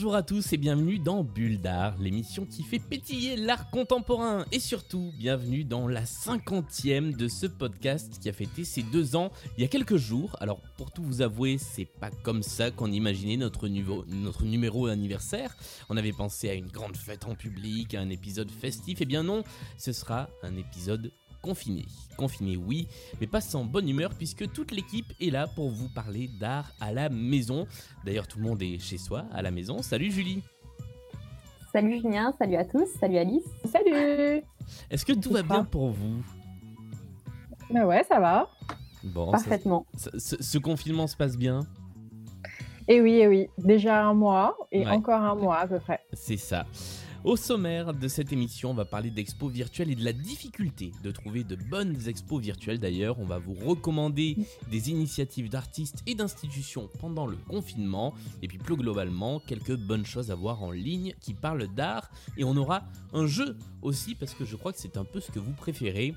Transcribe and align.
Bonjour 0.00 0.14
à 0.14 0.22
tous 0.22 0.54
et 0.54 0.56
bienvenue 0.56 0.98
dans 0.98 1.22
Bulle 1.22 1.60
d'Art, 1.60 1.98
l'émission 1.98 2.46
qui 2.46 2.62
fait 2.62 2.78
pétiller 2.78 3.36
l'art 3.36 3.68
contemporain. 3.68 4.46
Et 4.50 4.58
surtout, 4.58 5.12
bienvenue 5.18 5.62
dans 5.62 5.88
la 5.88 6.06
cinquantième 6.06 7.12
de 7.12 7.28
ce 7.28 7.46
podcast 7.46 8.18
qui 8.18 8.30
a 8.30 8.32
fêté 8.32 8.64
ses 8.64 8.82
deux 8.82 9.14
ans 9.14 9.30
il 9.58 9.60
y 9.60 9.64
a 9.66 9.68
quelques 9.68 9.98
jours. 9.98 10.38
Alors, 10.40 10.62
pour 10.78 10.90
tout 10.90 11.02
vous 11.02 11.20
avouer, 11.20 11.58
c'est 11.58 11.84
pas 11.84 12.08
comme 12.22 12.42
ça 12.42 12.70
qu'on 12.70 12.90
imaginait 12.90 13.36
notre, 13.36 13.68
numéro, 13.68 14.06
notre 14.06 14.44
numéro 14.44 14.86
anniversaire. 14.86 15.54
On 15.90 15.98
avait 15.98 16.12
pensé 16.12 16.48
à 16.48 16.54
une 16.54 16.68
grande 16.68 16.96
fête 16.96 17.26
en 17.26 17.34
public, 17.34 17.94
à 17.94 18.00
un 18.00 18.08
épisode 18.08 18.50
festif. 18.50 19.02
Eh 19.02 19.04
bien 19.04 19.22
non, 19.22 19.44
ce 19.76 19.92
sera 19.92 20.30
un 20.42 20.56
épisode 20.56 21.12
confiné. 21.40 21.86
Confiné 22.16 22.56
oui, 22.56 22.88
mais 23.20 23.26
pas 23.26 23.40
sans 23.40 23.64
bonne 23.64 23.88
humeur 23.88 24.10
puisque 24.14 24.50
toute 24.52 24.70
l'équipe 24.72 25.12
est 25.20 25.30
là 25.30 25.46
pour 25.46 25.70
vous 25.70 25.88
parler 25.88 26.28
d'art 26.40 26.70
à 26.80 26.92
la 26.92 27.08
maison. 27.08 27.66
D'ailleurs 28.04 28.26
tout 28.26 28.38
le 28.38 28.44
monde 28.44 28.62
est 28.62 28.78
chez 28.78 28.98
soi, 28.98 29.24
à 29.32 29.42
la 29.42 29.50
maison. 29.50 29.82
Salut 29.82 30.10
Julie 30.10 30.42
Salut 31.72 32.00
Julien, 32.00 32.34
salut 32.36 32.56
à 32.56 32.64
tous, 32.64 32.86
salut 32.98 33.16
Alice. 33.16 33.46
Salut 33.64 34.42
Est-ce 34.90 35.04
que 35.04 35.12
tout 35.12 35.30
va 35.30 35.42
bien 35.42 35.62
pour 35.62 35.90
vous? 35.90 36.22
Bah 37.70 37.86
ouais, 37.86 38.02
ça 38.08 38.18
va. 38.18 38.48
Bon, 39.04 39.30
Parfaitement. 39.30 39.86
ce, 39.94 40.58
confinement 40.58 41.06
se 41.06 41.16
passe 41.16 41.36
bien? 41.36 41.60
Eh 42.88 43.00
oui, 43.00 43.20
eh 43.22 43.28
oui. 43.28 43.48
Déjà 43.56 44.04
un 44.04 44.14
mois 44.14 44.56
et 44.72 44.86
encore 44.88 45.22
un 45.22 45.36
mois 45.36 45.58
à 45.58 45.68
peu 45.68 45.78
près. 45.78 46.00
C'est 46.12 46.36
ça. 46.36 46.66
Au 47.22 47.36
sommaire 47.36 47.92
de 47.92 48.08
cette 48.08 48.32
émission, 48.32 48.70
on 48.70 48.74
va 48.74 48.86
parler 48.86 49.10
d'expos 49.10 49.52
virtuelles 49.52 49.90
et 49.90 49.94
de 49.94 50.04
la 50.04 50.14
difficulté 50.14 50.90
de 51.04 51.10
trouver 51.10 51.44
de 51.44 51.54
bonnes 51.54 52.08
expos 52.08 52.40
virtuelles. 52.40 52.80
D'ailleurs, 52.80 53.18
on 53.20 53.26
va 53.26 53.38
vous 53.38 53.52
recommander 53.52 54.38
des 54.70 54.88
initiatives 54.88 55.50
d'artistes 55.50 56.02
et 56.06 56.14
d'institutions 56.14 56.88
pendant 56.98 57.26
le 57.26 57.36
confinement. 57.36 58.14
Et 58.40 58.48
puis 58.48 58.56
plus 58.56 58.74
globalement, 58.74 59.38
quelques 59.38 59.76
bonnes 59.76 60.06
choses 60.06 60.30
à 60.30 60.34
voir 60.34 60.62
en 60.62 60.70
ligne 60.70 61.12
qui 61.20 61.34
parlent 61.34 61.68
d'art. 61.74 62.10
Et 62.38 62.44
on 62.44 62.56
aura 62.56 62.84
un 63.12 63.26
jeu 63.26 63.58
aussi 63.82 64.14
parce 64.14 64.32
que 64.32 64.46
je 64.46 64.56
crois 64.56 64.72
que 64.72 64.78
c'est 64.78 64.96
un 64.96 65.04
peu 65.04 65.20
ce 65.20 65.30
que 65.30 65.38
vous 65.38 65.52
préférez. 65.52 66.14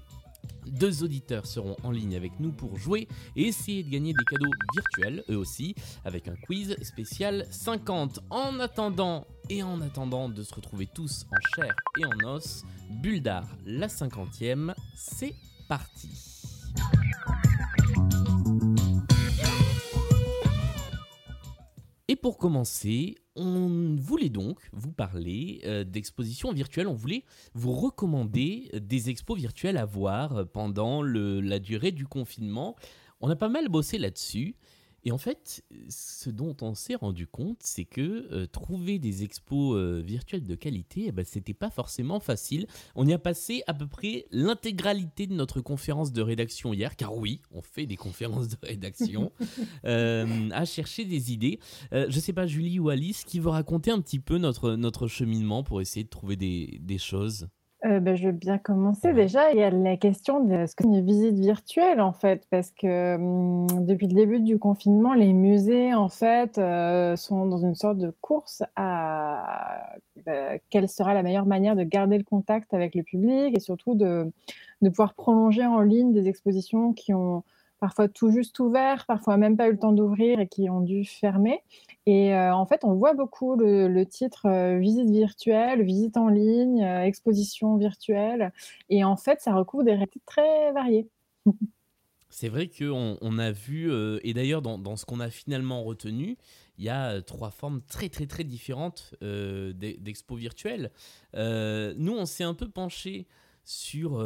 Deux 0.66 1.04
auditeurs 1.04 1.46
seront 1.46 1.76
en 1.84 1.92
ligne 1.92 2.16
avec 2.16 2.40
nous 2.40 2.52
pour 2.52 2.78
jouer 2.78 3.08
et 3.36 3.48
essayer 3.48 3.84
de 3.84 3.90
gagner 3.90 4.14
des 4.14 4.26
cadeaux 4.26 4.52
virtuels, 4.74 5.24
eux 5.30 5.38
aussi, 5.38 5.76
avec 6.06 6.28
un 6.28 6.36
quiz 6.36 6.76
spécial 6.82 7.46
50. 7.50 8.20
En 8.30 8.60
attendant 8.60 9.28
et 9.50 9.62
en 9.64 9.82
attendant 9.82 10.30
de 10.30 10.44
se 10.44 10.54
retrouver 10.54 10.88
tous 10.88 11.26
en 11.32 11.62
chair 11.62 11.76
et 12.00 12.06
en 12.06 12.36
os, 12.36 12.64
Buldar, 12.90 13.46
la 13.66 13.90
cinquantième, 13.90 14.74
c'est 14.96 15.36
parti. 15.68 16.10
Et 22.08 22.16
pour 22.16 22.38
commencer, 22.38 23.16
on 23.36 23.96
voulait 23.96 24.30
donc 24.30 24.60
vous 24.72 24.92
parler 24.92 25.62
euh, 25.66 25.84
d'expositions 25.84 26.52
virtuelles. 26.52 26.88
On 26.88 26.94
voulait 26.94 27.24
vous 27.54 27.72
recommander 27.74 28.70
des 28.74 29.10
expos 29.10 29.38
virtuelles 29.38 29.78
à 29.78 29.86
voir 29.86 30.48
pendant 30.50 31.02
la 31.02 31.60
durée 31.60 31.92
du 31.92 32.06
confinement. 32.06 32.76
On 33.22 33.30
a 33.30 33.36
pas 33.36 33.50
mal 33.50 33.70
bossé 33.70 33.98
là-dessus. 33.98 34.56
Et 35.06 35.12
en 35.12 35.18
fait, 35.18 35.64
ce 35.90 36.30
dont 36.30 36.56
on 36.62 36.76
s'est 36.76 36.96
rendu 36.96 37.28
compte, 37.28 37.58
c'est 37.62 37.84
que 37.84 38.28
euh, 38.32 38.48
trouver 38.48 39.00
des 39.00 39.24
expos 39.24 39.76
euh, 39.76 40.02
virtuelles 40.04 40.46
de 40.46 40.56
qualité, 40.56 41.06
eh 41.08 41.12
ben, 41.12 41.26
c'était 41.26 41.54
pas 41.54 41.70
forcément 41.70 42.20
facile. 42.20 42.68
On 42.96 43.06
y 43.06 43.14
a 43.14 43.20
passé 43.20 43.64
à 43.68 43.74
peu 43.74 43.88
près 43.88 44.26
l'intégralité 44.32 45.28
de 45.28 45.34
notre 45.34 45.60
conférence 45.60 46.14
de 46.14 46.22
rédaction 46.22 46.74
hier, 46.74 46.96
car 46.96 47.18
oui, 47.18 47.42
on 47.52 47.62
fait 47.62 47.86
des 47.86 47.98
conférences 47.98 48.48
de 48.48 48.58
rédaction, 48.64 49.32
euh, 49.86 50.50
à 50.52 50.64
chercher 50.66 51.04
des 51.06 51.34
idées. 51.34 51.60
je 51.92 52.20
sais 52.20 52.34
pas, 52.34 52.48
Julie 52.48 52.80
ou 52.80 52.90
Alice, 52.90 53.24
qui 53.26 53.40
veut 53.40 53.50
raconter 53.50 53.92
un 53.92 54.00
petit 54.00 54.20
peu 54.20 54.38
notre, 54.38 54.76
notre 54.76 55.08
cheminement 55.08 55.64
pour 55.64 55.82
essayer 55.82 56.04
de 56.04 56.10
trouver 56.10 56.36
des, 56.36 56.80
des 56.82 56.98
choses? 56.98 57.48
Euh, 57.86 58.00
bah, 58.00 58.16
je 58.16 58.28
veux 58.28 58.32
bien 58.32 58.58
commencer. 58.58 59.12
Déjà, 59.12 59.52
il 59.52 59.58
y 59.58 59.64
a 59.64 59.70
la 59.70 59.98
question 59.98 60.42
de 60.42 60.66
ce 60.66 60.76
qu'est 60.76 60.86
une 60.86 61.06
visite 61.06 61.38
virtuelle, 61.38 62.00
en 62.00 62.14
fait, 62.14 62.48
parce 62.50 62.72
que 62.72 63.16
hum, 63.16 63.86
depuis 63.86 64.08
le 64.08 64.14
début 64.14 64.40
du 64.40 64.58
confinement, 64.58 65.14
les 65.14 65.34
musées, 65.34 65.94
en 65.94 66.08
fait, 66.08 66.58
euh, 66.58 67.18
sont 67.18 67.46
dans 67.46 67.58
une 67.58 67.76
sorte 67.76 67.98
de 67.98 68.14
course 68.22 68.64
à 68.78 69.98
bah, 70.26 70.58
quelle 70.70 70.88
sera 70.88 71.14
la 71.14 71.24
meilleure 71.24 71.46
manière 71.46 71.76
de 71.76 71.84
garder 71.84 72.18
le 72.18 72.24
contact 72.24 72.74
avec 72.74 72.96
le 72.96 73.04
public 73.04 73.56
et 73.58 73.60
surtout 73.60 73.96
de, 73.96 74.32
de 74.82 74.90
pouvoir 74.90 75.14
prolonger 75.14 75.66
en 75.66 75.82
ligne 75.82 76.14
des 76.14 76.30
expositions 76.30 76.94
qui 76.94 77.14
ont 77.14 77.44
parfois 77.84 78.08
tout 78.08 78.32
juste 78.32 78.58
ouvert, 78.62 79.06
parfois 79.08 79.36
même 79.36 79.58
pas 79.58 79.68
eu 79.68 79.74
le 79.74 79.78
temps 79.78 79.92
d'ouvrir 79.92 80.40
et 80.40 80.48
qui 80.48 80.70
ont 80.70 80.80
dû 80.80 81.04
fermer. 81.04 81.60
Et 82.06 82.34
euh, 82.34 82.56
en 82.56 82.66
fait, 82.66 82.86
on 82.86 82.94
voit 82.94 83.14
beaucoup 83.14 83.58
le, 83.58 84.04
titre 84.06 84.46
euh, 84.46 84.80
visite 84.80 85.10
virtuelle, 85.10 85.84
visite 85.84 86.16
en 86.16 86.30
ligne, 86.30 86.82
euh, 86.82 87.04
exposition 87.04 87.76
virtuelle. 87.76 88.54
Et 88.90 89.04
en 89.04 89.18
fait, 89.18 89.42
ça 89.42 89.54
recouvre 89.54 89.84
des 89.84 89.92
réalités 89.92 90.22
très 90.26 90.72
variées. 90.72 91.10
C'est 92.30 92.48
vrai 92.48 92.70
qu'on 92.70 93.18
on 93.20 93.38
a 93.38 93.52
vu, 93.52 93.92
et 94.24 94.34
d'ailleurs 94.34 94.62
dans, 94.62 94.80
dans, 94.80 94.96
ce 94.96 95.06
qu'on 95.06 95.20
a 95.20 95.30
finalement 95.30 95.84
retenu, 95.84 96.38
il 96.78 96.86
y 96.86 96.90
a 96.90 97.22
trois 97.22 97.52
formes 97.52 97.82
très 97.82 98.08
très 98.10 98.26
très 98.26 98.44
différentes 98.44 99.14
d'expo 99.22 100.36
virtuelles. 100.36 100.90
nous, 101.36 102.14
on 102.14 102.26
s'est 102.26 102.44
un 102.46 102.56
peu 102.56 102.68
penché 102.70 103.28
sur 103.66 104.18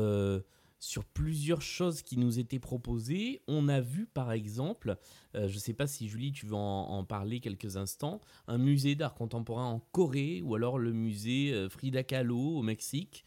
sur 0.80 1.06
plusieurs 1.06 1.62
choses 1.62 2.02
qui 2.02 2.18
nous 2.18 2.40
étaient 2.40 2.60
proposées. 2.60 3.42
On 3.48 3.68
a 3.68 3.82
vu 3.82 4.06
par 4.06 4.32
exemple, 4.32 4.98
euh, 5.36 5.48
je 5.48 5.56
ne 5.56 5.60
sais 5.60 5.74
pas 5.74 5.88
si 5.88 6.08
Julie, 6.08 6.32
tu 6.32 6.46
veux 6.46 6.56
en, 6.56 7.04
parler 7.04 7.40
quelques 7.40 7.78
instants, 7.78 8.22
un 8.48 8.58
musée 8.58 8.96
d'art 8.96 9.16
contemporain 9.16 9.66
en 9.66 9.80
Corée 9.92 10.42
ou 10.44 10.56
alors 10.56 10.78
le 10.78 10.94
musée 10.94 11.52
euh, 11.54 11.70
Frida 11.70 12.04
Kahlo 12.04 12.58
au 12.58 12.62
Mexique. 12.62 13.26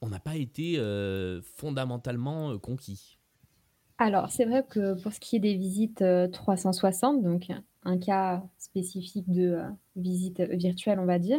On 0.00 0.08
n'a 0.08 0.20
pas 0.20 0.36
été 0.36 0.78
euh, 0.78 1.40
fondamentalement 1.42 2.58
conquis. 2.58 3.18
Alors, 3.98 4.30
c'est 4.30 4.44
vrai 4.44 4.62
que 4.68 5.00
pour 5.00 5.12
ce 5.12 5.20
qui 5.20 5.36
est 5.36 5.40
des 5.40 5.54
visites 5.54 6.04
360, 6.32 7.22
donc 7.22 7.50
un 7.82 7.98
cas 7.98 8.44
spécifique 8.58 9.30
de 9.32 9.58
visite 9.96 10.42
virtuelle, 10.42 10.98
on 10.98 11.06
va 11.06 11.18
dire, 11.18 11.38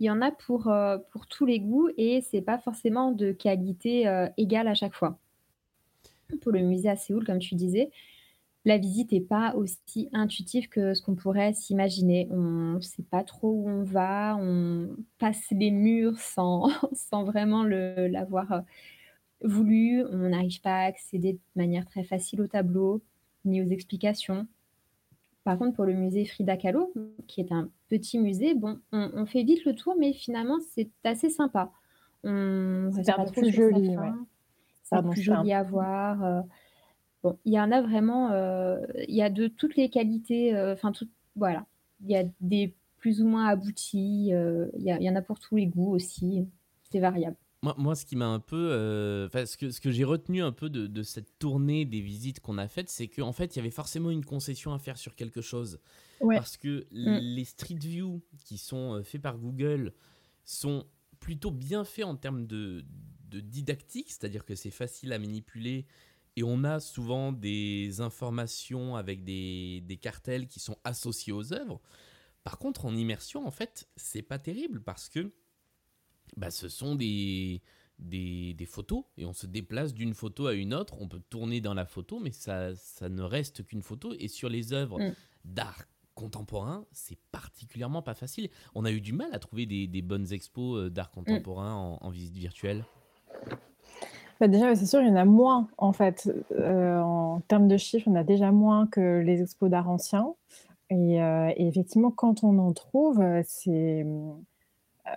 il 0.00 0.06
y 0.06 0.10
en 0.10 0.22
a 0.22 0.30
pour, 0.30 0.68
euh, 0.68 0.98
pour 1.10 1.26
tous 1.26 1.46
les 1.46 1.60
goûts 1.60 1.88
et 1.96 2.20
c'est 2.20 2.40
pas 2.40 2.58
forcément 2.58 3.12
de 3.12 3.32
qualité 3.32 4.06
euh, 4.06 4.28
égale 4.36 4.68
à 4.68 4.74
chaque 4.74 4.94
fois. 4.94 5.18
Pour 6.40 6.52
le 6.52 6.60
musée 6.60 6.88
à 6.88 6.96
Séoul, 6.96 7.24
comme 7.24 7.38
tu 7.38 7.54
disais, 7.54 7.90
la 8.64 8.78
visite 8.78 9.12
n'est 9.12 9.20
pas 9.20 9.54
aussi 9.54 10.08
intuitive 10.12 10.68
que 10.68 10.94
ce 10.94 11.02
qu'on 11.02 11.14
pourrait 11.14 11.54
s'imaginer. 11.54 12.28
On 12.30 12.74
ne 12.74 12.80
sait 12.80 13.02
pas 13.02 13.24
trop 13.24 13.50
où 13.50 13.68
on 13.68 13.82
va, 13.82 14.36
on 14.40 14.96
passe 15.18 15.42
les 15.50 15.70
murs 15.70 16.18
sans, 16.20 16.68
sans 16.92 17.24
vraiment 17.24 17.64
l'avoir 17.64 18.52
euh, 18.52 18.60
voulu, 19.42 20.04
on 20.04 20.28
n'arrive 20.28 20.60
pas 20.60 20.82
à 20.82 20.84
accéder 20.84 21.34
de 21.34 21.38
manière 21.56 21.86
très 21.86 22.04
facile 22.04 22.40
au 22.40 22.46
tableau 22.46 23.02
ni 23.44 23.62
aux 23.62 23.66
explications. 23.66 24.46
Par 25.44 25.58
contre, 25.58 25.74
pour 25.76 25.86
le 25.86 25.94
musée 25.94 26.24
Frida 26.26 26.56
Kahlo, 26.56 26.92
qui 27.26 27.40
est 27.40 27.52
un 27.52 27.70
petit 27.88 28.18
musée, 28.18 28.54
bon, 28.54 28.78
on, 28.92 29.26
fait 29.26 29.42
vite 29.42 29.64
le 29.64 29.74
tour, 29.74 29.94
mais 29.98 30.12
finalement, 30.12 30.58
c'est 30.74 30.90
assez 31.04 31.30
sympa. 31.30 31.72
C'est 32.24 32.28
un 32.30 33.24
peu 33.24 33.32
plus 33.32 33.52
joli, 33.52 33.96
ouais. 33.96 34.12
C'est 34.82 35.02
plus 35.02 35.22
joli 35.22 35.52
à 35.52 35.62
voir. 35.62 36.24
Euh. 36.24 36.40
bon, 37.22 37.38
il 37.44 37.52
y 37.52 37.60
en 37.60 37.70
a 37.70 37.82
vraiment, 37.82 38.30
euh, 38.30 38.78
il 39.06 39.14
y 39.14 39.22
a 39.22 39.30
de 39.30 39.48
toutes 39.48 39.76
les 39.76 39.90
qualités, 39.90 40.56
euh, 40.56 40.72
enfin, 40.72 40.92
tout, 40.92 41.08
voilà. 41.36 41.66
Il 42.02 42.10
y 42.10 42.16
a 42.16 42.24
des 42.40 42.74
plus 42.98 43.20
ou 43.22 43.26
moins 43.26 43.46
aboutis, 43.46 44.30
il 44.30 44.82
y, 44.82 45.10
en 45.10 45.16
a 45.16 45.22
pour 45.22 45.38
tous 45.38 45.56
les 45.56 45.66
goûts 45.66 45.94
aussi, 45.94 46.46
c'est 46.90 46.98
variable. 46.98 47.36
Moi, 47.62 47.96
ce 47.96 48.06
qui 48.06 48.14
m'a 48.14 48.26
un 48.26 48.38
peu. 48.38 48.70
Euh, 48.70 49.28
ce 49.28 49.56
que, 49.56 49.70
ce 49.70 49.80
que 49.80 49.90
j'ai 49.90 50.04
retenu 50.04 50.42
un 50.42 50.52
peu 50.52 50.70
de, 50.70 51.02
cette 51.02 51.38
tournée 51.40 51.84
des 51.84 52.00
visites 52.00 52.38
qu'on 52.38 52.56
a 52.56 52.68
faites, 52.68 52.88
c'est 52.88 53.08
qu'en 53.08 53.32
fait, 53.32 53.56
il 53.56 53.58
y 53.58 53.60
avait 53.60 53.70
forcément 53.70 54.10
une 54.10 54.24
concession 54.24 54.72
à 54.72 54.78
faire 54.78 54.96
sur 54.96 55.16
quelque 55.16 55.40
chose. 55.40 55.80
Parce 56.20 56.56
que 56.56 56.86
mm. 56.90 57.18
les 57.18 57.44
Street 57.44 57.78
View 57.80 58.22
qui 58.44 58.58
sont 58.58 58.94
euh, 58.94 59.02
faits 59.02 59.22
par 59.22 59.38
Google 59.38 59.92
sont 60.44 60.86
plutôt 61.20 61.50
bien 61.50 61.84
faits 61.84 62.04
en 62.04 62.16
termes 62.16 62.46
de, 62.46 62.84
de 63.28 63.40
didactique, 63.40 64.10
c'est-à-dire 64.10 64.44
que 64.44 64.54
c'est 64.54 64.70
facile 64.70 65.12
à 65.12 65.18
manipuler 65.18 65.86
et 66.38 66.44
on 66.44 66.62
a 66.62 66.78
souvent 66.78 67.32
des 67.32 68.00
informations 68.00 68.94
avec 68.94 69.24
des, 69.24 69.82
des 69.84 69.96
cartels 69.96 70.46
qui 70.46 70.60
sont 70.60 70.76
associés 70.84 71.32
aux 71.32 71.52
œuvres. 71.52 71.80
Par 72.44 72.58
contre, 72.58 72.84
en 72.86 72.96
immersion, 72.96 73.44
en 73.44 73.50
fait, 73.50 73.88
c'est 73.96 74.22
pas 74.22 74.38
terrible 74.38 74.80
parce 74.80 75.08
que 75.08 75.32
bah, 76.36 76.52
ce 76.52 76.68
sont 76.68 76.94
des, 76.94 77.60
des, 77.98 78.66
photos 78.66 79.02
et 79.16 79.24
on 79.24 79.32
se 79.32 79.46
déplace 79.46 79.92
d'une 79.94 80.14
photo 80.14 80.46
à 80.46 80.54
une 80.54 80.74
autre. 80.74 80.94
On 81.00 81.08
peut 81.08 81.20
tourner 81.28 81.60
dans 81.60 81.74
la 81.74 81.86
photo, 81.86 82.20
mais 82.20 82.30
ça, 82.30 82.74
ça 82.76 83.08
ne 83.08 83.22
reste 83.22 83.64
qu'une 83.64 83.82
photo. 83.82 84.14
Et 84.20 84.28
sur 84.28 84.48
les 84.48 84.72
œuvres 84.72 85.00
mm. 85.00 85.14
d'art 85.44 85.86
contemporain, 86.18 86.84
c'est 86.90 87.18
particulièrement 87.30 88.02
pas 88.02 88.14
facile. 88.14 88.48
On 88.74 88.84
a 88.84 88.90
eu 88.90 89.00
du 89.00 89.12
mal 89.12 89.28
à 89.32 89.38
trouver 89.38 89.66
des, 89.66 89.86
des 89.86 90.02
bonnes 90.02 90.32
expos 90.32 90.78
euh, 90.78 90.90
d'art 90.90 91.12
contemporain 91.12 91.98
en, 92.00 92.10
visite 92.10 92.36
virtuelle. 92.36 92.84
Bah 94.40 94.48
déjà, 94.48 94.74
c'est 94.74 94.86
sûr, 94.86 95.00
il 95.00 95.08
y 95.08 95.10
en 95.10 95.16
a 95.16 95.24
moins 95.24 95.68
en 95.78 95.92
fait. 95.92 96.30
Euh, 96.52 96.98
en 96.98 97.40
termes 97.46 97.68
de 97.68 97.76
chiffres, 97.76 98.08
on 98.08 98.16
a 98.16 98.24
déjà 98.24 98.50
moins 98.50 98.88
que 98.88 99.20
les 99.20 99.42
expos 99.42 99.70
d'art 99.70 99.88
ancien. 99.88 100.34
Et, 100.90 101.16
et, 101.16 101.68
effectivement, 101.68 102.10
quand 102.10 102.42
on 102.44 102.58
en 102.58 102.72
trouve, 102.72 103.22
c'est 103.44 104.06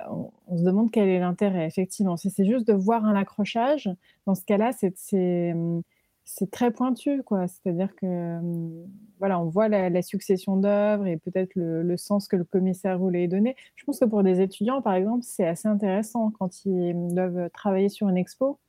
on, 0.10 0.58
se 0.58 0.64
demande 0.64 0.92
quel 0.92 1.08
est 1.08 1.20
l'intérêt, 1.20 1.66
effectivement. 1.66 2.18
Si 2.18 2.30
c'est 2.30 2.46
juste 2.46 2.68
de 2.68 2.74
voir 2.74 3.06
un 3.06 3.16
accrochage, 3.16 3.90
dans 4.26 4.36
ce 4.36 4.44
cas-là, 4.44 4.72
c'est 4.74 5.54
très 6.50 6.72
pointu, 6.72 7.24
quoi. 7.24 7.48
C'est-à-dire 7.48 7.96
que, 7.96 8.40
voilà, 9.20 9.40
on 9.40 9.46
voit 9.46 9.68
la, 9.68 10.02
succession 10.02 10.58
d'œuvres 10.58 11.08
et 11.08 11.18
peut-être 11.18 11.52
le, 11.56 11.98
sens 11.98 12.28
que 12.28 12.36
le 12.36 12.44
commissaire 12.44 12.98
voulait 12.98 13.28
donner. 13.28 13.56
Je 13.76 13.84
pense 13.86 14.00
que 14.00 14.06
pour 14.06 14.24
des 14.24 14.42
étudiants, 14.42 14.82
par 14.82 14.94
exemple, 14.94 15.24
c'est 15.24 15.48
assez 15.48 15.68
intéressant 15.68 16.32
quand 16.32 16.66
ils 16.66 17.14
doivent 17.14 17.50
travailler 17.52 17.90
sur 17.90 18.10
une 18.10 18.18
expo 18.18 18.60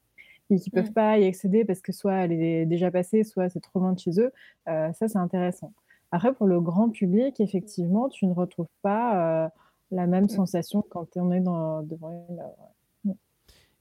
et 0.50 0.56
qu'ils 0.56 0.72
ne 0.74 0.80
peuvent 0.82 0.90
mmh. 0.90 0.94
pas 0.94 1.18
y 1.18 1.24
accéder 1.24 1.64
parce 1.64 1.80
que 1.80 1.92
soit 1.92 2.14
elle 2.14 2.32
est 2.32 2.66
déjà 2.66 2.90
passée, 2.90 3.24
soit 3.24 3.48
c'est 3.48 3.60
trop 3.60 3.80
loin 3.80 3.92
de 3.92 3.98
chez 3.98 4.20
eux. 4.20 4.32
Euh, 4.68 4.92
ça, 4.92 5.08
c'est 5.08 5.18
intéressant. 5.18 5.72
Après, 6.10 6.34
pour 6.34 6.46
le 6.46 6.60
grand 6.60 6.90
public, 6.90 7.40
effectivement, 7.40 8.08
tu 8.08 8.26
ne 8.26 8.32
retrouves 8.32 8.68
pas... 8.82 9.44
Euh, 9.44 9.48
la 9.92 10.06
même 10.06 10.24
mmh. 10.24 10.30
sensation 10.30 10.82
quand 10.88 11.06
on 11.16 11.30
est 11.30 11.40
dans, 11.40 11.82
devant 11.82 12.10
une 12.10 12.36
mmh. 12.36 12.40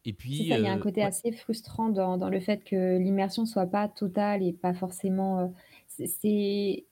Et 0.05 0.13
puis, 0.13 0.31
il 0.31 0.47
y 0.47 0.53
a 0.53 0.71
un 0.71 0.77
euh, 0.77 0.81
côté 0.81 1.03
assez 1.03 1.31
frustrant 1.31 1.89
dans, 1.89 2.17
dans, 2.17 2.29
le 2.29 2.39
fait 2.39 2.63
que 2.63 2.97
l'immersion 2.97 3.45
soit 3.45 3.67
pas 3.67 3.87
totale 3.87 4.41
et 4.41 4.51
pas 4.51 4.73
forcément. 4.73 5.39
Euh, 5.39 6.05
c'est, 6.07 6.85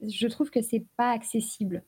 je 0.00 0.26
trouve 0.28 0.50
que 0.50 0.62
c'est 0.62 0.84
pas 0.96 1.10
accessible, 1.10 1.82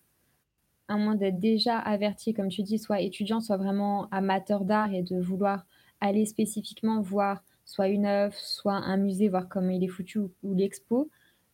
à 0.88 0.97
moins 0.97 1.14
d'être 1.14 1.38
déjà 1.38 1.79
averti, 1.79 2.35
comme 2.35 2.49
tu 2.49 2.62
dis, 2.62 2.79
soit 2.79 3.00
étudiant, 3.00 3.41
soit 3.41 3.58
vraiment 3.58 4.08
amateur 4.11 4.64
d'art 4.64 4.93
et 4.93 5.02
de 5.02 5.20
vouloir 5.20 5.67
aller 6.00 6.26
spécifiquement 6.26 7.00
voir 7.00 7.44
soit 7.64 7.88
une 7.88 8.06
œuvre, 8.06 8.35
soit 8.35 8.75
un 8.75 8.97
musée, 8.97 9.29
voir 9.29 9.49
comment 9.49 9.70
il 9.70 9.85
est 9.85 9.88
foutu 9.88 10.19
ou, 10.19 10.55
l'expo. 10.55 11.08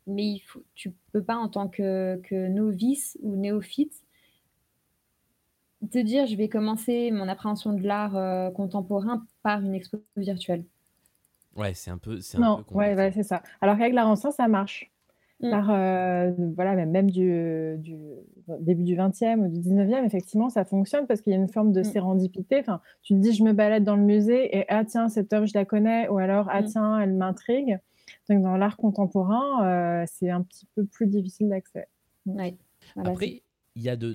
Mais 0.07 0.25
il 0.25 0.39
faut, 0.39 0.65
tu 0.75 0.95
peux 1.13 1.23
pas 1.23 1.37
en 1.37 1.49
tant 1.49 1.69
que, 1.69 2.19
que 2.23 2.49
novice 2.49 3.19
ou 3.21 3.37
néophyte 3.37 4.06
te 5.89 5.99
dire, 5.99 6.27
je 6.27 6.37
vais 6.37 6.49
commencer 6.49 7.11
mon 7.11 7.29
appréhension 7.29 7.73
de 7.73 7.83
l'art 7.83 8.17
euh, 8.17 8.51
contemporain 8.51 9.25
par 9.43 9.61
une 9.61 9.75
expo 9.75 9.99
virtuelle. 10.17 10.65
Ouais, 11.57 11.73
c'est 11.75 11.91
un 11.91 11.99
peu, 11.99 12.21
c'est 12.21 12.39
non, 12.39 12.65
ouais, 12.73 13.11
c'est 13.13 13.23
ça. 13.23 13.43
Alors 13.61 13.79
qu'avec 13.79 13.95
l'art 13.95 14.09
ancien, 14.09 14.31
ça 14.31 14.47
marche. 14.49 14.91
Mm. 15.41 15.51
Par, 15.51 15.71
euh, 15.71 16.33
voilà, 16.55 16.87
même 16.87 17.11
du, 17.11 17.77
du, 17.79 17.97
début 18.61 18.85
du 18.85 18.97
20e 18.97 19.41
ou 19.41 19.49
du 19.49 19.61
19e, 19.61 20.05
effectivement, 20.05 20.49
ça 20.49 20.65
fonctionne 20.65 21.07
parce 21.07 21.21
qu'il 21.21 21.33
y 21.33 21.37
a 21.37 21.39
une 21.39 21.49
forme 21.49 21.73
de 21.73 21.81
mm. 21.81 21.85
sérendipité. 21.85 22.61
Enfin, 22.61 22.81
tu 23.03 23.15
te 23.15 23.19
dis, 23.19 23.33
je 23.33 23.43
me 23.43 23.53
balade 23.53 23.85
dans 23.85 23.97
le 23.97 24.03
musée 24.03 24.57
et 24.57 24.65
ah 24.69 24.85
tiens, 24.85 25.09
cette 25.09 25.33
œuvre, 25.33 25.47
je 25.47 25.55
la 25.55 25.65
connais, 25.65 26.09
ou 26.09 26.19
alors 26.19 26.49
ah 26.51 26.63
mm. 26.63 26.67
tiens, 26.67 27.01
elle 27.01 27.15
m'intrigue. 27.15 27.79
Donc 28.29 28.43
dans 28.43 28.57
l'art 28.57 28.77
contemporain, 28.77 29.67
euh, 29.67 30.05
c'est 30.07 30.31
un 30.31 30.43
petit 30.43 30.67
peu 30.75 30.85
plus 30.85 31.07
difficile 31.07 31.49
d'accès. 31.49 31.89
Ouais. 32.27 32.57
Après, 32.97 33.43
il 33.77 33.83
y 33.83 33.91
a 33.91 33.97
de 33.97 34.13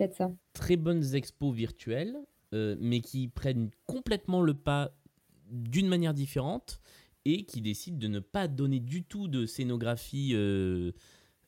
très 0.53 0.75
bonnes 0.75 1.15
expos 1.15 1.55
virtuelles, 1.55 2.17
euh, 2.53 2.75
mais 2.79 2.99
qui 2.99 3.27
prennent 3.27 3.69
complètement 3.85 4.41
le 4.41 4.55
pas 4.55 4.91
d'une 5.49 5.87
manière 5.87 6.13
différente 6.13 6.81
et 7.25 7.45
qui 7.45 7.61
décident 7.61 7.97
de 7.97 8.07
ne 8.07 8.19
pas 8.19 8.47
donner 8.47 8.79
du 8.79 9.03
tout 9.03 9.27
de 9.27 9.45
scénographie 9.45 10.31
euh, 10.33 10.91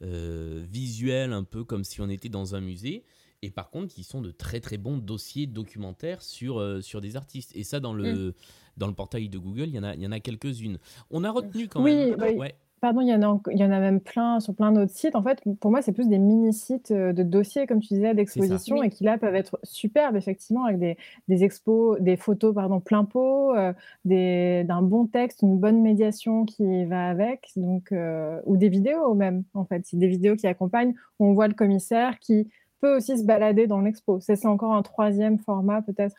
euh, 0.03 0.63
visuelle, 0.69 1.33
un 1.33 1.43
peu 1.43 1.63
comme 1.63 1.83
si 1.83 2.01
on 2.01 2.09
était 2.09 2.29
dans 2.29 2.53
un 2.53 2.61
musée. 2.61 3.03
Et 3.41 3.49
par 3.49 3.71
contre, 3.71 3.93
qui 3.93 4.03
sont 4.03 4.21
de 4.21 4.31
très 4.31 4.59
très 4.59 4.77
bons 4.77 4.97
dossiers 4.97 5.47
documentaires 5.47 6.21
sur, 6.21 6.81
sur 6.81 7.01
des 7.01 7.17
artistes. 7.17 7.51
Et 7.55 7.63
ça, 7.63 7.79
dans 7.79 7.93
le, 7.93 8.29
mm. 8.29 8.33
dans 8.77 8.87
le 8.87 8.93
portail 8.93 9.27
de 9.27 9.37
Google, 9.39 9.67
il 9.67 9.75
y 9.75 9.79
en 9.79 9.83
a, 9.83 9.95
il 9.95 10.01
y 10.01 10.07
en 10.07 10.11
a 10.11 10.19
quelques-unes. 10.19 10.77
On 11.09 11.23
a 11.23 11.31
retenu 11.31 11.67
quand 11.67 11.81
même. 11.81 12.15
Oui. 12.21 12.35
Ouais. 12.35 12.55
Pardon, 12.83 12.99
il 12.99 13.07
y 13.07 13.15
en 13.15 13.21
a, 13.21 13.39
il 13.49 13.57
y 13.57 13.63
en 13.63 13.71
a 13.71 13.79
même 13.79 14.01
plein 14.01 14.41
sur 14.41 14.53
plein 14.53 14.73
d'autres 14.73 14.91
sites. 14.91 15.15
En 15.15 15.23
fait, 15.23 15.41
pour 15.61 15.71
moi, 15.71 15.81
c'est 15.81 15.93
plus 15.93 16.09
des 16.09 16.17
mini-sites 16.17 16.91
euh, 16.91 17.13
de 17.13 17.23
dossiers, 17.23 17.65
comme 17.65 17.79
tu 17.79 17.93
disais, 17.93 18.13
d'exposition, 18.13 18.83
et 18.83 18.89
qui 18.89 19.05
là 19.05 19.17
peuvent 19.17 19.35
être 19.35 19.57
superbes, 19.63 20.17
effectivement, 20.17 20.65
avec 20.65 20.79
des, 20.79 20.97
des 21.29 21.45
expos, 21.45 21.97
des 22.01 22.17
photos, 22.17 22.53
pardon, 22.53 22.81
plein 22.81 23.05
pot, 23.05 23.55
euh, 23.55 23.71
d'un 24.03 24.81
bon 24.81 25.07
texte, 25.07 25.43
une 25.43 25.59
bonne 25.59 25.81
médiation 25.81 26.43
qui 26.43 26.83
va 26.83 27.07
avec, 27.07 27.51
donc, 27.55 27.93
euh, 27.93 28.41
ou 28.45 28.57
des 28.57 28.67
vidéos 28.67 29.13
même, 29.13 29.45
en 29.53 29.63
fait. 29.63 29.85
Des 29.93 30.07
vidéos 30.07 30.35
qui 30.35 30.47
accompagnent, 30.47 30.93
où 31.19 31.27
on 31.27 31.33
voit 31.33 31.47
le 31.47 31.53
commissaire 31.53 32.19
qui 32.19 32.49
peut 32.81 32.97
aussi 32.97 33.17
se 33.17 33.23
balader 33.23 33.65
dans 33.65 33.79
l'expo. 33.79 34.19
C'est 34.19 34.45
encore 34.45 34.73
un 34.73 34.83
troisième 34.83 35.39
format, 35.39 35.81
peut-être, 35.83 36.17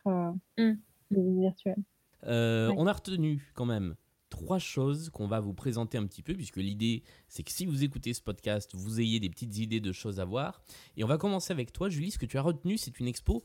mmh. 0.57 0.73
virtuel. 1.11 1.77
On 2.23 2.87
a 2.87 2.93
retenu 2.95 3.53
quand 3.55 3.67
même 3.67 3.97
trois 4.35 4.59
choses 4.59 5.11
qu'on 5.11 5.29
va 5.29 5.39
vous 5.39 5.55
présenter 5.55 5.97
un 5.97 6.07
petit 6.07 6.23
peu, 6.23 6.35
puisque 6.35 6.57
l'idée, 6.57 7.05
c'est 7.29 7.45
que 7.45 7.53
si 7.53 7.67
vous 7.67 7.85
écoutez 7.85 8.13
ce 8.13 8.21
podcast, 8.21 8.73
vous 8.75 9.01
ayez 9.01 9.21
des 9.21 9.31
petites 9.31 9.57
idées 9.59 9.79
de 9.79 9.93
choses 9.93 10.19
à 10.19 10.25
voir. 10.25 10.61
Et 10.97 11.05
on 11.05 11.07
va 11.07 11.19
commencer 11.19 11.53
avec 11.53 11.73
toi, 11.73 11.89
Julie. 11.89 12.11
Ce 12.11 12.19
que 12.19 12.27
tu 12.27 12.37
as 12.37 12.43
retenu, 12.43 12.77
c'est 12.77 12.99
une 12.99 13.07
expo 13.07 13.45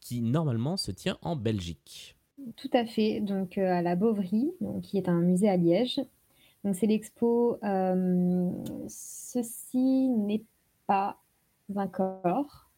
qui, 0.00 0.22
normalement, 0.22 0.78
se 0.78 0.92
tient 0.92 1.18
en 1.20 1.36
Belgique. 1.36 2.16
Tout 2.56 2.70
à 2.72 2.86
fait, 2.86 3.20
donc 3.20 3.58
euh, 3.58 3.70
à 3.70 3.82
la 3.82 3.96
Beauvry, 3.96 4.50
donc, 4.62 4.80
qui 4.80 4.96
est 4.96 5.10
un 5.10 5.20
musée 5.20 5.50
à 5.50 5.58
Liège. 5.58 6.00
Donc 6.64 6.74
c'est 6.74 6.86
l'expo 6.86 7.58
euh, 7.62 8.50
Ceci 8.88 10.08
n'est 10.08 10.44
pas 10.86 11.18
un 11.76 11.86
corps, 11.86 12.70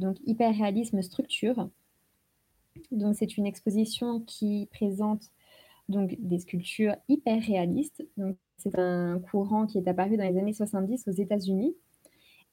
donc 0.00 0.16
hyper 0.26 0.52
réalisme 0.52 1.00
structure. 1.00 1.68
Donc 2.90 3.14
c'est 3.14 3.36
une 3.36 3.46
exposition 3.46 4.20
qui 4.20 4.68
présente 4.72 5.30
donc 5.88 6.16
des 6.18 6.38
sculptures 6.38 6.96
hyper 7.08 7.42
réalistes. 7.42 8.06
Donc, 8.16 8.36
c'est 8.56 8.78
un 8.78 9.18
courant 9.20 9.66
qui 9.66 9.78
est 9.78 9.88
apparu 9.88 10.16
dans 10.16 10.28
les 10.28 10.38
années 10.38 10.52
70 10.52 11.08
aux 11.08 11.12
États-Unis. 11.12 11.74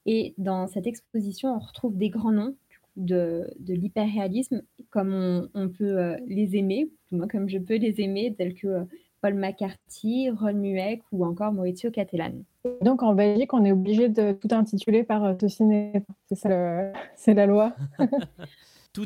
Et 0.06 0.34
dans 0.38 0.68
cette 0.68 0.86
exposition, 0.86 1.54
on 1.54 1.58
retrouve 1.58 1.96
des 1.96 2.10
grands 2.10 2.32
noms 2.32 2.54
de, 2.96 3.52
de 3.58 3.74
l'hyperréalisme, 3.74 4.62
comme 4.90 5.48
on, 5.54 5.68
peut 5.68 5.98
euh, 5.98 6.16
les 6.26 6.56
aimer, 6.56 6.90
moi 7.10 7.26
comme 7.28 7.48
je 7.48 7.58
peux 7.58 7.76
les 7.76 8.00
aimer, 8.00 8.34
tels 8.36 8.54
que 8.54 8.68
euh, 8.68 8.84
Paul 9.20 9.34
McCarthy, 9.34 10.30
Ron 10.30 10.54
Mueck 10.54 11.02
ou 11.12 11.26
encore 11.26 11.52
Maurizio 11.52 11.90
Cattelan. 11.90 12.42
Donc 12.82 13.02
en 13.02 13.14
Belgique, 13.14 13.52
on 13.52 13.64
est 13.64 13.72
obligé 13.72 14.08
de 14.08 14.32
tout 14.32 14.48
intituler 14.52 15.02
par 15.02 15.24
euh, 15.24 15.34
ce 15.40 15.48
ciné. 15.48 15.92
C'est 16.26 16.36
ça, 16.36 16.92
c'est 17.16 17.34
la 17.34 17.46
loi. 17.46 17.74
tout, 18.92 19.04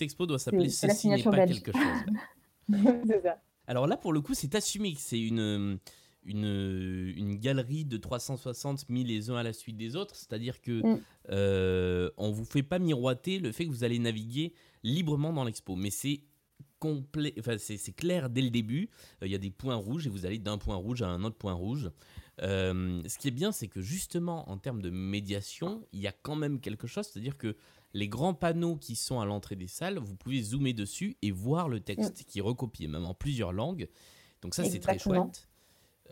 expo, 0.00 0.26
doit 0.26 0.38
s'appeler 0.38 0.68
Ceci 0.68 1.08
n'est 1.08 1.22
pas 1.22 1.46
quelque 1.46 1.72
chose. 1.72 1.82
Alors 3.66 3.86
là, 3.86 3.96
pour 3.96 4.12
le 4.12 4.20
coup, 4.20 4.34
c'est 4.34 4.54
assumé 4.54 4.94
que 4.94 5.00
c'est 5.00 5.20
une, 5.20 5.78
une, 6.24 7.12
une, 7.16 7.36
galerie 7.36 7.84
de 7.84 7.96
360 7.96 8.88
mis 8.88 9.04
les 9.04 9.30
uns 9.30 9.36
à 9.36 9.42
la 9.42 9.52
suite 9.52 9.76
des 9.76 9.96
autres. 9.96 10.14
C'est-à-dire 10.16 10.60
que 10.60 10.82
mm. 10.82 11.00
euh, 11.30 12.10
on 12.16 12.30
vous 12.30 12.44
fait 12.44 12.62
pas 12.62 12.78
miroiter 12.78 13.38
le 13.38 13.52
fait 13.52 13.66
que 13.66 13.70
vous 13.70 13.84
allez 13.84 13.98
naviguer 13.98 14.54
librement 14.82 15.32
dans 15.32 15.44
l'expo. 15.44 15.76
Mais 15.76 15.90
c'est 15.90 16.20
complet, 16.78 17.34
enfin, 17.38 17.56
c'est 17.58 17.92
clair 17.92 18.30
dès 18.30 18.42
le 18.42 18.50
début. 18.50 18.88
Euh, 19.22 19.26
il 19.26 19.32
y 19.32 19.34
a 19.34 19.38
des 19.38 19.50
points 19.50 19.74
rouges 19.74 20.06
et 20.06 20.10
vous 20.10 20.26
allez 20.26 20.38
d'un 20.38 20.58
point 20.58 20.76
rouge 20.76 21.02
à 21.02 21.08
un 21.08 21.24
autre 21.24 21.36
point 21.36 21.52
rouge. 21.52 21.90
Euh, 22.42 23.02
ce 23.06 23.18
qui 23.18 23.28
est 23.28 23.32
bien, 23.32 23.52
c'est 23.52 23.68
que 23.68 23.80
justement, 23.80 24.48
en 24.48 24.58
termes 24.58 24.80
de 24.80 24.90
médiation, 24.90 25.86
il 25.92 26.00
y 26.00 26.06
a 26.06 26.12
quand 26.12 26.36
même 26.36 26.60
quelque 26.60 26.86
chose. 26.86 27.06
C'est-à-dire 27.06 27.36
que 27.36 27.56
les 27.94 28.08
grands 28.08 28.34
panneaux 28.34 28.76
qui 28.76 28.96
sont 28.96 29.20
à 29.20 29.24
l'entrée 29.24 29.56
des 29.56 29.66
salles, 29.66 29.98
vous 29.98 30.16
pouvez 30.16 30.42
zoomer 30.42 30.74
dessus 30.74 31.16
et 31.22 31.30
voir 31.30 31.68
le 31.68 31.80
texte 31.80 32.24
qui 32.24 32.38
est 32.38 32.42
recopié, 32.42 32.88
même 32.88 33.04
en 33.04 33.14
plusieurs 33.14 33.52
langues. 33.52 33.88
Donc 34.42 34.54
ça, 34.54 34.64
c'est 34.64 34.80
très 34.80 34.98
chouette. 34.98 35.48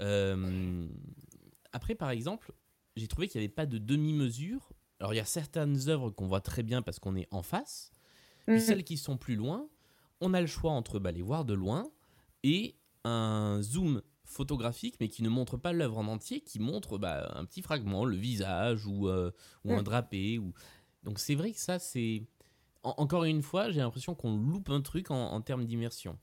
Euh, 0.00 0.88
après, 1.72 1.94
par 1.94 2.10
exemple, 2.10 2.52
j'ai 2.96 3.06
trouvé 3.08 3.28
qu'il 3.28 3.40
n'y 3.40 3.44
avait 3.44 3.54
pas 3.54 3.66
de 3.66 3.78
demi-mesure. 3.78 4.72
Alors, 5.00 5.12
il 5.12 5.16
y 5.16 5.20
a 5.20 5.26
certaines 5.26 5.88
œuvres 5.88 6.10
qu'on 6.10 6.26
voit 6.26 6.40
très 6.40 6.62
bien 6.62 6.82
parce 6.82 6.98
qu'on 6.98 7.16
est 7.16 7.28
en 7.30 7.42
face. 7.42 7.92
Puis 8.46 8.56
mhm. 8.56 8.60
celles 8.60 8.84
qui 8.84 8.96
sont 8.96 9.16
plus 9.16 9.36
loin, 9.36 9.68
on 10.20 10.32
a 10.34 10.40
le 10.40 10.46
choix 10.46 10.72
entre 10.72 10.98
bah, 10.98 11.12
les 11.12 11.22
voir 11.22 11.44
de 11.44 11.54
loin 11.54 11.90
et 12.42 12.76
un 13.04 13.60
zoom 13.62 14.02
photographique, 14.24 14.96
mais 15.00 15.08
qui 15.08 15.22
ne 15.22 15.28
montre 15.28 15.56
pas 15.56 15.72
l'œuvre 15.72 15.98
en 15.98 16.06
entier, 16.08 16.40
qui 16.40 16.58
montre 16.58 16.98
bah, 16.98 17.32
un 17.34 17.44
petit 17.44 17.62
fragment, 17.62 18.04
le 18.04 18.16
visage 18.16 18.86
ou, 18.86 19.08
euh, 19.08 19.30
ou 19.64 19.72
un 19.72 19.82
drapé. 19.82 20.38
Ou... 20.38 20.52
Donc 21.06 21.20
c'est 21.20 21.36
vrai 21.36 21.52
que 21.52 21.60
ça, 21.60 21.78
c'est... 21.78 22.24
encore 22.82 23.24
une 23.24 23.40
fois, 23.40 23.70
j'ai 23.70 23.80
l'impression 23.80 24.14
qu'on 24.14 24.36
loupe 24.36 24.68
un 24.68 24.82
truc 24.82 25.10
en, 25.10 25.40
termes 25.40 25.64
d'immersion. 25.64 26.18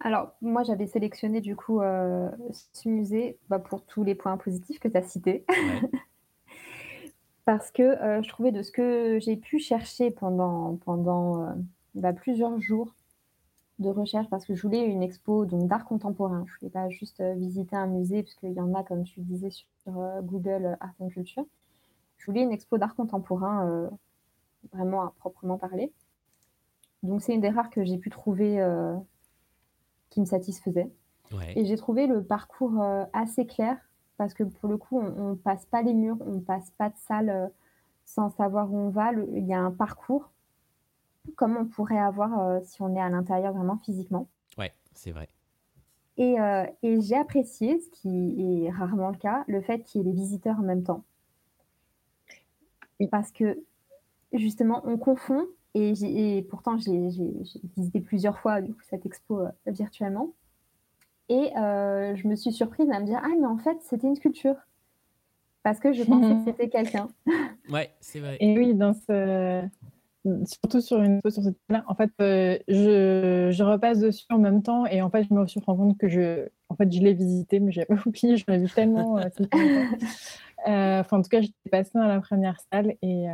Alors, 0.00 0.32
moi, 0.42 0.62
j'avais 0.64 0.86
sélectionné 0.86 1.40
du 1.40 1.56
coup 1.56 1.80
euh, 1.80 2.30
ce 2.74 2.88
musée 2.90 3.38
bah, 3.48 3.58
pour 3.58 3.82
tous 3.86 4.04
les 4.04 4.14
points 4.14 4.36
positifs 4.36 4.78
que 4.78 4.88
tu 4.88 4.96
as 4.98 5.02
cités. 5.02 5.46
Parce 7.46 7.70
que 7.70 7.82
euh, 7.82 8.22
je 8.22 8.28
trouvais 8.28 8.52
de 8.52 8.62
ce 8.62 8.70
que 8.70 9.18
j'ai 9.20 9.36
pu 9.36 9.58
chercher 9.58 10.10
pendant, 10.10 10.76
pendant 10.76 11.42
euh, 11.42 11.52
bah, 11.94 12.12
plusieurs 12.12 12.60
jours 12.60 12.94
de 13.78 13.88
recherche, 13.88 14.30
parce 14.30 14.46
que 14.46 14.54
je 14.54 14.62
voulais 14.62 14.86
une 14.86 15.02
expo 15.02 15.46
d'art 15.46 15.84
contemporain. 15.84 16.44
Je 16.46 16.52
ne 16.52 16.58
voulais 16.60 16.70
pas 16.70 16.88
juste 16.90 17.20
visiter 17.36 17.74
un 17.74 17.88
musée, 17.88 18.22
puisqu'il 18.22 18.52
y 18.52 18.60
en 18.60 18.72
a, 18.72 18.84
comme 18.84 19.02
tu 19.02 19.20
disais, 19.20 19.50
sur 19.50 19.92
Google 20.22 20.76
Art 20.80 20.94
and 21.00 21.08
Culture 21.08 21.44
voulais 22.26 22.42
une 22.42 22.52
expo 22.52 22.78
d'art 22.78 22.94
contemporain 22.94 23.68
euh, 23.68 23.90
vraiment 24.72 25.02
à 25.02 25.12
proprement 25.18 25.58
parler. 25.58 25.92
Donc 27.02 27.22
c'est 27.22 27.34
une 27.34 27.40
des 27.40 27.50
rares 27.50 27.70
que 27.70 27.84
j'ai 27.84 27.98
pu 27.98 28.10
trouver 28.10 28.60
euh, 28.60 28.94
qui 30.10 30.20
me 30.20 30.26
satisfaisait. 30.26 30.90
Et 31.56 31.64
j'ai 31.64 31.76
trouvé 31.76 32.06
le 32.06 32.22
parcours 32.22 32.80
euh, 32.80 33.04
assez 33.12 33.44
clair 33.44 33.76
parce 34.18 34.34
que 34.34 34.44
pour 34.44 34.68
le 34.68 34.76
coup, 34.76 35.00
on, 35.00 35.30
ne 35.30 35.34
passe 35.34 35.66
pas 35.66 35.82
les 35.82 35.92
murs, 35.92 36.16
on 36.20 36.38
passe 36.38 36.70
pas 36.78 36.90
de 36.90 36.96
salle 36.96 37.50
sans 38.04 38.30
savoir 38.30 38.72
où 38.72 38.76
on 38.76 38.90
va. 38.90 39.12
il 39.12 39.44
y 39.44 39.52
a 39.52 39.60
un 39.60 39.72
parcours, 39.72 40.30
comme 41.34 41.56
on 41.56 41.64
pourrait 41.64 41.98
avoir 41.98 42.62
si 42.62 42.80
on 42.82 42.94
est 42.94 43.00
à 43.00 43.08
l'intérieur 43.08 43.52
vraiment 43.52 43.78
physiquement. 43.78 44.28
Ouais, 44.56 44.72
c'est 44.92 45.10
vrai. 45.10 45.28
Et, 46.16 46.36
et 46.84 47.00
j'ai 47.00 47.16
apprécié, 47.16 47.80
ce 47.80 47.90
qui 47.90 48.66
est 48.66 48.70
rarement 48.70 49.10
le 49.10 49.18
cas, 49.18 49.42
le 49.48 49.60
fait 49.60 49.82
qu'il 49.82 50.02
y 50.02 50.04
ait 50.04 50.06
les 50.06 50.16
visiteurs 50.16 50.60
en 50.60 50.62
même 50.62 50.84
temps. 50.84 51.02
Parce 53.10 53.32
que 53.32 53.58
justement, 54.32 54.82
on 54.84 54.96
confond, 54.96 55.46
et, 55.74 56.46
pourtant 56.50 56.78
j'ai 56.78 57.08
visité 57.76 58.00
plusieurs 58.00 58.38
fois 58.38 58.60
du 58.60 58.72
coup, 58.72 58.82
cette 58.88 59.06
expo 59.06 59.42
virtuellement. 59.66 60.32
Et 61.28 61.56
euh, 61.56 62.14
je 62.16 62.28
me 62.28 62.36
suis 62.36 62.52
surprise 62.52 62.90
à 62.90 63.00
me 63.00 63.06
dire 63.06 63.20
Ah, 63.22 63.30
mais 63.38 63.46
en 63.46 63.56
fait, 63.56 63.76
c'était 63.80 64.06
une 64.06 64.16
sculpture. 64.16 64.56
Parce 65.62 65.80
que 65.80 65.92
je 65.92 66.04
pensais 66.04 66.34
que 66.34 66.44
c'était 66.44 66.68
quelqu'un. 66.68 67.08
Ouais, 67.70 67.90
c'est 67.98 68.20
vrai. 68.20 68.36
Et 68.40 68.58
oui, 68.58 68.74
dans 68.74 68.92
ce... 68.92 69.66
surtout 70.44 70.82
sur 70.82 71.00
une 71.00 71.18
sur 71.26 71.42
cette 71.42 71.56
là 71.70 71.82
en 71.88 71.94
fait, 71.94 72.10
euh, 72.20 72.58
je, 72.68 73.48
je, 73.50 73.62
repasse 73.62 74.00
dessus 74.00 74.26
en 74.28 74.38
même 74.38 74.62
temps 74.62 74.84
et 74.84 75.00
en 75.00 75.08
fait, 75.08 75.24
je 75.24 75.32
me 75.32 75.46
suis 75.46 75.60
rendu 75.60 75.80
compte 75.80 75.98
que 75.98 76.08
je, 76.08 76.46
en 76.68 76.76
fait, 76.76 76.92
je 76.92 77.00
l'ai 77.00 77.14
visité, 77.14 77.60
mais 77.60 77.72
j'avais 77.72 77.96
oublié, 78.06 78.36
je 78.36 78.44
l'ai 78.48 78.58
vu 78.58 78.68
tellement. 78.68 79.18
Euh, 80.66 81.00
enfin, 81.00 81.18
en 81.18 81.22
tout 81.22 81.28
cas, 81.28 81.40
j'étais 81.40 81.70
passée 81.70 81.92
dans 81.94 82.06
la 82.06 82.20
première 82.20 82.58
salle 82.72 82.94
et. 83.02 83.26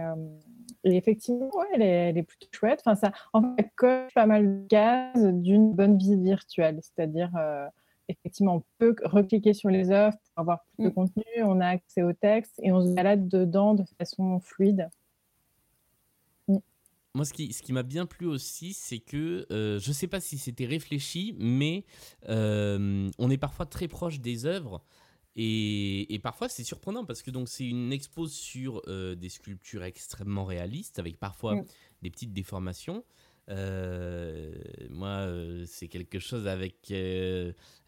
Et 0.82 0.96
effectivement, 0.96 1.50
ouais, 1.58 1.66
elle, 1.75 1.82
est, 1.82 2.08
elle, 2.08 2.16
est, 2.16 2.22
plutôt 2.22 2.46
chouette. 2.52 2.80
Enfin, 2.87 2.94
ça 2.94 3.12
en 3.34 3.54
fait, 3.54 3.70
coche 3.76 4.14
pas 4.14 4.25
mal 4.25 4.62
de 4.62 4.66
cases 4.66 5.22
d'une 5.22 5.75
bonne 5.75 5.99
visite 5.99 6.22
virtuelle. 6.22 6.80
C'est-à-dire, 6.80 7.32
effectivement, 8.10 8.56
on 8.56 8.64
peut 8.78 8.94
recliquer 9.04 9.54
sur 9.54 9.70
les 9.70 9.90
œuvres 9.90 10.16
pour 10.16 10.40
avoir 10.40 10.64
plus 10.75 10.84
de 10.84 10.88
mm. 10.90 10.94
contenu, 10.94 11.25
on 11.42 11.60
a 11.60 11.68
accès 11.68 12.02
au 12.02 12.12
texte 12.12 12.54
et 12.62 12.72
on 12.72 12.82
se 12.82 12.94
balade 12.94 13.28
dedans 13.28 13.75
de 13.75 13.84
façon 13.99 14.40
fluide. 14.40 14.88
Mm. 16.49 16.58
Moi, 17.14 17.25
ce 17.25 17.32
qui, 17.32 17.52
ce 17.52 17.62
qui 17.62 17.72
m'a 17.72 17.82
bien 17.82 18.06
plu 18.06 18.26
aussi, 18.26 18.72
c'est 18.72 18.99
que 18.99 19.46
euh, 19.50 19.78
je 19.78 19.88
ne 19.88 19.94
sais 19.94 20.06
pas 20.06 20.20
si 20.20 20.38
c'était 20.38 20.66
réfléchi, 20.66 21.34
mais 21.38 21.84
euh, 22.28 23.10
on 23.18 23.30
est 23.30 23.38
parfois 23.38 23.66
très 23.66 23.88
proche 23.88 24.20
des 24.20 24.46
œuvres. 24.46 24.82
Et, 25.37 26.20
parfois, 26.22 26.49
c'est 26.49 26.64
surprenant 26.64 27.04
parce 27.04 27.22
que 27.22 27.30
donc 27.30 27.49
c'est 27.49 27.66
une 27.66 27.92
expo 27.92 28.26
sur 28.26 28.82
euh, 28.88 29.14
des 29.14 29.28
sculptures 29.28 29.84
extrêmement 29.84 30.44
réalistes, 30.44 30.99
avec 30.99 31.18
parfois 31.18 31.56
mm. 31.56 31.64
des 32.02 32.10
petites 32.10 32.32
déformations. 32.32 33.04
Euh, 33.49 34.52
moi, 34.90 35.08
euh, 35.08 35.64
c'est 35.66 35.88
quelque 35.88 36.18
chose 36.18 36.46
avec, 36.46 36.92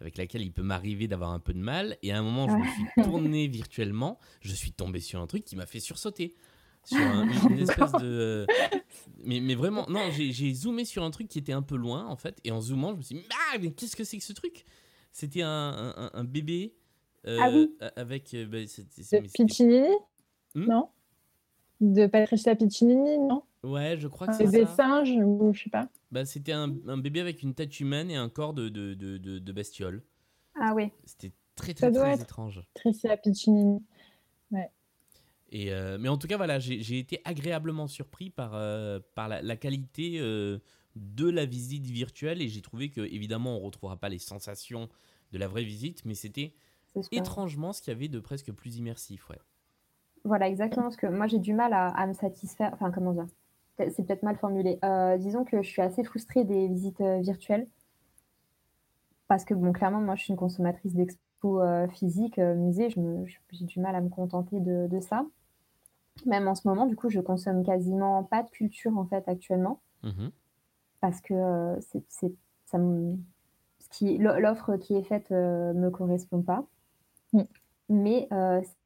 avec 0.01 0.17
laquelle 0.17 0.43
il 0.43 0.53
peut 0.53 0.63
m'arriver 0.63 1.09
d'avoir 1.09 1.31
un 1.31 1.41
peu 1.41 1.53
de 1.53 1.59
mal. 1.59 1.99
Et 2.03 2.13
à 2.13 2.19
un 2.19 2.23
moment, 2.23 2.49
je 2.49 2.57
me 2.57 2.65
suis 2.65 2.85
tourné 3.05 3.49
virtuellement, 3.49 4.19
je 4.41 4.55
suis 4.55 4.73
tombé 4.73 5.01
sur 5.01 5.21
un 5.21 5.27
truc 5.27 5.45
qui 5.45 5.57
m'a 5.57 5.67
fait 5.67 5.81
sursauter. 5.81 6.35
Sur 6.85 6.99
une 6.99 7.59
espèce 7.61 7.93
de. 7.93 8.45
Mais, 9.25 9.41
mais 9.41 9.55
vraiment, 9.55 9.87
non, 9.89 10.11
j'ai 10.11 10.55
zoomé 10.55 10.85
sur 10.85 11.05
un 11.05 11.13
truc 11.13 11.29
qui 11.29 11.39
était 11.39 11.53
un 11.53 11.63
peu 11.63 11.77
loin, 11.77 12.07
en 12.07 12.17
fait. 12.17 12.41
Et 12.43 12.51
en 12.51 12.61
zoomant, 12.61 12.93
je 12.93 12.97
me 12.97 13.03
suis 13.03 13.15
dit, 13.17 13.25
ah, 13.31 13.59
mais 13.61 13.71
qu'est-ce 13.73 13.95
que 13.95 14.03
c'est 14.03 14.19
que 14.19 14.25
ce 14.25 14.33
truc? 14.33 14.65
C'était 15.13 15.43
un, 15.43 16.11
un, 16.13 16.25
bébé. 16.25 16.75
Ah 17.27 17.51
oui 17.53 17.75
Avec. 17.97 18.35
Bah, 18.51 18.59
Piccinini 19.35 19.89
hmm 20.55 20.67
Non? 20.67 20.89
De 21.81 22.07
Patricia 22.07 22.55
Piccinini, 22.55 23.19
non? 23.19 23.43
Ouais, 23.65 23.97
je 23.97 24.09
crois 24.09 24.27
que 24.27 24.35
c'est 24.35 24.49
des 24.49 24.67
singes 24.67 25.17
ou 25.17 25.53
je 25.53 25.65
sais 25.65 25.71
pas. 25.71 25.89
Bah, 26.11 26.25
c'était 26.25 26.53
un, 26.53 26.75
un, 26.89 26.99
bébé 26.99 27.21
avec 27.21 27.43
une 27.43 27.55
tête 27.55 27.79
humaine 27.81 28.11
et 28.11 28.17
un 28.17 28.29
corps 28.29 28.55
de, 28.55 28.69
de, 28.69 28.95
de, 28.95 29.19
de, 29.19 29.53
bestiole. 29.53 30.03
Ah 30.61 30.75
oui. 30.75 30.91
C'était 31.05 31.33
très 31.55 31.75
très 31.75 31.91
très 31.91 32.21
étrange. 32.21 32.63
Tricia 32.75 33.17
Piccinini. 33.17 33.83
Ouais. 34.51 34.71
Et 35.51 35.73
euh, 35.73 35.97
mais 35.99 36.09
en 36.09 36.19
tout 36.19 36.27
cas, 36.27 36.37
voilà, 36.37 36.59
j'ai 36.59 36.99
été 36.99 37.21
agréablement 37.25 37.87
surpris 37.87 38.31
par, 38.31 38.53
euh, 38.55 38.99
par 39.15 39.29
la, 39.29 39.43
la 39.43 39.57
qualité 39.57 40.19
euh, 40.19 40.59
de 40.97 41.29
la 41.29 41.47
visite 41.47 41.87
virtuelle 41.87 42.43
et 42.43 42.49
j'ai 42.49 42.63
trouvé 42.63 42.91
que 42.91 43.01
évidemment 43.01 43.57
on 43.57 43.61
retrouvera 43.61 43.97
pas 43.97 44.09
les 44.09 44.19
sensations 44.19 44.89
de 45.33 45.39
la 45.39 45.49
vraie 45.49 45.65
visite, 45.65 46.05
mais 46.05 46.15
c'était 46.15 46.53
étrangement 47.11 47.73
ce 47.73 47.83
qu'il 47.83 47.93
y 47.93 47.97
avait 47.97 48.09
de 48.09 48.21
presque 48.21 48.53
plus 48.53 48.77
immersif, 48.77 49.29
ouais. 49.31 49.39
Voilà, 50.25 50.49
exactement, 50.49 50.85
parce 50.85 50.97
que 50.97 51.09
moi 51.09 51.27
j'ai 51.27 51.39
du 51.39 51.53
mal 51.53 51.73
à, 51.73 51.89
à 51.89 52.07
me 52.07 52.13
satisfaire, 52.13 52.71
enfin 52.75 52.93
comment 52.93 53.13
dire, 53.13 53.27
c'est 53.79 54.07
peut-être 54.07 54.23
mal 54.23 54.37
formulé. 54.37 54.79
Euh, 54.85 55.17
disons 55.19 55.45
que 55.45 55.63
je 55.63 55.69
suis 55.69 55.83
assez 55.83 56.05
frustrée 56.05 56.45
des 56.45 56.69
visites 56.69 57.01
euh, 57.01 57.21
virtuelles. 57.21 57.67
Parce 59.29 59.45
que, 59.45 59.55
bon, 59.55 59.73
clairement, 59.73 60.01
moi, 60.01 60.15
je 60.15 60.25
suis 60.25 60.31
une 60.33 60.39
consommatrice 60.39 60.95
d'expo 60.95 61.63
euh, 61.63 61.89
physique, 61.89 62.39
musée. 62.39 62.91
J'ai 63.51 63.65
du 63.65 63.81
mal 63.81 63.95
à 63.95 64.01
me 64.01 64.11
contenter 64.11 64.61
de, 64.61 65.01
ça. 65.01 65.25
Même 66.27 66.49
en 66.49 66.55
ce 66.55 66.69
moment, 66.69 66.87
du 66.87 66.97
coup, 66.97 67.09
je 67.09 67.21
consomme 67.21 67.65
quasiment 67.65 68.25
pas 68.25 68.43
de 68.43 68.51
culture, 68.51 68.97
en 68.97 69.07
fait, 69.07 69.27
actuellement. 69.29 69.81
Mmh 70.03 70.29
parce 71.01 71.21
que 71.21 71.35
c'est, 71.81 72.33
ça 72.67 72.79
l'offre 72.79 74.77
qui 74.77 74.95
est 74.95 75.03
faite 75.03 75.33
me 75.33 75.91
correspond 75.91 76.43
pas. 76.43 76.65
Mmh. 77.33 77.43
Mais 77.89 78.29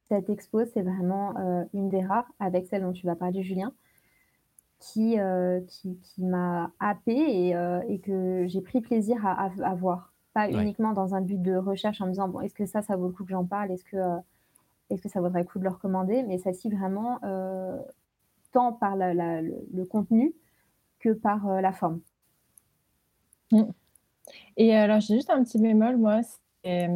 cette 0.09 0.29
expo, 0.31 0.65
c'est 0.65 0.83
vraiment 0.83 1.35
une 1.73 1.89
des 1.89 2.05
rares, 2.05 2.31
avec 2.41 2.67
celle 2.67 2.83
dont 2.83 2.93
tu 2.93 3.07
vas 3.07 3.17
parler, 3.17 3.43
Julien, 3.43 3.73
qui, 4.79 5.19
euh, 5.19 5.61
qui, 5.67 5.99
qui 5.99 6.23
m'a 6.23 6.71
happé 6.81 7.15
et, 7.15 7.57
euh, 7.57 7.81
et, 7.89 7.99
que 7.99 8.47
j'ai 8.47 8.61
pris 8.61 8.81
plaisir 8.81 9.25
à, 9.27 9.51
à, 9.63 9.75
voir. 9.75 10.13
Pas 10.35 10.51
uniquement 10.51 10.93
dans 10.93 11.15
un 11.15 11.23
but 11.23 11.41
de 11.41 11.57
recherche 11.57 12.01
en 12.01 12.07
me 12.07 12.11
disant, 12.11 12.29
bon, 12.29 12.41
est-ce 12.41 12.55
que 12.55 12.67
ça, 12.67 12.83
ça 12.83 12.97
vaut 12.97 13.07
le 13.07 13.13
coup 13.13 13.25
que 13.25 13.31
j'en 13.31 13.47
parle? 13.47 13.71
Est-ce 13.71 13.85
que, 13.85 13.97
euh, 13.97 14.19
est-ce 14.91 15.01
que 15.01 15.09
ça 15.09 15.21
vaudrait 15.21 15.41
le 15.41 15.47
coup 15.47 15.59
de 15.59 15.65
le 15.65 15.71
recommander? 15.71 16.23
Mais 16.25 16.39
ça 16.39 16.53
ci 16.53 16.69
vraiment 16.69 17.19
tant 18.53 18.73
par 18.73 18.97
la, 18.97 19.41
le, 19.43 19.85
contenu 19.87 20.35
que 21.01 21.11
par 21.11 21.47
la 21.61 21.73
forme. 21.73 22.01
Mm. 23.51 23.63
Et 24.57 24.75
alors, 24.75 25.01
j'ai 25.01 25.15
juste 25.15 25.31
un 25.31 25.43
petit 25.43 25.59
bémol, 25.59 25.97
moi, 25.97 26.21
c'est 26.63 26.89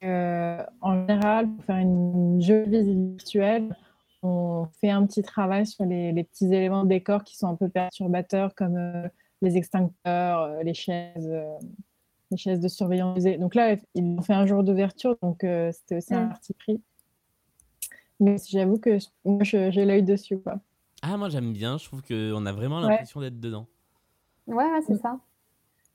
que 0.00 0.58
en 0.80 1.06
général, 1.06 1.48
pour 1.48 1.64
faire 1.64 1.76
une 1.76 2.40
jolie 2.40 2.70
visite 2.70 2.98
virtuelle, 2.98 3.76
on 4.22 4.66
fait 4.80 4.90
un 4.90 5.06
petit 5.06 5.22
travail 5.22 5.66
sur 5.66 5.84
les, 5.84 6.12
petits 6.24 6.46
éléments 6.46 6.84
de 6.84 6.88
décor 6.88 7.24
qui 7.24 7.36
sont 7.36 7.48
un 7.48 7.54
peu 7.54 7.68
perturbateurs, 7.68 8.54
comme 8.54 8.76
euh, 8.76 9.08
les 9.40 9.56
extincteurs, 9.56 10.40
euh, 10.40 10.62
les 10.62 10.74
chaises, 10.74 11.28
euh, 11.30 11.56
les 12.30 12.36
chaises 12.36 12.60
de 12.60 12.68
surveillance. 12.68 13.22
Donc 13.38 13.54
là, 13.54 13.76
ils 13.94 14.04
ont 14.04 14.22
fait 14.22 14.34
un 14.34 14.46
jour 14.46 14.62
d'ouverture, 14.62 15.16
donc 15.22 15.38
c'était 15.40 15.96
aussi 15.96 16.14
un 16.14 16.26
mm. 16.26 16.28
parti 16.28 16.54
pris. 16.54 16.82
Mais 18.20 18.36
j'avoue 18.48 18.78
que 18.78 18.98
moi, 19.24 19.42
j'ai 19.42 19.84
l'œil 19.84 20.02
dessus. 20.02 20.38
Quoi. 20.38 20.60
Ah, 21.02 21.16
moi 21.16 21.30
j'aime 21.30 21.52
bien, 21.54 21.78
je 21.78 21.86
trouve 21.86 22.02
qu'on 22.02 22.44
a 22.44 22.52
vraiment 22.52 22.80
l'impression 22.80 23.20
d'être 23.20 23.40
dedans. 23.40 23.66
Ouais, 24.46 24.80
c'est 24.86 24.96
ça. 24.96 25.18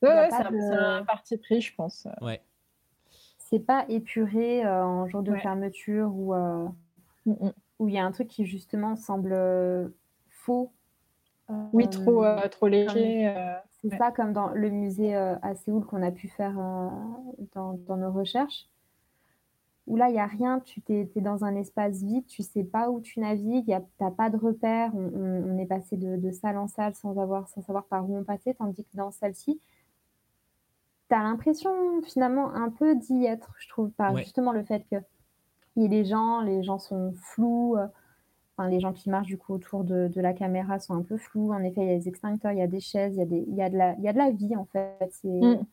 Ouais, 0.01 0.29
c'est 0.29 0.75
un, 0.75 1.03
parti 1.03 1.37
pris, 1.37 1.61
je 1.61 1.73
pense. 1.75 2.07
Ouais. 2.21 2.41
C'est 3.49 3.59
pas 3.59 3.85
épuré 3.89 4.67
en 4.67 5.07
jour 5.07 5.23
de 5.23 5.35
fermeture 5.35 6.13
ou. 6.13 6.33
Mm, 6.33 6.71
mm 7.25 7.51
où 7.79 7.87
il 7.87 7.93
y 7.93 7.97
a 7.97 8.05
un 8.05 8.11
truc 8.11 8.27
qui 8.27 8.45
justement 8.45 8.95
semble 8.95 9.33
euh, 9.33 9.87
faux. 10.29 10.71
oui, 11.73 11.89
trop, 11.89 12.23
euh, 12.23 12.47
trop 12.47 12.67
léger. 12.67 13.27
Euh, 13.27 13.55
c'est 13.81 13.95
ça, 13.97 14.11
comme 14.11 14.33
dans 14.33 14.49
le 14.49 14.69
musée 14.69 15.15
à 15.15 15.53
Séoul 15.55 15.85
qu'on 15.85 16.01
a 16.01 16.11
pu 16.11 16.27
faire 16.27 16.53
dans, 16.53 17.77
dans, 17.87 17.97
nos 17.97 18.11
recherches, 18.11 18.67
où 19.85 19.95
là, 19.95 20.09
il 20.09 20.13
n'y 20.13 20.19
a 20.19 20.25
rien, 20.25 20.59
tu 20.59 20.81
es, 20.89 21.07
dans 21.17 21.45
un 21.45 21.55
espace 21.55 22.01
vide, 22.01 22.25
tu 22.25 22.41
sais 22.41 22.63
pas 22.63 22.89
où 22.89 22.99
tu 22.99 23.19
navigues, 23.19 23.65
tu 23.65 24.03
n'as 24.03 24.09
pas 24.09 24.31
de 24.31 24.37
repères, 24.37 24.89
on, 24.95 25.59
est 25.59 25.67
passé 25.67 25.97
de, 25.97 26.15
de, 26.15 26.31
salle 26.31 26.57
en 26.57 26.67
salle 26.67 26.95
sans, 26.95 27.19
avoir, 27.19 27.47
sans 27.47 27.61
savoir 27.61 27.85
par 27.85 28.09
où 28.09 28.17
on 28.17 28.23
passait, 28.23 28.55
tandis 28.55 28.83
que 28.83 28.97
dans 28.97 29.11
celle-ci, 29.11 29.59
tu 31.09 31.15
as 31.15 31.23
l'impression 31.23 31.71
finalement 32.03 32.53
un 32.53 32.69
peu 32.69 32.95
d'y 32.95 33.25
être, 33.25 33.53
je 33.59 33.69
trouve, 33.69 33.89
par 33.91 34.15
justement 34.17 34.51
le 34.51 34.63
fait 34.63 34.85
que 34.89 34.97
et 35.77 35.87
les 35.87 36.05
gens, 36.05 36.41
les 36.41 36.63
gens 36.63 36.79
sont 36.79 37.13
flous. 37.15 37.75
Euh, 37.77 37.87
enfin, 38.57 38.69
les 38.69 38.79
gens 38.79 38.93
qui 38.93 39.09
marchent 39.09 39.27
du 39.27 39.37
coup 39.37 39.53
autour 39.53 39.83
de, 39.83 40.09
la 40.15 40.33
caméra 40.33 40.79
sont 40.79 40.93
un 40.93 41.01
peu 41.01 41.17
flous. 41.17 41.51
En 41.51 41.61
effet, 41.63 41.81
il 41.81 41.87
y 41.87 41.91
a 41.91 41.97
des 41.97 42.07
extincteurs, 42.07 42.51
il 42.51 42.59
y 42.59 42.61
a 42.61 42.67
des 42.67 42.79
chaises, 42.79 43.15
il 43.15 43.19
y 43.19 43.21
a, 43.21 43.25
des, 43.25 43.45
il 43.47 43.55
y 43.55 43.61
a, 43.61 43.69
de, 43.69 43.77
la, 43.77 43.93
il 43.95 44.03
y 44.03 44.07
a 44.07 44.13
de 44.13 44.17
la 44.17 44.31
vie 44.31 44.55
en 44.55 44.65
fait. 44.65 45.09
C'est 45.11 45.27
mm. 45.27 45.65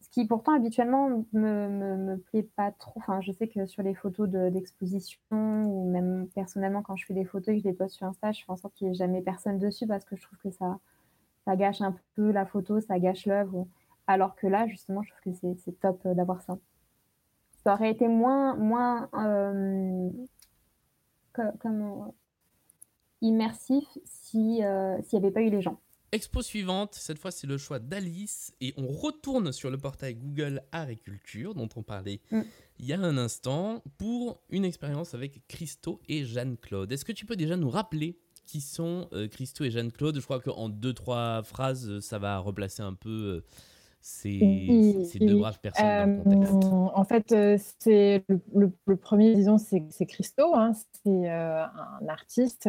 ce 0.00 0.10
qui 0.10 0.26
pourtant 0.26 0.54
habituellement 0.54 1.08
me, 1.32 1.68
me, 1.68 1.96
me, 1.96 2.16
plaît 2.18 2.48
pas 2.56 2.72
trop. 2.72 2.94
Enfin, 2.96 3.20
je 3.20 3.30
sais 3.32 3.46
que 3.46 3.66
sur 3.66 3.82
les 3.82 3.94
photos 3.94 4.28
d'exposition 4.28 5.18
ou 5.30 5.88
même 5.90 6.28
personnellement 6.34 6.82
quand 6.82 6.96
je 6.96 7.06
fais 7.06 7.14
des 7.14 7.24
photos 7.24 7.54
et 7.54 7.58
que 7.58 7.62
je 7.62 7.68
les 7.68 7.74
poste 7.74 7.94
sur 7.94 8.06
Insta, 8.06 8.32
je 8.32 8.44
fais 8.44 8.50
en 8.50 8.56
sorte 8.56 8.74
qu'il 8.74 8.88
n'y 8.88 8.94
ait 8.94 8.96
jamais 8.96 9.22
personne 9.22 9.58
dessus 9.58 9.86
parce 9.86 10.04
que 10.04 10.16
je 10.16 10.22
trouve 10.22 10.38
que 10.38 10.50
ça, 10.50 10.78
ça 11.44 11.54
gâche 11.54 11.80
un 11.80 11.94
peu 12.16 12.32
la 12.32 12.46
photo, 12.46 12.80
ça 12.80 12.98
gâche 12.98 13.26
l'œuvre. 13.26 13.66
Alors 14.10 14.34
que 14.34 14.48
là, 14.48 14.66
justement, 14.66 15.02
je 15.02 15.10
trouve 15.10 15.40
que 15.40 15.60
c'est 15.64 15.80
top 15.80 16.00
euh, 16.04 16.14
d'avoir 16.14 16.42
ça 16.42 16.58
ça 17.62 17.74
aurait 17.74 17.90
été 17.90 18.08
moins, 18.08 18.56
moins 18.56 19.08
euh, 19.14 20.08
comme, 21.32 22.12
immersif 23.20 23.84
si 24.04 24.64
euh, 24.64 24.96
s'il 25.02 25.18
n'y 25.18 25.26
avait 25.26 25.34
pas 25.34 25.42
eu 25.42 25.50
les 25.50 25.60
gens. 25.60 25.78
Expo 26.12 26.42
suivante, 26.42 26.94
cette 26.94 27.18
fois 27.18 27.30
c'est 27.30 27.46
le 27.46 27.58
choix 27.58 27.78
d'Alice 27.78 28.52
et 28.60 28.74
on 28.76 28.88
retourne 28.88 29.52
sur 29.52 29.70
le 29.70 29.78
portail 29.78 30.14
Google 30.14 30.62
Art 30.72 30.88
et 30.88 30.96
Culture 30.96 31.54
dont 31.54 31.68
on 31.76 31.82
parlait 31.82 32.20
mm. 32.32 32.40
il 32.80 32.86
y 32.86 32.92
a 32.92 32.98
un 32.98 33.16
instant 33.16 33.84
pour 33.98 34.42
une 34.48 34.64
expérience 34.64 35.14
avec 35.14 35.46
Christo 35.46 36.00
et 36.08 36.24
Jeanne-Claude. 36.24 36.90
Est-ce 36.90 37.04
que 37.04 37.12
tu 37.12 37.26
peux 37.26 37.36
déjà 37.36 37.56
nous 37.56 37.70
rappeler 37.70 38.18
qui 38.46 38.60
sont 38.60 39.08
euh, 39.12 39.28
Christo 39.28 39.64
et 39.64 39.70
Jeanne-Claude? 39.70 40.18
Je 40.18 40.24
crois 40.24 40.40
qu'en 40.40 40.68
deux, 40.68 40.94
trois 40.94 41.42
phrases, 41.44 42.00
ça 42.00 42.18
va 42.18 42.38
replacer 42.38 42.82
un 42.82 42.94
peu 42.94 43.08
euh, 43.08 43.44
ces, 44.00 45.04
deux 45.20 45.38
braves 45.38 45.60
personnes 45.60 46.22
dans 46.22 46.30
le 46.30 46.46
contexte. 46.46 46.54
Euh, 46.54 46.88
en 46.94 47.04
fait, 47.04 47.34
c'est 47.78 48.24
le, 48.54 48.96
premier, 48.96 49.34
disons, 49.34 49.58
c'est 49.58 50.06
Christo. 50.06 50.54
Hein. 50.54 50.72
c'est 51.04 51.28
un 51.28 52.08
artiste 52.08 52.68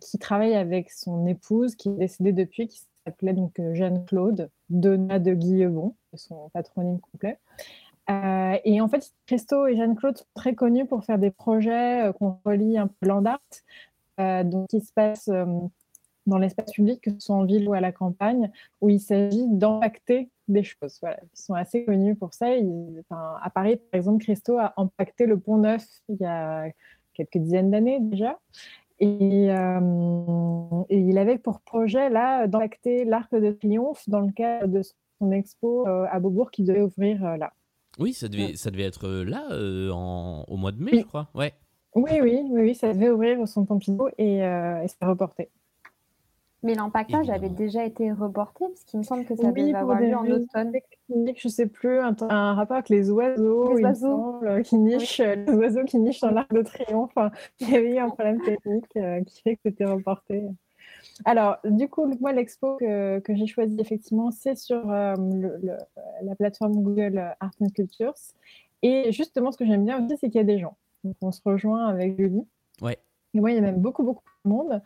qui 0.00 0.18
travaille 0.18 0.54
avec 0.54 0.90
son 0.90 1.26
épouse, 1.26 1.74
qui 1.74 1.88
est 1.88 1.94
décédée 1.94 2.32
depuis, 2.32 2.68
qui 2.68 2.82
s'appelait 3.04 3.32
donc 3.32 3.60
Jeanne-Claude 3.72 4.50
Donna 4.68 5.18
de 5.18 5.34
Guillebon, 5.34 5.94
son 6.14 6.48
patronyme 6.50 7.00
complet. 7.00 7.38
et 8.64 8.80
en 8.80 8.88
fait, 8.88 9.12
Christo 9.26 9.66
et 9.66 9.76
Jeanne-Claude 9.76 10.18
sont 10.18 10.24
très 10.34 10.54
connus 10.54 10.86
pour 10.86 11.04
faire 11.04 11.18
des 11.18 11.30
projets 11.30 12.12
qu'on 12.18 12.38
relie 12.44 12.78
un 12.78 12.86
peu 12.86 13.08
land 13.08 13.24
art, 13.24 13.40
euh, 14.20 14.44
donc 14.44 14.68
qui 14.68 14.80
se 14.80 14.92
passe 14.92 15.28
euh, 15.28 15.46
dans 16.26 16.38
l'espace 16.38 16.72
public, 16.72 17.00
que 17.00 17.10
ce 17.10 17.20
soit 17.20 17.36
en 17.36 17.44
ville 17.44 17.68
ou 17.68 17.72
à 17.72 17.80
la 17.80 17.92
campagne, 17.92 18.50
où 18.80 18.88
il 18.88 19.00
s'agit 19.00 19.46
d'impacter 19.48 20.30
des 20.48 20.62
choses. 20.62 20.98
Voilà. 21.00 21.18
Ils 21.22 21.40
sont 21.40 21.54
assez 21.54 21.84
connus 21.84 22.16
pour 22.16 22.34
ça. 22.34 22.46
à 23.10 23.50
Paris, 23.50 23.76
par 23.76 23.98
exemple, 23.98 24.22
Christo 24.22 24.58
a 24.58 24.74
impacté 24.76 25.26
le 25.26 25.38
Pont 25.38 25.58
Neuf 25.58 25.86
il 26.08 26.16
y 26.20 26.24
a 26.24 26.66
quelques 27.14 27.38
dizaines 27.38 27.70
d'années 27.70 27.98
déjà. 28.00 28.38
Et, 28.98 29.50
euh, 29.50 30.82
et, 30.90 30.98
il 30.98 31.16
avait 31.16 31.38
pour 31.38 31.60
projet 31.60 32.10
là 32.10 32.46
d'impacter 32.46 33.06
l'Arc 33.06 33.34
de 33.34 33.52
Triomphe 33.52 34.06
dans 34.08 34.20
le 34.20 34.30
cadre 34.30 34.66
de 34.66 34.82
son 34.82 35.30
expo 35.32 35.86
à 35.86 36.20
Beaubourg 36.20 36.50
qui 36.50 36.64
devait 36.64 36.82
ouvrir 36.82 37.38
là. 37.38 37.52
Oui, 37.98 38.12
ça 38.12 38.28
devait, 38.28 38.56
ça 38.56 38.70
devait 38.70 38.84
être 38.84 39.08
là 39.08 39.46
en, 39.92 40.44
au 40.46 40.56
mois 40.56 40.72
de 40.72 40.82
mai, 40.82 40.92
je 40.94 41.04
crois. 41.04 41.28
Ouais. 41.34 41.54
Oui, 41.94 42.12
oui, 42.22 42.40
oui, 42.44 42.62
oui, 42.62 42.74
ça 42.74 42.92
devait 42.92 43.10
ouvrir 43.10 43.40
au 43.40 43.46
Centre 43.46 43.66
Pompidou 43.66 44.08
et, 44.16 44.44
euh, 44.44 44.82
et 44.82 44.88
c'est 44.88 45.04
reporté. 45.04 45.50
Mais 46.62 46.74
l'empaquetage 46.74 47.30
avait 47.30 47.48
déjà 47.48 47.84
été 47.84 48.12
reporté 48.12 48.66
parce 48.66 48.84
qu'il 48.84 48.98
me 48.98 49.04
semble 49.04 49.24
que 49.24 49.34
ça 49.34 49.50
devait 49.50 49.74
avoir 49.74 50.00
lieu 50.00 50.14
en 50.14 50.26
automne. 50.26 50.72
Je 51.36 51.48
sais 51.48 51.66
plus, 51.66 51.98
un, 51.98 52.14
un, 52.28 52.54
rapport 52.54 52.76
avec 52.76 52.90
les 52.90 53.10
oiseaux, 53.10 53.76
les 53.76 53.82
oiseaux. 53.82 54.40
qui 54.64 54.76
nichent, 54.76 55.20
les 55.20 55.54
oiseaux 55.54 55.84
qui 55.84 55.98
nichent 55.98 56.20
dans 56.20 56.30
l'arc 56.30 56.52
de 56.52 56.62
triomphe. 56.62 57.14
il 57.60 57.70
y 57.70 57.76
avait 57.76 57.94
eu 57.94 57.98
un 57.98 58.10
problème 58.10 58.40
technique 58.42 58.96
euh, 58.96 59.22
qui 59.24 59.40
fait 59.42 59.56
que 59.56 59.62
c'était 59.64 59.86
reporté. 59.86 60.44
Alors, 61.24 61.58
du 61.64 61.88
coup, 61.88 62.06
moi, 62.20 62.32
l'expo 62.32 62.76
que, 62.76 63.20
que 63.20 63.34
j'ai 63.34 63.46
choisi, 63.46 63.76
effectivement, 63.80 64.30
c'est 64.30 64.56
sur 64.56 64.90
euh, 64.90 65.14
le, 65.16 65.76
la 66.22 66.34
plateforme 66.34 66.82
Google 66.82 67.18
Art 67.40 67.52
and 67.60 67.68
Cultures. 67.74 68.14
Et 68.82 69.12
justement, 69.12 69.52
ce 69.52 69.58
que 69.58 69.66
j'aime 69.66 69.84
bien 69.84 70.04
aussi, 70.04 70.16
c'est 70.18 70.28
qu'il 70.28 70.38
y 70.38 70.42
a 70.42 70.44
des 70.44 70.58
gens. 70.58 70.76
Donc, 71.04 71.16
on 71.22 71.32
se 71.32 71.40
rejoint 71.44 71.86
avec 71.86 72.18
Julie. 72.18 72.46
Ouais. 72.82 72.98
Et 73.34 73.40
moi, 73.40 73.50
il 73.50 73.54
y 73.54 73.58
a 73.58 73.62
même 73.62 73.80
beaucoup, 73.80 74.02
beaucoup 74.02 74.24
de 74.44 74.50
monde. 74.50 74.82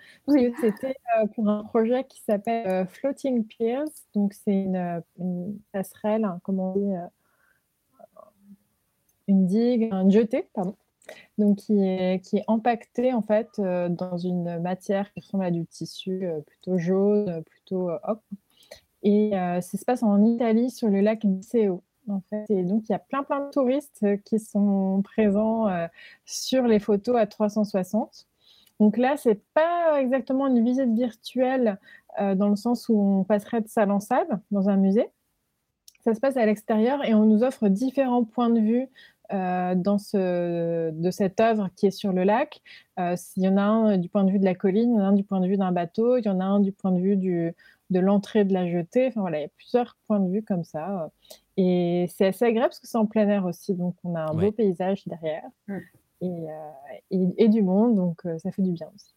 C'était 0.60 0.96
euh, 1.18 1.26
pour 1.34 1.48
un 1.48 1.64
projet 1.64 2.04
qui 2.04 2.20
s'appelle 2.20 2.66
euh, 2.66 2.86
Floating 2.86 3.44
Piers. 3.44 3.84
Donc, 4.14 4.34
c'est 4.34 4.52
une, 4.52 4.76
euh, 4.76 5.00
passerelle, 5.72 6.24
hein, 6.24 6.40
comment 6.42 6.74
on 6.74 6.78
dit, 6.78 6.94
une 9.26 9.46
digue, 9.46 9.88
un 9.90 10.08
jeté, 10.10 10.48
pardon. 10.52 10.76
Donc, 11.38 11.56
qui 11.56 11.78
est, 11.82 12.22
qui 12.22 12.38
est 12.38 12.44
empaquetée, 12.46 13.12
en 13.12 13.22
fait, 13.22 13.48
dans 13.58 14.16
une 14.18 14.58
matière 14.60 15.12
qui 15.12 15.20
ressemble 15.20 15.44
à 15.44 15.50
du 15.50 15.66
tissu 15.66 16.26
plutôt 16.46 16.78
jaune, 16.78 17.42
plutôt 17.44 17.90
hop. 17.90 18.22
Et 19.02 19.30
ça 19.32 19.62
se 19.62 19.84
passe 19.84 20.02
en 20.02 20.22
Italie, 20.22 20.70
sur 20.70 20.88
le 20.88 21.00
lac 21.00 21.24
Diceo 21.24 21.82
en 22.08 22.20
fait. 22.20 22.44
Et 22.50 22.64
donc, 22.64 22.88
il 22.88 22.92
y 22.92 22.94
a 22.94 22.98
plein, 22.98 23.22
plein 23.22 23.46
de 23.46 23.50
touristes 23.50 24.04
qui 24.24 24.38
sont 24.38 25.02
présents 25.02 25.68
euh, 25.68 25.86
sur 26.24 26.66
les 26.66 26.78
photos 26.78 27.16
à 27.16 27.26
360. 27.26 28.26
Donc 28.80 28.96
là, 28.96 29.16
c'est 29.16 29.40
pas 29.54 30.00
exactement 30.00 30.46
une 30.46 30.64
visite 30.64 30.92
virtuelle 30.94 31.78
euh, 32.20 32.34
dans 32.34 32.48
le 32.48 32.56
sens 32.56 32.88
où 32.88 32.98
on 32.98 33.24
passerait 33.24 33.60
de 33.60 33.68
salle 33.68 33.90
en 33.90 34.00
salle 34.00 34.40
dans 34.50 34.68
un 34.68 34.76
musée. 34.76 35.08
Ça 36.04 36.14
se 36.14 36.20
passe 36.20 36.36
à 36.36 36.44
l'extérieur 36.44 37.04
et 37.04 37.14
on 37.14 37.24
nous 37.24 37.42
offre 37.42 37.68
différents 37.68 38.24
points 38.24 38.50
de 38.50 38.60
vue 38.60 38.88
dans 39.30 39.96
ce, 39.96 40.90
de 40.90 41.10
cette 41.10 41.40
œuvre 41.40 41.70
qui 41.74 41.86
est 41.86 41.90
sur 41.90 42.12
le 42.12 42.24
lac. 42.24 42.60
il 42.98 43.42
y 43.42 43.48
en 43.48 43.56
a 43.56 43.62
un 43.62 43.96
du 43.96 44.10
point 44.10 44.22
de 44.22 44.30
vue 44.30 44.38
de 44.38 44.44
la 44.44 44.54
colline, 44.54 44.92
il 44.92 44.96
y 44.96 45.00
en 45.00 45.04
a 45.04 45.08
un 45.08 45.12
du 45.12 45.24
point 45.24 45.40
de 45.40 45.48
vue 45.48 45.56
d'un 45.56 45.72
bateau, 45.72 46.18
il 46.18 46.26
y 46.26 46.28
en 46.28 46.40
a 46.40 46.44
un 46.44 46.60
du 46.60 46.72
point 46.72 46.92
de 46.92 47.00
vue 47.00 47.16
du, 47.16 47.54
de 47.90 48.00
l'entrée 48.00 48.44
de 48.44 48.52
la 48.52 48.68
jetée. 48.68 49.06
Enfin 49.08 49.20
voilà, 49.20 49.38
il 49.38 49.42
y 49.42 49.46
a 49.46 49.50
plusieurs 49.56 49.96
points 50.06 50.20
de 50.20 50.30
vue 50.30 50.42
comme 50.42 50.64
ça. 50.64 51.10
Et 51.56 52.06
c'est 52.10 52.26
assez 52.26 52.44
agréable 52.44 52.70
parce 52.70 52.80
que 52.80 52.86
c'est 52.86 52.98
en 52.98 53.06
plein 53.06 53.28
air 53.28 53.44
aussi, 53.46 53.74
donc 53.74 53.94
on 54.04 54.14
a 54.14 54.22
un 54.22 54.34
beau 54.34 54.50
paysage 54.50 55.04
derrière 55.06 55.48
mmh. 55.68 55.78
Euh, 56.26 56.70
et, 57.10 57.44
et, 57.44 57.48
du 57.48 57.62
monde, 57.62 57.94
donc 57.94 58.24
euh, 58.26 58.38
ça 58.38 58.50
fait 58.50 58.62
du 58.62 58.72
bien 58.72 58.88
aussi. 58.94 59.14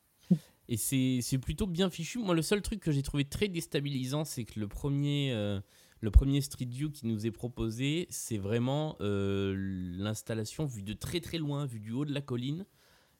Et 0.70 0.76
c'est 0.78 1.38
plutôt 1.38 1.66
bien 1.66 1.90
fichu. 1.90 2.20
Moi, 2.20 2.36
le 2.36 2.42
seul 2.42 2.62
truc 2.62 2.82
que 2.82 2.92
j'ai 2.92 3.02
trouvé 3.02 3.24
très 3.24 3.48
déstabilisant, 3.48 4.26
c'est 4.26 4.44
que 4.44 4.60
le 4.60 4.68
premier, 4.68 5.32
euh, 5.32 5.62
le 6.02 6.12
premier 6.12 6.42
Street 6.42 6.68
View 6.70 6.92
qui 6.92 7.08
nous 7.08 7.26
est 7.26 7.32
proposé, 7.32 8.06
c'est 8.10 8.38
vraiment 8.38 8.98
l'installation 9.00 10.66
vue 10.66 10.84
de 10.84 10.94
très 10.94 11.22
très 11.22 11.38
loin, 11.38 11.66
vue 11.66 11.80
du 11.80 11.92
haut 11.92 12.04
de 12.04 12.14
la 12.14 12.22
colline. 12.22 12.66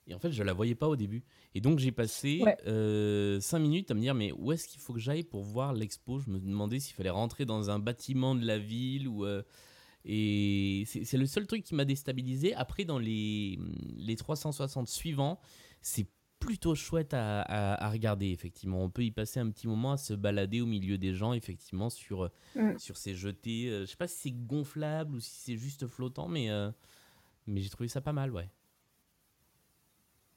Et 0.08 0.14
en 0.14 0.18
fait, 0.18 0.32
je 0.32 0.42
la 0.42 0.54
voyais 0.54 0.74
pas 0.74 0.88
au 0.88 0.96
début. 0.96 1.22
Et 1.54 1.60
donc, 1.60 1.78
j'ai 1.78 1.92
passé 1.92 2.40
5 2.40 2.46
euh, 2.66 3.40
minutes 3.60 3.90
à 3.90 3.94
me 3.94 4.00
dire, 4.00 4.14
mais 4.14 4.32
où 4.32 4.52
est-ce 4.52 4.66
qu'il 4.66 4.80
faut 4.80 4.94
que 4.94 4.98
j'aille 4.98 5.22
pour 5.22 5.42
voir 5.42 5.74
l'expo? 5.74 6.18
Je 6.18 6.30
me 6.30 6.38
demandais 6.38 6.80
s'il 6.80 6.94
fallait 6.94 7.10
rentrer 7.10 7.44
dans 7.44 7.70
un 7.70 7.78
bâtiment 7.78 8.34
de 8.34 8.44
la 8.44 8.58
ville 8.58 9.06
ou. 9.06 9.24
Euh, 9.24 9.42
et 10.10 10.84
c'est 10.86 11.18
le 11.18 11.26
seul 11.26 11.46
truc 11.46 11.62
qui 11.62 11.74
m'a 11.74 11.84
déstabilisé. 11.84 12.54
Après, 12.54 12.84
dans 12.84 12.98
les, 12.98 13.58
les 13.98 14.16
360 14.16 14.88
suivants, 14.88 15.38
c'est 15.82 16.06
plutôt 16.38 16.74
chouette 16.74 17.12
à, 17.12 17.42
à, 17.42 17.90
regarder, 17.90 18.30
effectivement. 18.30 18.82
On 18.82 18.88
peut 18.88 19.04
y 19.04 19.10
passer 19.10 19.38
un 19.38 19.50
petit 19.50 19.68
moment 19.68 19.92
à 19.92 19.96
se 19.98 20.14
balader 20.14 20.62
au 20.62 20.66
milieu 20.66 20.96
des 20.96 21.12
gens, 21.12 21.34
effectivement, 21.34 21.90
sur, 21.90 22.30
mm. 22.56 22.78
sur 22.78 22.96
ces 22.96 23.14
jetés. 23.14 23.68
Euh, 23.68 23.80
je 23.82 23.86
sais 23.90 23.96
pas 23.96 24.08
si 24.08 24.16
c'est 24.16 24.46
gonflable 24.46 25.16
ou 25.16 25.20
si 25.20 25.30
c'est 25.30 25.56
juste 25.56 25.86
flottant, 25.86 26.26
mais, 26.26 26.48
mais 27.46 27.60
j'ai 27.60 27.68
trouvé 27.68 27.88
ça 27.88 28.00
pas 28.00 28.14
mal, 28.14 28.32
ouais. 28.32 28.48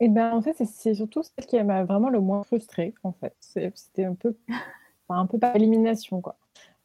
Et 0.01 0.09
ben, 0.09 0.33
en 0.33 0.41
fait, 0.41 0.55
c'est 0.65 0.95
surtout 0.95 1.21
celle 1.23 1.45
qui 1.45 1.63
m'a 1.63 1.85
vraiment 1.85 2.09
le 2.09 2.19
moins 2.19 2.43
frustrée, 2.43 2.93
en 3.03 3.13
fait. 3.13 3.35
C'était 3.39 4.03
un 4.03 4.15
peu, 4.15 4.35
un 5.09 5.27
peu 5.27 5.39
par 5.39 5.55
élimination, 5.55 6.19
quoi. 6.19 6.37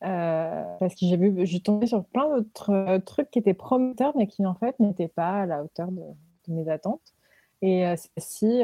Euh, 0.05 0.63
parce 0.79 0.95
que 0.95 1.07
j'ai 1.07 1.17
vu, 1.17 1.47
j'ai 1.47 1.61
tombé 1.61 1.87
sur 1.87 2.05
plein 2.05 2.29
d'autres 2.37 2.71
euh, 2.71 2.99
trucs 2.99 3.31
qui 3.31 3.39
étaient 3.39 3.55
prometteurs, 3.55 4.17
mais 4.17 4.27
qui 4.27 4.45
en 4.45 4.55
fait 4.55 4.79
n'étaient 4.79 5.09
pas 5.09 5.43
à 5.43 5.47
la 5.47 5.63
hauteur 5.65 5.91
de, 5.91 6.03
mes 6.49 6.69
attentes. 6.69 7.15
Et 7.63 7.87
euh, 7.87 7.97
celle-ci, 7.97 8.63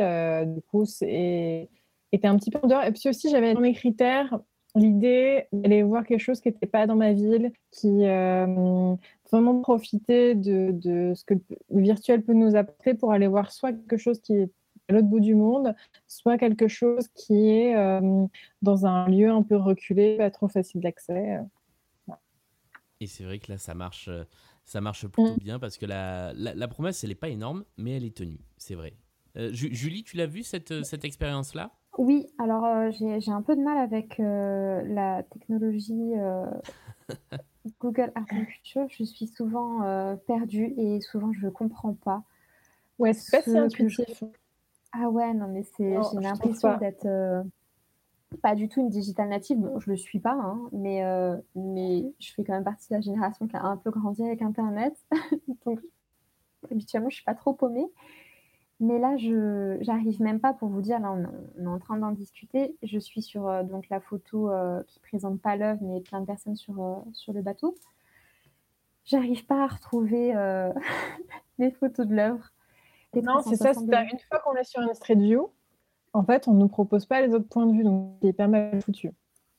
du 0.55 0.63
coup, 0.63 0.85
était 1.03 2.29
un 2.29 2.37
petit 2.37 2.51
peu 2.51 2.59
en 2.63 2.67
dehors. 2.67 2.85
Et 2.85 2.93
puis 2.93 3.09
aussi, 3.09 3.31
j'avais 3.31 3.55
dans 3.55 3.61
mes 3.61 3.73
critères 3.73 4.39
l'idée 4.75 5.47
d'aller 5.53 5.83
voir 5.83 6.05
quelque 6.05 6.21
chose 6.21 6.41
qui 6.41 6.49
n'était 6.49 6.67
pas 6.67 6.87
dans 6.87 6.97
ma 6.97 7.13
ville, 7.13 7.53
qui 7.71 8.05
vraiment 9.33 9.61
profiter 9.63 10.35
de, 10.35 11.13
ce 11.15 11.25
que 11.25 11.35
le 11.71 11.81
virtuel 11.81 12.23
peut 12.23 12.35
nous 12.35 12.55
apporter 12.55 12.93
pour 12.95 13.13
aller 13.13 13.27
voir 13.27 13.51
soit 13.51 13.73
quelque 13.73 13.97
chose 13.97 14.21
qui 14.21 14.35
est 14.35 14.51
à 14.89 14.93
l'autre 14.93 15.09
bout 15.09 15.21
du 15.21 15.35
monde, 15.35 15.75
soit 16.07 16.39
quelque 16.39 16.69
chose 16.69 17.09
qui 17.15 17.49
est 17.49 17.77
euh, 17.77 18.27
dans 18.63 18.87
un 18.87 19.09
lieu 19.09 19.31
un 19.31 19.43
peu 19.43 19.57
reculé, 19.57 20.17
pas 20.17 20.31
trop 20.31 20.49
facile 20.49 20.81
d'accès. 20.81 21.39
Et 23.01 23.07
c'est 23.07 23.25
vrai 23.25 23.39
que 23.39 23.51
là, 23.51 23.59
ça 23.59 23.75
marche, 23.75 24.09
euh, 24.09 24.25
ça 24.65 24.81
marche 24.81 25.07
plutôt 25.09 25.35
mm. 25.35 25.39
bien 25.39 25.59
parce 25.59 25.77
que 25.77 25.87
la, 25.87 26.33
la, 26.35 26.69
promesse, 26.69 27.03
elle 27.03 27.11
n'est 27.11 27.17
pas 27.17 27.29
énorme, 27.29 27.65
mais 27.77 27.97
elle 27.97 28.05
est 28.05 28.17
tenue, 28.17 28.41
c'est 28.57 28.75
vrai. 28.75 28.95
Euh, 29.37 29.51
Julie, 29.53 30.05
tu 30.05 30.17
l'as 30.17 30.27
vu 30.27 30.43
cette, 30.43 30.85
cette 30.85 31.05
expérience-là? 31.05 31.73
Oui, 31.99 32.27
alors 32.39 32.91
j'ai 32.93 33.31
un 33.31 33.43
peu 33.43 33.55
de 33.55 33.61
mal 33.61 33.77
avec 33.79 34.17
la 34.19 35.23
technologie 35.25 36.13
Google 37.81 38.13
Art 38.15 38.27
Culture, 38.27 38.87
je 38.91 39.05
suis 39.05 39.27
souvent 39.27 39.85
euh, 39.85 40.17
perdue 40.17 40.75
et 40.77 41.01
souvent 41.01 41.33
je 41.33 41.47
ne 41.47 41.51
comprends 41.51 41.95
pas. 41.95 42.25
Ouais, 42.99 43.13
c'est 43.13 43.45
pas 43.45 43.61
intuitif. 43.61 44.25
Ah 44.93 45.09
ouais, 45.09 45.33
non, 45.33 45.49
mais 45.49 45.63
c'est, 45.63 45.97
j'ai 46.13 46.21
l'impression 46.21 46.77
d'être 46.77 47.07
euh, 47.07 47.43
pas 48.43 48.55
du 48.55 48.69
tout 48.69 48.81
une 48.81 48.91
digital 48.91 49.29
native. 49.29 49.59
Bon, 49.59 49.81
je 49.81 49.91
le 49.91 49.97
suis 49.97 50.21
pas, 50.21 50.35
hein, 50.35 50.69
mais, 50.73 51.03
euh, 51.03 51.37
mais 51.55 52.13
je 52.19 52.33
fais 52.35 52.45
quand 52.45 52.53
même 52.53 52.65
partie 52.65 52.89
de 52.91 52.97
la 52.97 53.01
génération 53.01 53.47
qui 53.47 53.57
a 53.57 53.65
un 53.65 53.79
peu 53.79 53.91
grandi 53.91 54.23
avec 54.23 54.43
Internet. 54.43 54.95
Donc, 55.67 55.81
habituellement, 56.71 57.09
je 57.09 57.17
suis 57.17 57.25
pas 57.25 57.35
trop 57.35 57.55
paumée. 57.55 57.87
Mais 58.81 58.99
là, 58.99 59.17
je 59.17 59.79
j'arrive 59.81 60.21
même 60.21 60.41
pas 60.41 60.53
pour 60.53 60.69
vous 60.69 60.83
dire, 60.83 60.99
là, 60.99 61.13
on, 61.13 61.63
est 61.63 61.67
en 61.67 61.79
train 61.79 61.97
d'en 61.97 62.11
discuter. 62.11 62.77
Je 62.83 62.99
suis 62.99 63.23
sur 63.23 63.49
euh, 63.49 63.63
donc 63.63 63.89
la 63.89 64.01
photo 64.01 64.51
qui 64.89 65.01
présente 65.01 65.41
pas 65.41 65.57
l'œuvre, 65.57 65.81
mais 65.83 66.01
plein 66.01 66.21
de 66.21 66.27
personnes 66.27 66.57
sur, 66.57 67.03
sur 67.13 67.33
le 67.33 67.41
bateau. 67.41 67.77
J'arrive 69.07 69.47
pas 69.47 69.65
à 69.65 69.67
retrouver 69.69 70.35
les 71.59 71.71
photos 71.71 72.07
de 72.07 72.15
l'œuvre. 72.15 72.52
Non, 73.15 73.43
c'est 73.43 73.57
ça. 73.57 73.73
Une 73.73 74.19
fois 74.29 74.41
qu'on 74.45 74.55
est 74.55 74.65
sur 74.65 74.81
une 74.81 74.95
street 74.95 75.17
view, 75.17 75.51
en 76.13 76.25
fait, 76.25 76.49
on 76.49 76.55
ne 76.55 76.61
nous 76.61 76.69
propose 76.69 77.07
pas 77.07 77.21
les 77.21 77.35
autres 77.35 77.49
points 77.49 77.67
de 77.67 77.73
vue, 77.73 77.85
donc 77.85 78.17
c'est 78.23 78.33
pas 78.33 78.49
mal 78.49 78.81
foutu. 78.83 79.11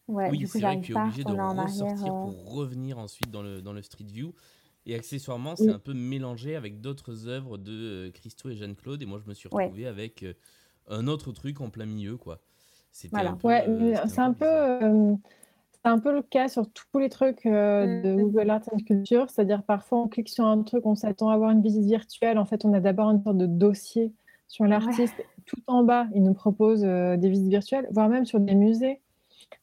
Ouais, 0.07 0.29
oui, 0.29 0.45
c'est 0.47 0.59
vrai 0.59 0.79
que 0.79 0.85
tu 0.85 0.91
es 0.91 0.95
obligé 0.95 1.23
de 1.23 1.31
ressortir 1.31 2.13
euh. 2.13 2.25
pour 2.25 2.53
revenir 2.53 2.99
ensuite 2.99 3.31
dans 3.31 3.41
le, 3.41 3.61
dans 3.61 3.73
le 3.73 3.81
Street 3.81 4.05
View. 4.05 4.33
Et 4.85 4.95
accessoirement, 4.95 5.55
c'est 5.55 5.69
un 5.69 5.79
peu 5.79 5.93
mélangé 5.93 6.57
avec 6.57 6.81
d'autres 6.81 7.27
œuvres 7.27 7.57
de 7.57 7.71
euh, 7.71 8.11
Christo 8.11 8.49
et 8.49 8.55
Jeanne-Claude. 8.55 9.01
Et 9.01 9.05
moi, 9.05 9.19
je 9.23 9.29
me 9.29 9.33
suis 9.33 9.47
retrouvé 9.47 9.87
avec 9.87 10.23
euh, 10.23 10.33
un 10.89 11.07
autre 11.07 11.31
truc 11.31 11.61
en 11.61 11.69
plein 11.69 11.85
milieu, 11.85 12.17
quoi. 12.17 12.41
C'était 12.91 13.17
un 13.17 13.35
peu. 13.35 13.47
Ouais, 13.47 13.65
c'est 14.07 14.19
un, 14.19 14.33
peu. 14.33 15.15
C'est 15.83 15.91
un 15.91 15.99
peu 15.99 16.13
le 16.13 16.21
cas 16.21 16.47
sur 16.47 16.65
tous 16.71 16.99
les 16.99 17.09
trucs 17.09 17.45
de 17.45 18.13
mmh. 18.13 18.21
Google 18.21 18.49
Arts 18.49 18.69
and 18.71 18.77
Culture. 18.85 19.29
C'est-à-dire, 19.29 19.63
parfois, 19.63 19.99
on 19.99 20.07
clique 20.07 20.29
sur 20.29 20.45
un 20.45 20.63
truc, 20.63 20.85
on 20.85 20.95
s'attend 20.95 21.29
à 21.29 21.33
avoir 21.33 21.51
une 21.51 21.61
visite 21.61 21.85
virtuelle. 21.85 22.37
En 22.37 22.45
fait, 22.45 22.63
on 22.65 22.73
a 22.73 22.79
d'abord 22.79 23.09
une 23.11 23.21
sorte 23.21 23.37
de 23.37 23.45
dossier 23.45 24.13
sur 24.47 24.65
l'artiste. 24.65 25.15
Tout 25.45 25.61
en 25.67 25.83
bas, 25.83 26.07
il 26.15 26.23
nous 26.23 26.33
propose 26.33 26.81
des 26.81 27.29
visites 27.29 27.49
virtuelles, 27.49 27.87
voire 27.91 28.07
même 28.07 28.25
sur 28.25 28.39
des 28.39 28.55
musées. 28.55 29.01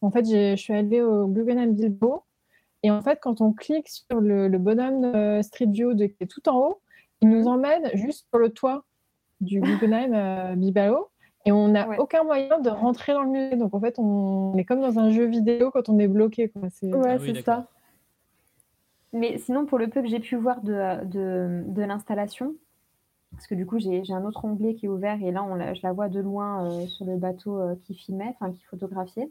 En 0.03 0.11
fait, 0.11 0.25
je 0.25 0.57
suis 0.57 0.75
allée 0.75 1.01
au 1.01 1.27
Guggenheim 1.27 1.73
Bilbao. 1.73 2.25
Et 2.83 2.91
en 2.91 3.03
fait, 3.03 3.19
quand 3.21 3.41
on 3.41 3.53
clique 3.53 3.89
sur 3.89 4.21
le, 4.21 4.49
bonhomme 4.59 5.05
euh, 5.05 5.43
Street 5.43 5.67
View 5.67 5.95
de, 5.95 6.07
qui 6.07 6.17
est 6.21 6.27
tout 6.27 6.49
en 6.49 6.59
haut, 6.59 6.81
il 7.21 7.29
nous 7.29 7.43
mhm. 7.43 7.49
emmène 7.49 7.91
juste 7.95 8.27
sur 8.31 8.39
le 8.39 8.51
toit 8.51 8.85
du 9.41 9.61
Guggenheim 9.61 10.13
euh, 10.15 10.55
Bilbao. 10.57 11.10
Et 11.47 11.53
on 11.53 11.69
n'a 11.69 11.99
aucun 11.99 12.23
moyen 12.23 12.61
de 12.61 12.69
rentrer 12.69 13.13
dans 13.13 13.23
le 13.23 13.31
musée. 13.31 13.57
Donc 13.57 13.75
en 13.75 13.81
fait, 13.81 13.99
on 13.99 14.55
est 14.57 14.65
comme 14.65 14.81
dans 14.81 14.99
un 14.99 15.11
jeu 15.11 15.25
vidéo 15.25 15.71
quand 15.71 15.89
on 15.89 15.99
est 15.99 16.09
bloqué. 16.09 16.49
Quoi. 16.49 16.69
Ouais, 16.83 17.17
ah 17.17 17.19
c'est 17.19 17.43
ça. 17.43 17.67
Mais 19.13 19.39
sinon, 19.39 19.67
pour 19.67 19.79
le 19.79 19.89
peu 19.89 20.03
que 20.03 20.09
j'ai 20.09 20.21
pu 20.21 20.37
voir 20.37 20.61
de, 20.61 21.05
de, 21.05 21.83
l'installation, 21.83 22.55
parce 23.33 23.47
que 23.47 23.55
du 23.55 23.67
coup, 23.67 23.79
j'ai 23.79 24.03
un 24.13 24.25
autre 24.25 24.45
onglet 24.45 24.75
qui 24.75 24.87
est 24.87 24.89
ouvert 24.89 25.21
et 25.23 25.33
là, 25.33 25.43
on 25.43 25.59
je 25.75 25.81
la 25.83 25.93
vois 25.93 26.09
de 26.09 26.21
loin 26.21 26.67
euh, 26.67 26.87
sur 26.87 27.07
le 27.07 27.17
bateau 27.17 27.61
qui 27.83 27.95
filmait, 27.95 28.37
enfin 28.39 28.53
qui 28.53 28.63
photographiait. 28.65 29.31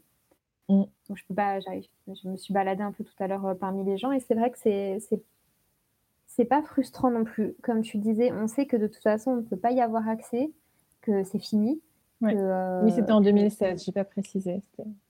Mm. 0.70 0.84
Donc 1.08 1.18
je 1.18 1.26
peux 1.28 1.34
pas, 1.34 1.60
je 1.60 2.30
me 2.30 2.38
suis 2.38 2.54
baladée 2.54 2.84
un 2.84 2.92
peu 2.92 3.04
tout 3.04 3.24
à 3.24 3.28
l'heure 3.28 3.46
euh, 3.46 3.56
parmi 3.56 3.84
les 3.84 3.98
gens 3.98 4.12
et 4.12 4.20
c'est 4.20 4.36
vrai 4.36 4.52
que 4.52 4.58
c'est 4.58 5.00
c'est 6.28 6.46
pas 6.46 6.62
frustrant 6.62 7.10
non 7.10 7.24
plus. 7.24 7.56
Comme 7.64 7.82
tu 7.82 7.98
disais, 7.98 8.32
on 8.32 8.48
sait 8.48 8.68
que 8.68 8.78
de 8.78 8.88
toute 8.88 9.02
façon 9.02 9.32
on 9.32 9.36
ne 9.38 9.42
peut 9.42 9.58
pas 9.58 9.72
y 9.72 9.82
avoir 9.82 10.08
accès, 10.08 10.52
que 11.02 11.24
c'est 11.24 11.40
fini. 11.40 11.82
Euh, 12.24 12.82
oui, 12.84 12.92
c'était 12.92 13.12
en 13.12 13.22
2016, 13.22 13.84
j'ai 13.86 13.92
pas 13.92 14.04
précisé. 14.04 14.62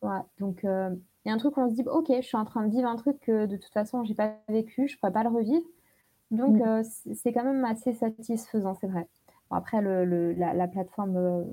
Ouais, 0.01 0.19
donc 0.39 0.63
euh, 0.63 0.89
il 1.25 1.29
y 1.29 1.31
a 1.31 1.33
un 1.33 1.37
truc 1.37 1.57
où 1.57 1.61
on 1.61 1.69
se 1.69 1.73
dit 1.73 1.83
ok, 1.87 2.11
je 2.15 2.21
suis 2.21 2.37
en 2.37 2.45
train 2.45 2.65
de 2.65 2.71
vivre 2.71 2.87
un 2.87 2.95
truc 2.95 3.19
que 3.21 3.45
de 3.45 3.55
toute 3.55 3.73
façon 3.73 4.03
j'ai 4.03 4.13
pas 4.13 4.35
vécu, 4.47 4.87
je 4.87 4.97
pourrais 4.97 5.11
pas 5.11 5.23
le 5.23 5.29
revivre. 5.29 5.65
Donc 6.31 6.57
mm. 6.57 6.83
c'est 7.15 7.33
quand 7.33 7.43
même 7.43 7.65
assez 7.65 7.93
satisfaisant, 7.93 8.75
c'est 8.75 8.87
vrai. 8.87 9.07
après 9.49 9.81
le, 9.81 10.33
la, 10.33 10.53
la, 10.53 10.67
plateforme 10.67 11.45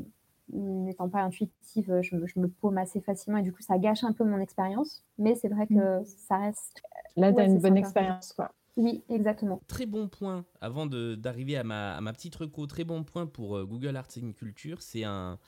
n'étant 0.53 1.09
pas 1.09 1.21
intuitive, 1.21 2.01
je 2.03 2.17
me, 2.17 2.27
je 2.27 2.39
me, 2.39 2.49
paume 2.49 2.79
assez 2.79 3.01
facilement 3.01 3.39
et 3.39 3.43
du 3.43 3.53
coup, 3.53 3.63
ça 3.63 3.79
gâche 3.79 4.05
un 4.05 4.13
peu 4.13 4.25
mon 4.25 4.39
expérience. 4.39 5.03
Mais 5.19 5.35
c'est 5.35 5.49
vrai 5.49 5.67
que 5.67 6.01
mm. 6.01 6.05
ça 6.05 6.37
reste. 6.37 6.83
Là, 7.17 7.33
tu 7.33 7.41
as 7.41 7.45
une 7.45 7.59
bonne 7.59 7.79
expérience, 7.79 8.33
quoi. 8.35 8.53
Oui, 8.77 9.03
exactement. 9.09 9.63
Très 9.69 9.87
bon 9.87 10.09
point, 10.09 10.45
avant 10.61 10.87
d'arriver 10.87 11.57
à 11.57 11.65
ma, 11.65 11.97
à 11.97 12.01
ma, 12.01 12.13
petite 12.13 12.37
reco, 12.37 12.67
très 12.67 12.85
bon 12.85 13.05
point 13.05 13.27
pour 13.27 13.57
euh, 13.57 13.65
Google 13.65 13.97
Arts 13.97 14.19
and 14.23 14.33
Culture, 14.33 14.83
c'est 14.83 15.05
un, 15.05 15.39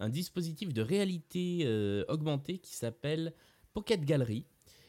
un, 0.00 0.08
dispositif 0.10 0.72
de 0.74 0.82
réalité 0.82 1.62
euh, 1.64 2.04
augmentée 2.08 2.58
qui 2.58 2.74
s'appelle 2.74 3.32
Pocket 3.72 4.04
Gallery 4.04 4.46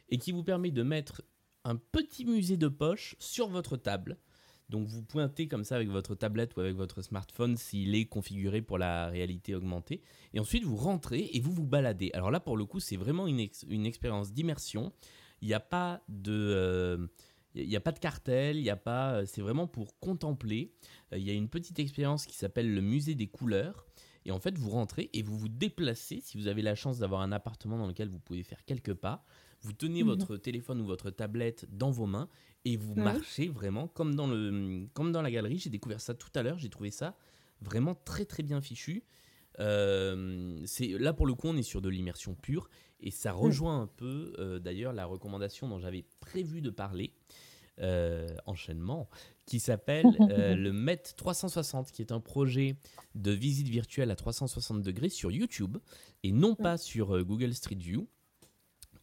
et 0.09 0.17
qui 0.17 0.33
vous 0.33 0.43
permet 0.43 0.71
de 0.71 0.83
mettre 0.83 1.23
un 1.63 1.77
petit 1.77 2.25
musée 2.25 2.57
de 2.57 2.67
poche 2.67 3.15
sur 3.19 3.47
votre 3.47 3.77
table 3.77 4.17
donc 4.69 4.87
vous 4.87 5.03
pointez 5.03 5.47
comme 5.47 5.63
ça 5.63 5.75
avec 5.75 5.89
votre 5.89 6.15
tablette 6.15 6.55
ou 6.55 6.61
avec 6.61 6.75
votre 6.75 7.01
smartphone 7.01 7.55
s'il 7.55 7.93
est 7.95 8.05
configuré 8.05 8.61
pour 8.61 8.77
la 8.77 9.07
réalité 9.07 9.53
augmentée. 9.53 10.01
Et 10.33 10.39
ensuite 10.39 10.63
vous 10.63 10.75
rentrez 10.75 11.29
et 11.33 11.39
vous 11.39 11.51
vous 11.51 11.67
baladez. 11.67 12.09
Alors 12.13 12.31
là 12.31 12.39
pour 12.39 12.57
le 12.57 12.65
coup 12.65 12.79
c'est 12.79 12.97
vraiment 12.97 13.27
une, 13.27 13.47
une 13.69 13.85
expérience 13.85 14.33
d'immersion. 14.33 14.91
Il 15.41 15.47
n'y 15.47 15.53
a 15.53 15.59
pas 15.59 16.01
de... 16.07 16.31
Euh, 16.31 17.07
il 17.55 17.67
n'y 17.67 17.75
a 17.75 17.81
pas 17.81 17.91
de 17.91 17.99
cartel, 17.99 18.57
il 18.57 18.63
y 18.63 18.69
a 18.69 18.75
pas, 18.75 19.13
euh, 19.13 19.25
c'est 19.25 19.41
vraiment 19.41 19.67
pour 19.67 19.97
contempler. 19.99 20.73
Euh, 21.13 21.17
il 21.17 21.23
y 21.23 21.29
a 21.29 21.33
une 21.33 21.49
petite 21.49 21.79
expérience 21.79 22.25
qui 22.25 22.35
s'appelle 22.35 22.73
le 22.73 22.81
musée 22.81 23.15
des 23.15 23.27
couleurs. 23.27 23.85
Et 24.25 24.31
en 24.31 24.39
fait, 24.39 24.57
vous 24.57 24.71
rentrez 24.71 25.09
et 25.13 25.21
vous 25.21 25.37
vous 25.37 25.49
déplacez. 25.49 26.19
Si 26.21 26.37
vous 26.37 26.47
avez 26.47 26.61
la 26.61 26.75
chance 26.75 26.99
d'avoir 26.99 27.21
un 27.21 27.31
appartement 27.31 27.77
dans 27.77 27.87
lequel 27.87 28.09
vous 28.09 28.19
pouvez 28.19 28.43
faire 28.43 28.65
quelques 28.65 28.93
pas, 28.93 29.23
vous 29.61 29.73
tenez 29.73 30.03
mmh 30.03 30.07
votre 30.07 30.37
téléphone 30.37 30.81
ou 30.81 30.85
votre 30.85 31.11
tablette 31.11 31.65
dans 31.71 31.91
vos 31.91 32.05
mains 32.05 32.27
et 32.65 32.75
vous 32.75 32.95
marchez 32.95 33.47
vraiment 33.47 33.87
comme 33.87 34.15
dans, 34.15 34.27
le, 34.27 34.87
comme 34.93 35.11
dans 35.11 35.21
la 35.21 35.31
galerie. 35.31 35.59
J'ai 35.59 35.69
découvert 35.69 36.01
ça 36.01 36.13
tout 36.13 36.29
à 36.35 36.43
l'heure, 36.43 36.57
j'ai 36.57 36.69
trouvé 36.69 36.91
ça 36.91 37.15
vraiment 37.61 37.95
très 37.95 38.25
très 38.25 38.43
bien 38.43 38.61
fichu. 38.61 39.03
Euh, 39.59 40.61
c'est 40.65 40.87
là 40.87 41.13
pour 41.13 41.25
le 41.25 41.33
coup 41.33 41.47
on 41.47 41.55
est 41.55 41.63
sur 41.63 41.81
de 41.81 41.89
l'immersion 41.89 42.35
pure 42.35 42.69
et 42.99 43.09
ça 43.09 43.31
rejoint 43.31 43.81
un 43.81 43.87
peu 43.87 44.33
euh, 44.37 44.59
d'ailleurs 44.59 44.91
la 44.91 45.05
recommandation 45.05 45.69
dont 45.69 45.79
j'avais 45.79 46.03
prévu 46.19 46.61
de 46.61 46.69
parler 46.69 47.13
euh, 47.79 48.27
enchaînement 48.45 49.09
qui 49.45 49.61
s'appelle 49.61 50.05
le 50.19 50.71
MET 50.71 51.01
360 51.15 51.91
qui 51.91 52.01
est 52.01 52.11
un 52.11 52.19
projet 52.19 52.75
de 53.15 53.31
visite 53.31 53.69
virtuelle 53.69 54.11
à 54.11 54.15
360 54.15 54.81
degrés 54.81 55.09
sur 55.09 55.31
YouTube 55.31 55.77
et 56.23 56.33
non 56.33 56.55
pas 56.55 56.77
sur 56.77 57.23
Google 57.23 57.53
Street 57.53 57.77
View 57.79 58.09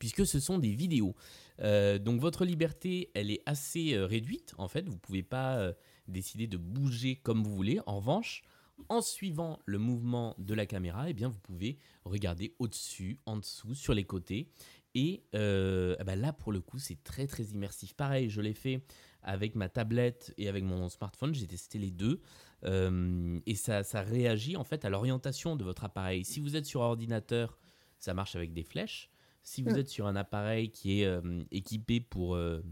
puisque 0.02 0.26
ce 0.26 0.40
sont 0.40 0.58
des 0.58 0.72
vidéos. 0.72 1.14
Euh, 1.60 1.96
donc 1.96 2.20
votre 2.20 2.44
liberté, 2.44 3.12
elle 3.14 3.30
est 3.30 3.40
assez 3.46 3.94
euh, 3.94 4.04
réduite 4.04 4.52
en 4.58 4.66
fait. 4.66 4.88
Vous 4.88 4.98
pouvez 4.98 5.22
pas 5.22 5.58
euh, 5.58 5.72
décider 6.08 6.48
de 6.48 6.56
bouger 6.56 7.14
comme 7.14 7.44
vous 7.44 7.54
voulez. 7.54 7.78
En 7.86 7.98
revanche, 7.98 8.42
en 8.88 9.00
suivant 9.00 9.58
le 9.66 9.78
mouvement 9.78 10.34
de 10.38 10.54
la 10.54 10.66
caméra, 10.66 11.08
eh 11.08 11.12
bien, 11.12 11.28
vous 11.28 11.38
pouvez 11.40 11.78
regarder 12.04 12.54
au-dessus, 12.58 13.18
en 13.26 13.36
dessous, 13.36 13.74
sur 13.74 13.94
les 13.94 14.04
côtés. 14.04 14.48
Et 14.94 15.22
eh 15.32 16.04
ben 16.04 16.16
là, 16.16 16.34
pour 16.34 16.52
le 16.52 16.60
coup, 16.60 16.78
c'est 16.78 17.02
très 17.02 17.26
très 17.26 17.44
immersif. 17.44 17.94
Pareil, 17.94 18.28
je 18.28 18.42
l'ai 18.42 18.52
fait 18.52 18.82
avec 19.22 19.54
ma 19.54 19.70
tablette 19.70 20.34
et 20.36 20.48
avec 20.48 20.64
mon 20.64 20.90
smartphone. 20.90 21.34
J'ai 21.34 21.46
testé 21.46 21.78
les 21.78 21.90
deux. 21.90 22.20
et 22.62 23.54
ça, 23.54 23.84
ça 23.84 24.02
réagit 24.02 24.56
en 24.56 24.64
fait 24.64 24.84
à 24.84 24.90
l'orientation 24.90 25.56
de 25.56 25.64
votre 25.64 25.84
appareil. 25.84 26.26
Si 26.26 26.40
vous 26.40 26.56
êtes 26.56 26.66
sur 26.66 26.80
ordinateur, 26.80 27.58
ça 27.98 28.14
marche 28.14 28.36
avec 28.36 28.52
des 28.52 28.64
flèches. 28.64 29.08
Si 29.42 29.62
vous 29.62 29.70
mm. 29.70 29.78
êtes 29.78 29.88
sur 29.88 30.06
un 30.06 30.16
appareil 30.16 30.70
qui 30.70 31.00
est 31.00 31.06
euh, 31.06 31.42
équipé 31.50 32.00
pour 32.00 32.34
euh, 32.34 32.62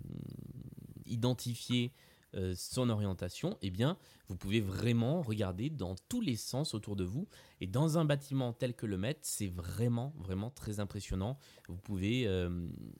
identifier 1.07 1.93
euh, 2.35 2.55
son 2.57 2.91
orientation, 2.91 3.57
eh 3.63 3.71
bien, 3.71 3.97
vous 4.29 4.37
pouvez 4.37 4.61
vraiment 4.61 5.23
regarder 5.23 5.71
dans 5.71 5.95
tous 6.09 6.21
les 6.21 6.37
sens 6.37 6.75
autour 6.75 6.97
de 6.97 7.05
vous. 7.05 7.29
Et 7.61 7.67
dans 7.67 7.99
un 7.99 8.05
bâtiment 8.05 8.53
tel 8.53 8.75
que 8.75 8.87
le 8.87 8.99
Met, 8.99 9.19
c'est 9.23 9.49
vraiment, 9.49 10.15
vraiment 10.19 10.51
très 10.51 10.81
impressionnant. 10.81 11.39
Vous 11.69 11.79
pouvez 11.79 12.29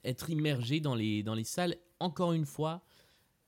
être 0.05 0.31
immergé 0.31 0.81
dans 0.81 0.95
les, 0.95 1.23
dans 1.23 1.35
les 1.35 1.45
salles. 1.45 1.77
Encore 2.01 2.33
une 2.33 2.47
fois, 2.47 2.83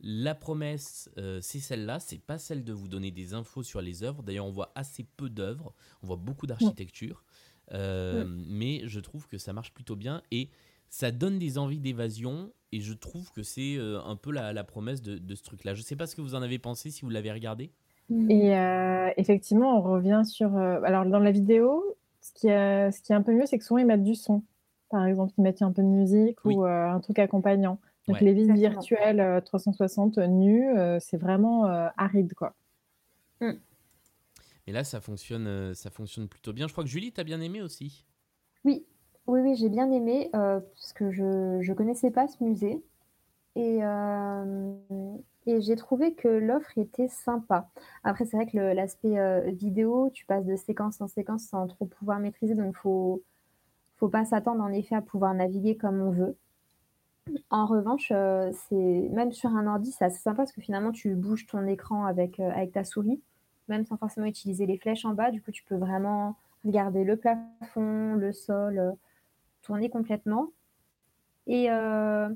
la 0.01 0.35
promesse, 0.35 1.11
c'est 1.40 1.61
celle-là. 1.61 1.99
C'est 1.99 2.18
pas 2.18 2.38
celle 2.38 2.62
de 2.62 2.73
vous 2.73 2.88
donner 2.88 3.11
des 3.11 3.35
infos 3.35 3.64
sur 3.64 3.81
les 3.81 4.05
œuvres. 4.05 4.23
D'ailleurs, 4.23 4.47
on 4.47 4.53
voit 4.53 4.73
assez 4.77 5.05
peu 5.05 5.29
d'œuvres. 5.29 5.75
On 6.03 6.07
voit 6.07 6.16
beaucoup 6.16 6.47
d'architecture. 6.47 7.25
Euh, 7.73 8.25
mais 8.29 8.83
je 8.87 9.01
trouve 9.01 9.29
que 9.29 9.38
ça 9.38 9.53
marche 9.53 9.73
plutôt 9.73 9.97
bien 9.97 10.23
et 10.31 10.51
ça 10.92 11.11
donne 11.11 11.38
des 11.38 11.59
envies 11.59 11.81
d'évasion. 11.81 12.52
Et 12.70 12.81
je 12.81 12.92
trouve 12.92 13.33
que 13.33 13.42
c'est 13.42 13.76
euh, 13.76 14.00
un 14.05 14.16
peu 14.16 14.31
la, 14.31 14.64
promesse 14.64 15.02
de, 15.02 15.35
ce 15.35 15.42
truc-là. 15.42 15.74
Je 15.74 15.81
ne 15.81 15.85
sais 15.85 15.96
pas 15.96 16.07
ce 16.07 16.14
que 16.14 16.20
vous 16.20 16.35
en 16.35 16.42
avez 16.42 16.59
pensé 16.59 16.90
si 16.90 17.02
vous 17.02 17.11
l'avez 17.11 17.33
regardé. 17.33 17.72
Et 18.28 18.57
euh, 18.57 19.11
effectivement, 19.16 19.78
on 19.78 19.83
revient 19.83 20.22
sur. 20.24 20.57
alors, 20.57 21.07
dans 21.07 21.18
la 21.18 21.31
vidéo, 21.31 21.83
ce 22.20 22.33
qui, 22.33 22.48
est, 22.48 22.90
ce 22.92 23.00
qui 23.02 23.12
est 23.12 23.14
un 23.14 23.22
peu 23.22 23.33
mieux, 23.33 23.46
c'est 23.46 23.59
que 23.59 23.64
souvent 23.64 23.78
ils 23.78 23.87
mettent 23.87 24.05
du 24.05 24.14
son. 24.14 24.42
Par 24.90 25.07
exemple, 25.07 25.33
ils 25.38 25.42
mettent 25.42 25.62
un 25.62 25.72
peu 25.72 25.83
de 25.83 25.88
musique 25.88 26.44
ou 26.44 26.64
un 26.64 27.00
truc 27.00 27.18
accompagnant. 27.18 27.78
Donc, 28.09 28.20
les 28.20 28.35
visites 28.35 28.57
virtuelles 28.57 29.42
360 29.44 30.18
nues, 30.18 30.68
c'est 31.00 31.16
vraiment 31.16 31.64
aride, 31.96 32.35
quoi. 32.35 32.55
Mm. 33.40 33.52
Et 34.66 34.72
là, 34.72 34.85
ça 34.85 35.00
fonctionne, 35.00 35.46
euh, 35.46 35.74
ça 35.74 35.90
fonctionne 35.90 36.28
plutôt 36.28 36.52
bien. 36.52 36.68
Je 36.68 36.72
crois 36.72 36.85
que 36.85 36.90
Julie, 36.90 37.12
tu 37.12 37.20
as 37.20 37.24
bien 37.24 37.40
aimé 37.40 37.62
aussi? 37.62 38.05
Oui, 38.64 38.87
oui, 39.26 39.40
oui, 39.40 39.56
j'ai 39.56 39.68
bien 39.68 39.90
aimé 39.90 40.30
euh, 40.35 40.61
parce 40.61 40.92
que 40.92 41.11
je 41.11 41.24
ne 41.24 41.74
connaissais 41.74 42.11
pas 42.11 42.28
ce 42.28 42.42
musée. 42.42 42.82
Et, 43.54 43.80
euh, 43.82 44.74
et 45.46 45.61
j'ai 45.61 45.76
trouvé 45.76 46.14
que 46.14 46.28
l'offre 46.28 46.78
était 46.78 47.08
sympa. 47.08 47.68
Après, 48.04 48.24
c'est 48.24 48.37
vrai 48.37 48.46
que 48.46 48.58
l'aspect 48.58 49.52
vidéo, 49.52 50.11
tu 50.12 50.24
passes 50.26 50.46
de 50.46 50.56
séquence 50.56 51.00
en 51.00 51.08
séquence 51.08 51.44
sans 51.44 51.66
trop 51.66 51.87
pouvoir 51.87 52.18
maîtriser. 52.18 52.54
Donc, 52.54 52.76
faut, 52.76 53.22
faut 53.96 54.08
pas 54.08 54.24
s'attendre 54.24 54.62
en 54.62 54.72
effet 54.72 54.94
à 54.94 55.02
pouvoir 55.02 55.35
naviguer 55.35 55.76
comme 55.76 56.00
on 56.00 56.11
veut. 56.11 56.37
En 57.50 57.66
revanche, 57.66 58.08
c'est 58.08 59.08
même 59.11 59.32
sur 59.32 59.50
un 59.50 59.66
ordi, 59.66 59.92
c'est 59.92 60.04
assez 60.04 60.18
sympa 60.18 60.38
parce 60.38 60.52
que 60.52 60.61
finalement, 60.61 60.92
tu 60.92 61.14
bouges 61.14 61.46
ton 61.46 61.66
écran 61.66 62.04
avec, 62.06 62.40
avec 62.40 62.72
ta 62.72 62.85
souris 62.85 63.20
même 63.68 63.85
sans 63.85 63.96
forcément 63.96 64.26
utiliser 64.26 64.66
les 64.66 64.78
flèches 64.78 65.04
en 65.04 65.14
bas. 65.14 65.30
Du 65.30 65.42
coup, 65.42 65.50
tu 65.50 65.64
peux 65.64 65.76
vraiment 65.76 66.37
regarder 66.64 67.04
le 67.04 67.16
plafond, 67.16 68.14
le 68.14 68.32
sol, 68.32 68.78
euh, 68.78 68.92
tourner 69.62 69.88
complètement. 69.90 70.48
Et 71.46 71.70
euh, 71.70 72.29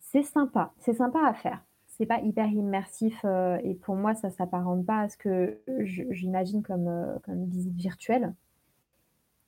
c'est 0.00 0.22
sympa, 0.22 0.72
c'est 0.78 0.94
sympa 0.94 1.20
à 1.24 1.34
faire. 1.34 1.64
c'est 1.86 2.06
pas 2.06 2.20
hyper 2.20 2.46
immersif 2.46 3.24
et 3.62 3.74
pour 3.74 3.94
moi, 3.94 4.14
ça 4.14 4.30
s'apparente 4.30 4.84
pas 4.84 5.00
à 5.00 5.08
ce 5.08 5.16
que 5.16 5.60
j'imagine 6.10 6.62
comme, 6.62 7.18
comme 7.24 7.44
visite 7.46 7.74
virtuelle. 7.74 8.34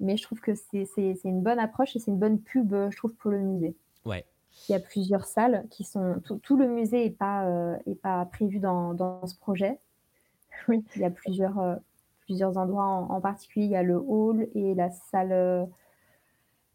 Mais 0.01 0.17
je 0.17 0.23
trouve 0.23 0.41
que 0.41 0.55
c'est 0.55 0.85
une 1.25 1.43
bonne 1.43 1.59
approche 1.59 1.97
et 1.97 1.99
c'est 1.99 2.11
une 2.11 2.19
bonne 2.19 2.41
pub, 2.41 2.75
je 2.91 2.97
trouve, 2.97 3.15
pour 3.15 3.31
le 3.31 3.39
musée. 3.39 3.77
Ouais. 4.05 4.25
Il 4.69 4.73
y 4.73 4.75
a 4.75 4.81
plusieurs 4.81 5.25
salles 5.25 5.67
qui 5.71 5.83
sont. 5.83 6.21
Tout, 6.43 6.57
le 6.57 6.69
musée 6.69 7.05
n'est 7.05 7.11
pas, 7.11 7.79
est 7.87 7.95
pas 8.01 8.25
prévu 8.27 8.61
dans, 8.61 8.95
dans, 8.95 9.27
ce 9.27 9.37
projet. 9.37 9.79
Oui. 10.69 10.85
Il 10.95 11.03
y 11.03 11.05
a 11.05 11.11
plusieurs, 11.11 11.81
plusieurs 12.21 12.57
endroits 12.57 12.85
en, 12.85 13.21
particulier. 13.21 13.67
Il 13.67 13.73
y 13.73 13.77
a 13.77 13.83
le 13.83 13.97
hall 13.97 14.49
et 14.55 14.75
la 14.75 14.91
salle, 14.91 15.69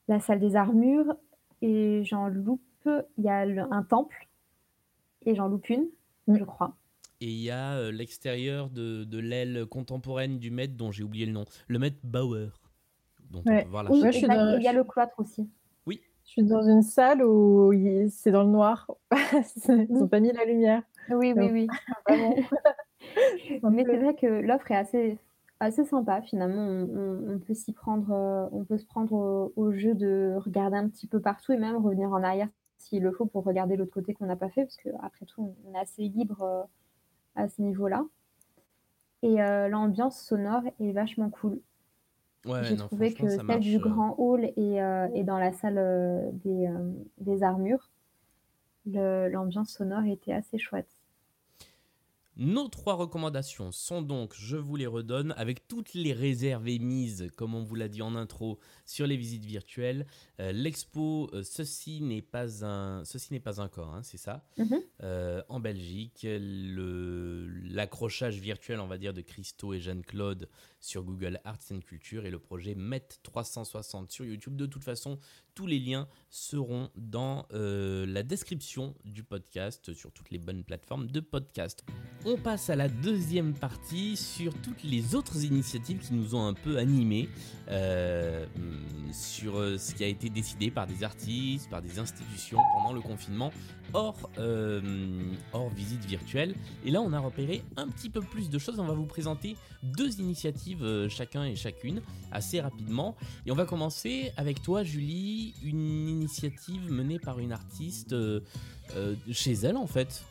la 0.10 0.20
salle 0.20 0.40
des 0.40 0.58
armures. 0.58 1.16
Et 1.62 2.02
j'en 2.04 2.28
loupe, 2.28 2.62
il 3.18 3.24
y 3.24 3.30
a 3.30 3.40
un 3.40 3.84
temple. 3.84 4.28
Et 5.26 5.36
j'en 5.36 5.48
loupe 5.48 5.70
une, 5.70 5.88
mm. 6.28 6.38
je 6.38 6.44
crois. 6.44 6.76
Et 7.22 7.28
il 7.28 7.40
y 7.40 7.52
a 7.52 7.74
euh, 7.74 7.92
l'extérieur 7.92 8.70
de, 8.70 9.04
de 9.04 9.20
l'aile 9.20 9.66
contemporaine 9.66 10.40
du 10.40 10.52
maître 10.52 10.76
dont 10.76 10.92
j'ai 10.92 11.04
oublié 11.04 11.26
le 11.26 11.34
nom. 11.34 11.46
Le 11.68 11.80
maître 11.80 11.98
Bauer. 12.04 12.50
Donc 13.30 13.44
on 13.46 13.70
voir 13.70 13.84
la 13.84 13.92
oui, 13.92 14.02
il 14.04 14.64
y 14.64 14.68
a 14.68 14.74
le 14.74 14.84
cloître 14.84 15.20
aussi. 15.20 15.48
Oui. 15.86 16.02
Je 16.26 16.32
suis 16.32 16.44
dans 16.44 16.64
une 16.68 16.82
salle 16.82 17.24
où 17.24 17.72
c'est 18.10 18.32
dans 18.32 18.44
le 18.44 18.50
noir. 18.50 18.90
Ils 19.68 19.88
n'ont 19.90 20.08
pas 20.08 20.20
mis 20.20 20.32
la 20.32 20.46
lumière. 20.46 20.82
Oui, 21.12 21.34
oui, 21.36 21.50
oui. 21.52 21.68
Mais 23.64 23.84
c'est 23.86 23.98
vrai 23.98 24.16
que 24.16 24.26
l'offre 24.26 24.72
est 24.72 24.76
assez, 24.76 25.18
assez 25.60 25.86
sympa 25.86 26.22
finalement. 26.22 26.66
On, 26.68 27.40
peut 27.40 27.54
s'y 27.54 27.74
prendre, 27.74 28.12
euh, 28.12 28.48
on 28.52 28.64
peut 28.64 28.78
se 28.78 28.86
prendre 28.86 29.52
au, 29.56 29.72
jeu 29.72 29.94
de 29.94 30.36
regarder 30.38 30.78
un 30.78 30.88
petit 30.88 31.08
peu 31.08 31.20
partout 31.20 31.52
et 31.52 31.58
même 31.58 31.76
revenir 31.76 32.12
en 32.12 32.24
arrière 32.24 32.50
s'il 32.78 33.04
le 33.04 33.12
faut 33.12 33.26
pour 33.26 33.44
regarder 33.44 33.76
l'autre 33.76 33.92
côté 33.92 34.14
qu'on 34.14 34.26
n'a 34.26 34.38
pas 34.38 34.50
fait, 34.50 34.64
parce 34.64 34.78
qu'après 34.78 35.26
tout, 35.26 35.54
on 35.66 35.76
est 35.76 35.80
assez 35.80 36.04
libre 36.04 36.42
euh, 36.42 36.64
à 37.36 37.50
ce 37.50 37.62
niveau-là. 37.62 38.06
Et 39.22 39.42
euh, 39.42 39.68
l'ambiance 39.68 40.22
sonore 40.22 40.64
est 40.80 40.94
vachement 40.94 41.30
cool. 41.30 41.60
J'ai 42.64 42.78
trouvé 42.78 43.14
que 43.14 43.28
celle 43.28 43.60
du 43.60 43.80
grand 43.80 44.16
hall 44.18 44.46
et, 44.56 44.78
et, 45.14 45.24
dans 45.24 45.38
la 45.38 45.52
salle 45.52 46.32
des, 46.42 46.74
des 47.18 47.44
armures, 47.44 47.90
l'ambiance 48.86 49.72
sonore 49.72 50.06
était 50.06 50.32
assez 50.32 50.58
chouette. 50.58 50.99
Nos 52.40 52.70
trois 52.70 52.94
recommandations 52.94 53.74
sont 53.74 54.02
donc, 54.02 54.34
je 54.34 54.56
vous 54.56 54.78
les 54.78 54.88
redonne, 54.88 55.34
avec 55.36 55.68
toutes 55.68 55.94
les 55.94 56.14
réserves 56.14 56.70
émises, 56.70 57.30
comme 57.36 57.54
on 57.54 57.64
vous 57.64 57.76
l'a 57.76 57.90
dit 57.90 58.02
en 58.02 58.16
intro, 58.16 58.60
sur 58.86 59.06
les 59.06 59.18
visites 59.18 59.44
virtuelles. 59.44 60.08
Euh, 60.40 60.54
l'expo 60.54 61.30
euh, 61.34 61.44
Ceci 61.44 62.00
n'est 62.00 62.22
pas 62.22 62.64
un, 62.64 63.04
ceci 63.04 63.34
n'est 63.34 63.42
pas 63.42 63.60
un 63.60 63.68
corps, 63.68 63.94
hein, 63.94 64.04
c'est 64.04 64.18
ça, 64.18 64.46
mhm. 64.58 64.80
euh, 65.04 65.44
en 65.50 65.60
Belgique. 65.60 66.26
L'accrochage 66.30 68.40
virtuel, 68.40 68.80
on 68.80 68.88
va 68.88 68.98
dire, 68.98 69.14
de 69.14 69.20
Christo 69.20 69.74
et 69.74 69.82
Jeanne-Claude 69.82 70.48
sur 70.80 71.04
Google 71.04 71.42
Arts 71.44 71.74
and 71.74 71.82
Culture 71.82 72.26
et 72.26 72.32
le 72.32 72.40
projet 72.40 72.74
MET 72.74 73.06
360 73.22 74.14
sur 74.14 74.24
YouTube. 74.24 74.56
De 74.56 74.66
toute 74.66 74.86
façon, 74.86 75.20
tous 75.56 75.68
les 75.68 75.80
liens 75.80 76.08
seront 76.30 76.90
dans 76.96 77.46
la 77.52 78.24
description 78.24 78.96
du 79.04 79.24
podcast 79.24 79.94
sur 79.94 80.14
toutes 80.14 80.32
les 80.32 80.38
bonnes 80.38 80.64
plateformes 80.64 81.08
de 81.08 81.20
podcast. 81.20 81.84
On 82.32 82.38
passe 82.38 82.70
à 82.70 82.76
la 82.76 82.90
deuxième 82.90 83.56
partie 83.56 84.16
sur 84.16 84.54
toutes 84.62 84.84
les 84.84 85.16
autres 85.16 85.44
initiatives 85.44 85.98
qui 85.98 86.14
nous 86.14 86.36
ont 86.36 86.46
un 86.46 86.54
peu 86.54 86.78
animés 86.78 87.28
euh, 87.70 88.46
sur 89.12 89.58
euh, 89.58 89.80
ce 89.80 89.96
qui 89.96 90.04
a 90.04 90.08
été 90.08 90.30
décidé 90.30 90.70
par 90.70 90.86
des 90.86 91.04
artistes, 91.04 91.68
par 91.72 91.82
des 91.82 91.98
institutions 91.98 92.60
pendant 92.76 92.94
le 92.94 93.02
confinement 93.02 93.52
hors, 93.94 94.30
hors 95.54 95.70
visite 95.70 96.06
virtuelle. 96.06 96.54
Et 96.86 96.92
là, 96.92 97.02
on 97.02 97.14
a 97.14 97.20
repéré 97.20 97.64
un 97.78 97.88
petit 97.88 98.12
peu 98.12 98.22
plus 98.22 98.52
de 98.52 98.60
choses. 98.60 98.80
On 98.80 98.86
va 98.86 98.94
vous 98.94 99.08
présenter 99.08 99.56
deux 99.82 100.20
initiatives 100.20 101.08
chacun 101.10 101.46
et 101.46 101.56
chacune 101.56 102.04
assez 102.32 102.62
rapidement. 102.62 103.16
Et 103.48 103.52
on 103.52 103.56
va 103.56 103.66
commencer 103.66 104.32
avec 104.38 104.62
toi, 104.62 104.84
Julie 104.84 105.56
une 105.64 106.08
initiative 106.08 106.92
menée 106.92 107.18
par 107.18 107.40
une 107.40 107.52
artiste 107.52 108.14
euh, 108.14 108.42
euh, 108.96 109.16
chez 109.32 109.54
elle 109.54 109.78
en 109.78 109.88
fait. 109.88 110.24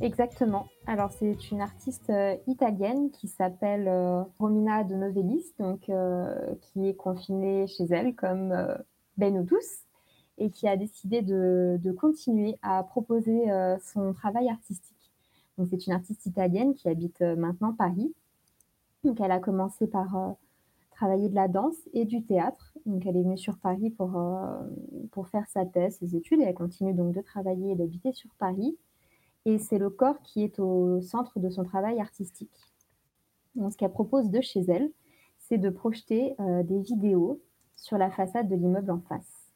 Exactement. 0.00 0.66
Alors 0.86 1.10
c'est 1.10 1.50
une 1.50 1.60
artiste 1.60 2.10
euh, 2.10 2.36
italienne 2.46 3.10
qui 3.10 3.28
s'appelle 3.28 3.88
Romina 4.38 4.84
de 4.84 4.94
Novellis, 4.94 5.44
donc 5.58 5.90
qui 6.60 6.88
est 6.88 6.94
confinée 6.94 7.66
chez 7.66 7.84
elle 7.84 8.14
comme 8.14 8.54
ben 9.16 9.34
nous 9.34 9.44
tous 9.44 9.80
et 10.38 10.50
qui 10.50 10.68
a 10.68 10.76
décidé 10.76 11.22
de, 11.22 11.78
de 11.82 11.92
continuer 11.92 12.58
à 12.60 12.82
proposer 12.82 13.46
son 13.82 14.12
travail 14.12 14.50
artistique. 14.50 15.12
Donc 15.56 15.68
c'est 15.70 15.86
une 15.86 15.94
artiste 15.94 16.26
italienne 16.26 16.74
qui 16.74 16.88
habite 16.88 17.22
maintenant 17.22 17.72
Paris. 17.72 18.14
Donc 19.02 19.18
elle 19.20 19.32
a 19.32 19.40
commencé 19.40 19.86
par 19.86 20.36
travailler 20.96 21.28
de 21.28 21.34
la 21.34 21.46
danse 21.46 21.76
et 21.92 22.04
du 22.04 22.22
théâtre. 22.24 22.72
Donc, 22.86 23.06
elle 23.06 23.16
est 23.16 23.22
venue 23.22 23.38
sur 23.38 23.58
Paris 23.58 23.90
pour, 23.90 24.16
euh, 24.16 24.58
pour 25.12 25.28
faire 25.28 25.46
sa 25.48 25.64
thèse, 25.64 25.98
ses 25.98 26.16
études, 26.16 26.40
et 26.40 26.44
elle 26.44 26.54
continue 26.54 26.94
donc 26.94 27.14
de 27.14 27.20
travailler 27.20 27.72
et 27.72 27.76
d'habiter 27.76 28.12
sur 28.12 28.30
Paris. 28.38 28.76
Et 29.46 29.58
c'est 29.58 29.78
le 29.78 29.88
corps 29.88 30.20
qui 30.22 30.42
est 30.42 30.58
au 30.58 31.00
centre 31.00 31.38
de 31.38 31.48
son 31.48 31.64
travail 31.64 31.98
artistique. 32.00 32.74
Donc, 33.54 33.72
ce 33.72 33.78
qu'elle 33.78 33.92
propose 33.92 34.28
de 34.30 34.42
chez 34.42 34.60
elle, 34.68 34.90
c'est 35.38 35.56
de 35.56 35.70
projeter 35.70 36.34
euh, 36.40 36.62
des 36.62 36.80
vidéos 36.80 37.40
sur 37.76 37.96
la 37.96 38.10
façade 38.10 38.48
de 38.48 38.54
l'immeuble 38.54 38.90
en 38.90 39.00
face. 39.00 39.50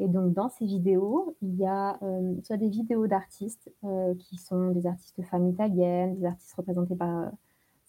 Et 0.00 0.08
donc, 0.08 0.32
dans 0.32 0.48
ces 0.48 0.66
vidéos, 0.66 1.36
il 1.40 1.54
y 1.54 1.66
a 1.66 2.02
euh, 2.02 2.34
soit 2.42 2.56
des 2.56 2.68
vidéos 2.68 3.06
d'artistes 3.06 3.70
qui 4.18 4.38
sont 4.38 4.70
des 4.72 4.86
artistes 4.86 5.22
femmes 5.22 5.48
italiennes, 5.48 6.16
des 6.16 6.24
artistes 6.24 6.54
représentés 6.54 6.96
par 6.96 7.30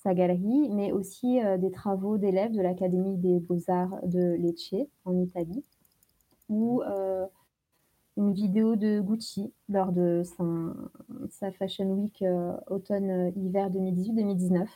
sa 0.05 0.13
galerie, 0.13 0.69
mais 0.69 0.91
aussi 0.91 1.43
euh, 1.43 1.57
des 1.57 1.71
travaux 1.71 2.19
d'élèves 2.19 2.51
de 2.51 2.61
l'Académie 2.61 3.17
des 3.17 3.39
beaux-arts 3.39 3.99
de 4.03 4.35
Lecce, 4.35 4.87
en 5.03 5.19
Italie, 5.19 5.63
euh, 6.51 7.25
une 8.17 8.33
vidéo 8.33 8.75
de 8.75 8.99
Gucci 8.99 9.53
lors 9.69 9.91
de 9.91 10.23
sa 11.29 11.51
Fashion 11.53 11.91
Week 11.91 12.21
euh, 12.21 12.53
automne-hiver 12.67 13.69
2018-2019, 13.69 14.67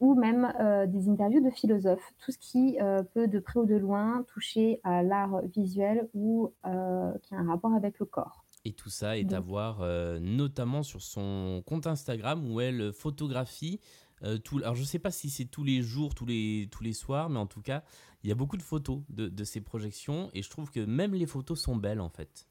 ou 0.00 0.14
même 0.14 0.52
des 0.88 1.08
interviews 1.08 1.42
de 1.42 1.50
philosophes, 1.50 2.12
tout 2.18 2.30
ce 2.30 2.36
qui 2.36 2.76
peut 3.14 3.28
de 3.28 3.38
près 3.38 3.60
ou 3.60 3.64
de 3.64 3.76
loin 3.76 4.24
toucher 4.28 4.78
à 4.84 5.02
l'art 5.02 5.40
visuel 5.46 6.06
ou 6.12 6.52
qui 6.64 7.34
a 7.34 7.38
un 7.38 7.48
rapport 7.48 7.72
avec 7.72 7.98
le 7.98 8.04
corps. 8.04 8.44
Et 8.66 8.72
tout 8.72 8.90
ça 8.90 9.16
est 9.16 9.32
à 9.32 9.38
voir 9.38 9.80
euh, 9.80 10.18
notamment 10.18 10.82
sur 10.82 11.00
son 11.00 11.62
compte 11.66 11.86
Instagram 11.86 12.50
où 12.50 12.60
elle 12.60 12.92
photographie 12.92 13.78
euh, 14.22 14.38
tout. 14.38 14.58
Alors 14.58 14.74
je 14.74 14.84
sais 14.84 14.98
pas 14.98 15.10
si 15.10 15.30
c'est 15.30 15.44
tous 15.44 15.64
les 15.64 15.82
jours, 15.82 16.14
tous 16.14 16.26
les, 16.26 16.68
tous 16.70 16.82
les 16.82 16.92
soirs, 16.92 17.30
mais 17.30 17.38
en 17.38 17.46
tout 17.46 17.62
cas, 17.62 17.82
il 18.22 18.28
y 18.28 18.32
a 18.32 18.34
beaucoup 18.34 18.56
de 18.56 18.62
photos 18.62 19.00
de, 19.08 19.28
de 19.28 19.44
ces 19.44 19.60
projections 19.60 20.30
et 20.34 20.42
je 20.42 20.50
trouve 20.50 20.70
que 20.70 20.80
même 20.80 21.14
les 21.14 21.26
photos 21.26 21.60
sont 21.60 21.76
belles 21.76 22.00
en 22.00 22.08
fait. 22.08 22.46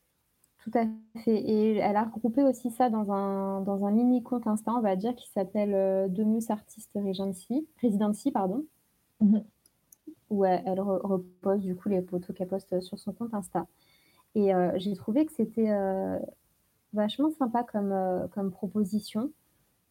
Tout 0.65 0.71
à 0.79 0.85
fait. 1.19 1.35
Et 1.35 1.75
elle 1.75 1.95
a 1.95 2.05
regroupé 2.05 2.41
aussi 2.43 2.71
ça 2.71 2.89
dans 2.89 3.11
un, 3.11 3.61
dans 3.61 3.85
un 3.85 3.91
mini 3.91 4.23
compte 4.23 4.47
Insta, 4.47 4.73
on 4.73 4.81
va 4.81 4.95
dire, 4.95 5.15
qui 5.15 5.29
s'appelle 5.29 5.75
euh, 5.75 6.07
Domus 6.07 6.49
Artist 6.49 6.89
Regency, 6.95 7.67
Residency, 7.83 8.31
pardon. 8.31 8.65
Mhm. 9.21 9.43
Où 10.31 10.43
elle, 10.43 10.81
repose 10.81 11.61
du 11.61 11.75
coup 11.75 11.89
les 11.89 12.01
photos 12.01 12.35
qu'elle 12.35 12.47
poste 12.47 12.79
sur 12.81 12.97
son 12.97 13.13
compte 13.13 13.33
Insta. 13.35 13.67
Et 14.33 14.53
euh, 14.53 14.71
j'ai 14.77 14.95
trouvé 14.95 15.25
que 15.25 15.33
c'était 15.33 15.69
euh, 15.69 16.17
vachement 16.93 17.29
sympa 17.31 17.63
comme, 17.63 17.91
euh, 17.91 18.27
comme 18.29 18.51
proposition, 18.51 19.31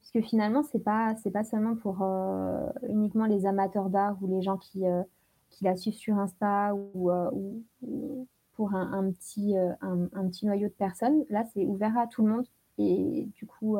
puisque 0.04 0.28
finalement, 0.28 0.62
ce 0.62 0.76
n'est 0.76 0.82
pas, 0.82 1.14
pas 1.32 1.44
seulement 1.44 1.76
pour 1.76 2.02
uniquement 2.88 3.26
les 3.26 3.46
amateurs 3.46 3.88
d'art 3.88 4.16
ou 4.20 4.26
les 4.26 4.42
gens 4.42 4.58
qui, 4.58 4.84
qui 5.48 5.64
la 5.64 5.76
suivent 5.76 5.94
sur 5.94 6.18
Insta 6.18 6.74
ou, 6.74 7.10
ou, 7.82 8.28
pour 8.52 8.74
un, 8.74 8.92
un 8.92 9.10
petit, 9.10 9.56
un, 9.56 10.08
un, 10.12 10.28
petit 10.28 10.46
noyau 10.46 10.68
de 10.68 10.74
personnes. 10.74 11.24
Là, 11.30 11.44
c'est 11.52 11.64
ouvert 11.64 11.96
à 11.98 12.06
tout 12.06 12.24
le 12.24 12.32
monde. 12.32 12.46
Et 12.76 13.28
du 13.34 13.46
coup, 13.46 13.78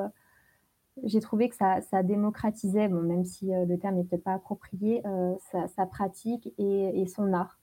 j'ai 1.03 1.21
trouvé 1.21 1.51
que 1.51 1.57
ça, 1.57 1.83
ça 1.83 2.03
démocratisait, 2.03 2.89
bon, 2.89 3.03
même 3.03 3.25
si 3.25 3.51
le 3.51 3.77
terme 3.77 3.97
n'est 3.97 4.05
peut-être 4.05 4.25
pas 4.25 4.35
approprié, 4.35 5.03
sa, 5.53 5.87
pratique 5.87 6.53
et, 6.57 7.03
et, 7.03 7.07
son 7.07 7.35
art 7.35 7.59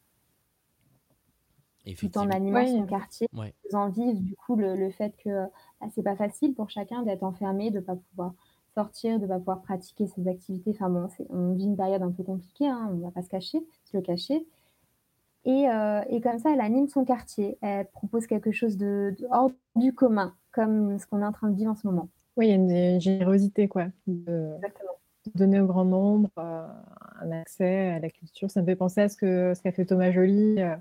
tout 1.97 2.17
en 2.17 2.30
animant 2.30 2.65
son 2.67 2.86
quartier, 2.86 3.28
ouais. 3.34 3.54
faisant 3.63 3.89
vivre 3.89 4.19
du 4.19 4.36
coup 4.36 4.56
le, 4.56 4.76
le 4.76 4.91
fait 4.91 5.15
que 5.24 5.45
bah, 5.80 5.88
c'est 5.93 6.04
pas 6.04 6.15
facile 6.15 6.54
pour 6.54 6.69
chacun 6.69 7.04
d'être 7.04 7.24
enfermé, 7.24 7.71
de 7.71 7.80
pas 7.80 7.95
pouvoir 7.95 8.34
sortir, 8.73 9.19
de 9.19 9.25
pas 9.25 9.38
pouvoir 9.38 9.62
pratiquer 9.62 10.07
ses 10.07 10.27
activités. 10.27 10.71
Enfin 10.71 10.89
bon, 10.89 11.07
on 11.29 11.53
vit 11.53 11.65
une 11.65 11.77
période 11.77 12.01
un 12.01 12.12
peu 12.12 12.23
compliquée, 12.23 12.67
hein, 12.67 12.89
on 12.91 12.97
va 12.97 13.12
pas 13.12 13.21
se 13.21 13.29
cacher, 13.29 13.60
se 13.86 13.97
le 13.97 14.03
cacher. 14.03 14.45
Et, 15.43 15.67
euh, 15.69 16.01
et, 16.10 16.21
comme 16.21 16.38
ça, 16.38 16.51
elle 16.53 16.62
anime 16.62 16.88
son 16.88 17.03
quartier. 17.03 17.57
Elle 17.62 17.88
propose 17.88 18.27
quelque 18.27 18.51
chose 18.51 18.77
de, 18.77 19.15
hors 19.31 19.51
du 19.75 19.93
commun, 19.93 20.36
comme 20.51 20.99
ce 20.99 21.07
qu'on 21.07 21.21
est 21.21 21.25
en 21.25 21.31
train 21.31 21.49
de 21.49 21.55
vivre 21.55 21.71
en 21.71 21.75
ce 21.75 21.88
moment. 21.88 22.10
Oui, 22.38 22.47
il 22.47 22.49
y 22.49 22.53
a 22.53 22.91
une 22.91 23.01
générosité, 23.01 23.67
quoi. 23.67 23.88
De, 24.05 24.53
Exactement. 24.55 24.91
donner 25.36 25.60
au 25.60 25.65
grand 25.65 25.86
nombre 25.86 26.29
euh, 26.38 26.67
un 27.21 27.31
accès 27.31 27.89
à 27.89 27.99
la 27.99 28.10
culture. 28.10 28.51
Ça 28.51 28.62
me 28.62 28.67
fait 28.67 28.75
penser 28.75 29.01
à 29.01 29.10
ce 29.10 29.17
qu'a 29.17 29.55
ce 29.55 29.62
qu'a 29.62 29.71
fait 29.71 29.86
Thomas 29.86 30.12
Joly. 30.12 30.62
Euh, 30.62 30.75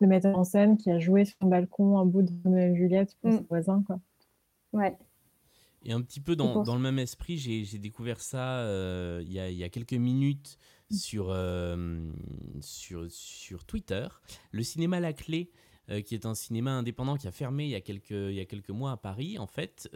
le 0.00 0.06
metteur 0.06 0.38
en 0.38 0.44
scène 0.44 0.76
qui 0.76 0.90
a 0.90 0.98
joué 0.98 1.24
sur 1.24 1.36
un 1.40 1.46
balcon 1.46 1.98
un 1.98 2.04
bout 2.04 2.22
de 2.22 2.30
Noël 2.44 2.74
Juliette 2.74 3.16
pour 3.20 3.30
mm. 3.30 3.38
ses 3.38 3.44
voisins. 3.44 3.82
Quoi. 3.86 3.98
Ouais. 4.72 4.96
Et 5.86 5.92
un 5.92 6.02
petit 6.02 6.18
peu 6.18 6.34
dans, 6.34 6.64
dans 6.64 6.74
le 6.74 6.80
même 6.80 6.98
esprit, 6.98 7.38
j'ai 7.38 7.78
découvert 7.78 8.20
ça 8.20 8.58
euh, 8.58 9.22
il, 9.24 9.32
y 9.32 9.38
a, 9.38 9.48
il 9.48 9.56
y, 9.56 9.62
a, 9.62 9.68
quelques 9.68 9.92
minutes 9.92 10.58
sur, 10.90 11.28
euh, 11.30 12.10
sur, 12.60 13.06
sur 13.08 13.64
Twitter. 13.64 14.08
Le 14.50 14.64
cinéma 14.64 14.98
La 14.98 15.12
Clé, 15.12 15.52
euh, 15.90 16.00
qui 16.00 16.16
est 16.16 16.26
un 16.26 16.34
cinéma 16.34 16.72
indépendant 16.72 17.16
qui 17.16 17.28
a 17.28 17.30
fermé 17.30 17.66
il 17.66 17.70
y 17.70 17.76
a 17.76 17.80
quelques, 17.80 18.10
il 18.10 18.34
y 18.34 18.40
a 18.40 18.46
quelques 18.46 18.70
mois 18.70 18.90
à 18.90 18.96
Paris, 18.96 19.38
en 19.38 19.46
fait, 19.46 19.88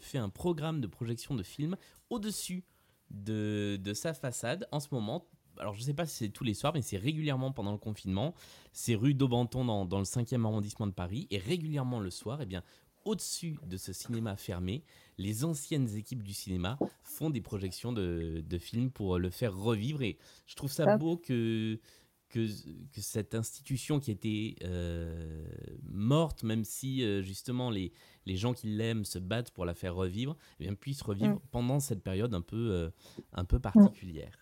fait 0.00 0.18
un 0.18 0.28
programme 0.28 0.80
de 0.80 0.86
projection 0.86 1.34
de 1.34 1.42
films 1.42 1.76
au-dessus 2.08 2.62
de, 3.10 3.80
de 3.82 3.94
sa 3.94 4.14
façade 4.14 4.68
en 4.70 4.78
ce 4.78 4.88
moment 4.92 5.26
alors 5.58 5.74
je 5.74 5.80
ne 5.80 5.84
sais 5.84 5.92
pas 5.92 6.06
si 6.06 6.16
c'est 6.16 6.28
tous 6.30 6.44
les 6.44 6.54
soirs, 6.54 6.72
mais 6.72 6.80
c'est 6.80 6.96
régulièrement 6.96 7.52
pendant 7.52 7.72
le 7.72 7.78
confinement. 7.78 8.34
C'est 8.72 8.94
rue 8.94 9.12
d'Aubenton 9.12 9.66
dans, 9.66 9.84
dans, 9.84 9.98
le 9.98 10.04
5e 10.04 10.46
arrondissement 10.46 10.86
de 10.86 10.92
Paris. 10.92 11.26
Et 11.30 11.36
régulièrement 11.36 12.00
le 12.00 12.08
soir, 12.08 12.40
eh 12.40 12.46
bien, 12.46 12.62
au-dessus 13.04 13.58
de 13.66 13.76
ce 13.76 13.92
cinéma 13.92 14.36
fermé, 14.36 14.84
les 15.18 15.44
anciennes 15.44 15.94
équipes 15.96 16.22
du 16.22 16.34
cinéma 16.34 16.78
font 17.02 17.30
des 17.30 17.40
projections 17.40 17.92
de, 17.92 18.58
films 18.58 18.90
pour 18.90 19.18
le 19.18 19.30
faire 19.30 19.56
revivre. 19.56 20.02
Et 20.02 20.18
je 20.46 20.54
trouve 20.54 20.70
ça 20.70 20.96
beau 20.96 21.16
que, 21.16 21.78
que, 22.28 22.46
cette 22.96 23.34
institution 23.34 24.00
qui 24.00 24.10
était 24.10 24.56
euh, 24.64 25.44
morte, 25.84 26.42
même 26.42 26.64
si 26.64 27.02
euh, 27.02 27.22
justement 27.22 27.70
les, 27.70 27.92
les 28.26 28.36
gens 28.36 28.52
qui 28.52 28.68
l'aiment 28.68 29.04
se 29.04 29.18
battent 29.18 29.50
pour 29.50 29.64
la 29.64 29.74
faire 29.74 29.94
revivre, 29.94 30.36
eh 30.58 30.64
bien, 30.64 30.74
puisse 30.74 31.02
revivre 31.02 31.34
mm. 31.34 31.40
pendant 31.50 31.80
cette 31.80 32.02
période 32.02 32.34
un 32.34 32.40
peu, 32.40 32.70
euh, 32.70 32.90
un 33.32 33.44
peu 33.44 33.60
particulière. 33.60 34.41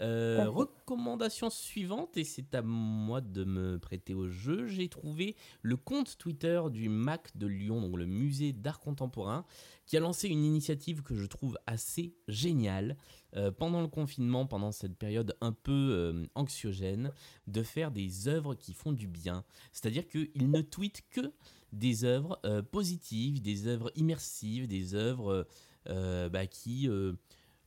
Euh, 0.00 0.48
recommandation 0.48 1.48
suivante, 1.48 2.16
et 2.16 2.24
c'est 2.24 2.54
à 2.54 2.60
moi 2.60 3.20
de 3.22 3.44
me 3.44 3.78
prêter 3.78 4.12
au 4.12 4.28
jeu, 4.28 4.66
j'ai 4.66 4.88
trouvé 4.88 5.36
le 5.62 5.76
compte 5.76 6.18
Twitter 6.18 6.60
du 6.70 6.88
MAC 6.88 7.36
de 7.36 7.46
Lyon, 7.46 7.80
donc 7.80 7.96
le 7.96 8.04
musée 8.04 8.52
d'art 8.52 8.78
contemporain, 8.78 9.46
qui 9.86 9.96
a 9.96 10.00
lancé 10.00 10.28
une 10.28 10.44
initiative 10.44 11.02
que 11.02 11.14
je 11.14 11.24
trouve 11.24 11.58
assez 11.66 12.14
géniale 12.28 12.96
euh, 13.36 13.50
pendant 13.50 13.80
le 13.80 13.88
confinement, 13.88 14.46
pendant 14.46 14.70
cette 14.70 14.96
période 14.96 15.34
un 15.40 15.52
peu 15.52 15.72
euh, 15.72 16.26
anxiogène, 16.34 17.10
de 17.46 17.62
faire 17.62 17.90
des 17.90 18.28
œuvres 18.28 18.54
qui 18.54 18.74
font 18.74 18.92
du 18.92 19.06
bien. 19.06 19.44
C'est-à-dire 19.72 20.06
qu'il 20.06 20.50
ne 20.50 20.60
tweet 20.60 21.04
que 21.10 21.32
des 21.72 22.04
œuvres 22.04 22.40
positives, 22.70 23.40
des 23.40 23.66
œuvres 23.66 23.90
immersives, 23.96 24.66
des 24.66 24.94
œuvres 24.94 25.46
bah, 25.84 26.46
qui 26.46 26.88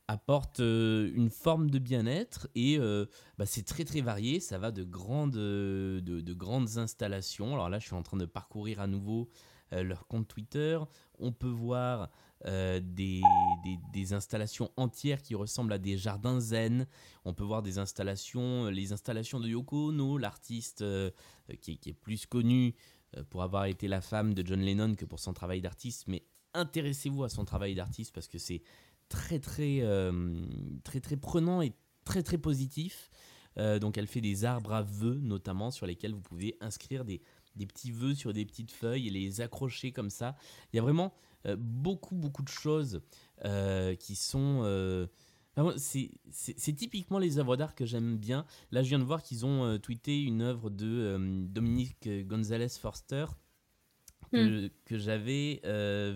apporte 0.10 0.60
euh, 0.60 1.12
une 1.13 1.30
forme 1.30 1.69
de 1.69 1.78
bien-être 1.78 2.50
et 2.56 2.80
euh, 2.80 3.06
bah, 3.38 3.45
c'est 3.45 3.62
très 3.62 3.86
très 3.86 4.02
varié. 4.02 4.39
Ça 4.39 4.58
va 4.58 4.72
de 4.72 4.84
grandes, 4.84 5.38
euh, 5.38 6.02
de, 6.02 6.34
grandes 6.34 6.78
installations. 6.78 7.54
Alors 7.54 7.69
là, 7.69 7.78
je 7.78 7.86
suis 7.86 7.95
en 7.95 8.02
train 8.02 8.17
de 8.17 8.26
parcourir 8.26 8.82
à 8.82 8.88
nouveau 8.88 9.30
leur 9.72 10.08
compte 10.08 10.28
Twitter. 10.28 10.80
On 11.19 11.32
peut 11.32 11.48
voir 11.48 12.10
des, 12.43 13.22
des, 13.93 14.13
installations 14.13 14.72
entières 14.78 15.22
qui 15.22 15.36
ressemblent 15.36 15.74
à 15.74 15.78
des 15.78 15.95
jardins 15.95 16.39
zen. 16.39 16.88
On 17.24 17.36
peut 17.36 17.43
voir 17.43 17.62
des 17.62 17.78
installations, 17.78 18.65
les 18.69 18.93
installations 18.93 19.39
de 19.39 19.48
Yoko 19.48 19.89
Ono, 19.89 20.17
l'artiste 20.17 20.84
qui, 21.62 21.78
qui, 21.78 21.89
est 21.91 21.93
plus 21.93 22.26
connu 22.26 22.74
pour 23.30 23.43
avoir 23.43 23.65
été 23.65 23.88
la 23.88 24.02
femme 24.02 24.34
de 24.34 24.43
John 24.43 24.62
Lennon 24.62 24.95
que 24.95 25.06
pour 25.06 25.19
son 25.19 25.34
travail 25.34 25.62
d'artiste. 25.62 26.08
Mais 26.08 26.24
intéressez-vous 26.56 27.24
à 27.24 27.30
son 27.30 27.45
travail 27.45 27.76
d'artiste 27.76 28.13
parce 28.13 28.28
que 28.28 28.39
c'est 28.39 28.63
très 29.10 29.39
très 29.39 29.80
euh, 29.82 30.45
très 30.84 31.02
très 31.02 31.17
prenant 31.17 31.62
et 31.62 31.74
très 32.06 32.24
très 32.24 32.38
positif. 32.38 33.10
Euh, 33.58 33.80
donc 33.80 33.98
elle 33.98 34.08
fait 34.08 34.22
des 34.22 34.45
arbres 34.45 34.74
à 34.74 34.84
vœux 34.84 35.19
notamment 35.22 35.72
sur 35.72 35.86
lesquels 35.86 36.13
vous 36.13 36.22
pouvez 36.22 36.56
inscrire 36.62 37.04
des, 37.04 37.22
des, 37.56 37.65
petits 37.65 37.91
vœux 37.91 38.13
sur 38.13 38.32
des 38.32 38.45
petites 38.45 38.72
feuilles 38.72 39.08
et 39.08 39.10
les 39.10 39.41
accrocher 39.41 39.91
comme 39.91 40.12
ça. 40.12 40.36
Il 40.72 40.78
y 40.78 40.80
a 40.80 40.84
vraiment 40.84 41.13
euh, 41.45 41.56
beaucoup 41.58 42.15
beaucoup 42.15 42.43
de 42.43 42.50
choses 42.50 43.02
qui 44.00 44.15
sont 44.15 45.08
c'est 45.78 46.76
typiquement 46.76 47.19
les 47.19 47.38
œuvres 47.38 47.58
d'art 47.58 47.76
que 47.76 47.86
j'aime 47.86 48.17
bien. 48.17 48.45
Là, 48.72 48.82
je 48.84 48.89
viens 48.89 49.00
de 49.00 49.04
voir 49.04 49.24
qu'ils 49.24 49.45
ont 49.45 49.78
tweeté 49.80 50.22
une 50.22 50.41
œuvre 50.41 50.69
de 50.69 51.17
Dominique 51.48 52.08
Gonzalez 52.28 52.69
Forster 52.69 53.26
que, 54.32 54.67
hmm. 54.67 54.69
que 54.86 54.98
j'avais 54.98 55.62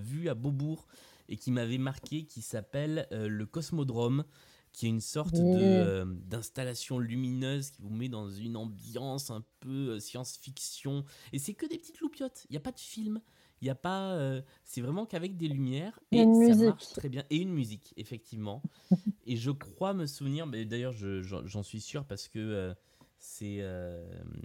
vue 0.01 0.29
à 0.29 0.33
Beaubourg 0.33 0.87
et 1.33 1.35
qui 1.35 1.49
m'avait 1.49 1.79
marqué, 1.79 2.25
qui 2.25 2.43
s'appelle 2.43 3.07
euh, 3.11 3.27
le 3.27 3.47
Cosmodrome, 3.47 4.23
qui 4.71 4.85
est 4.85 4.89
une 4.89 5.01
sorte 5.01 5.33
euh, 5.33 6.05
d'installation 6.05 6.99
lumineuse 6.99 7.71
qui 7.71 7.81
vous 7.81 7.89
met 7.89 8.07
dans 8.07 8.29
une 8.29 8.55
ambiance 8.55 9.31
un 9.31 9.43
peu 9.59 9.95
euh, 9.95 9.99
science-fiction. 9.99 11.03
Et 11.31 11.39
c'est 11.39 11.55
que 11.55 11.65
des 11.65 11.79
petites 11.79 11.99
loupiottes. 12.01 12.45
Il 12.49 12.53
n'y 12.53 12.57
a 12.57 12.59
pas 12.59 12.71
de 12.71 12.79
film. 12.79 13.19
Il 13.61 13.65
y 13.65 13.71
a 13.71 13.75
pas. 13.75 14.41
c'est 14.63 14.81
vraiment 14.81 15.07
qu'avec 15.07 15.37
des 15.37 15.47
lumières. 15.47 15.99
Et, 16.11 16.19
une 16.19 16.35
ça 16.35 16.47
musique. 16.49 16.65
marche 16.65 16.89
très 16.89 17.09
bien. 17.09 17.23
Et 17.31 17.37
une 17.37 17.51
musique, 17.53 17.93
effectivement. 17.97 18.61
et 19.25 19.35
je 19.35 19.49
crois 19.49 19.95
me 19.95 20.05
souvenir, 20.05 20.45
mais 20.45 20.65
d'ailleurs 20.65 20.91
j'en 20.91 21.63
suis 21.63 21.79
sûr 21.81 22.05
parce 22.05 22.27
que 22.27 22.75
c'est 23.17 23.65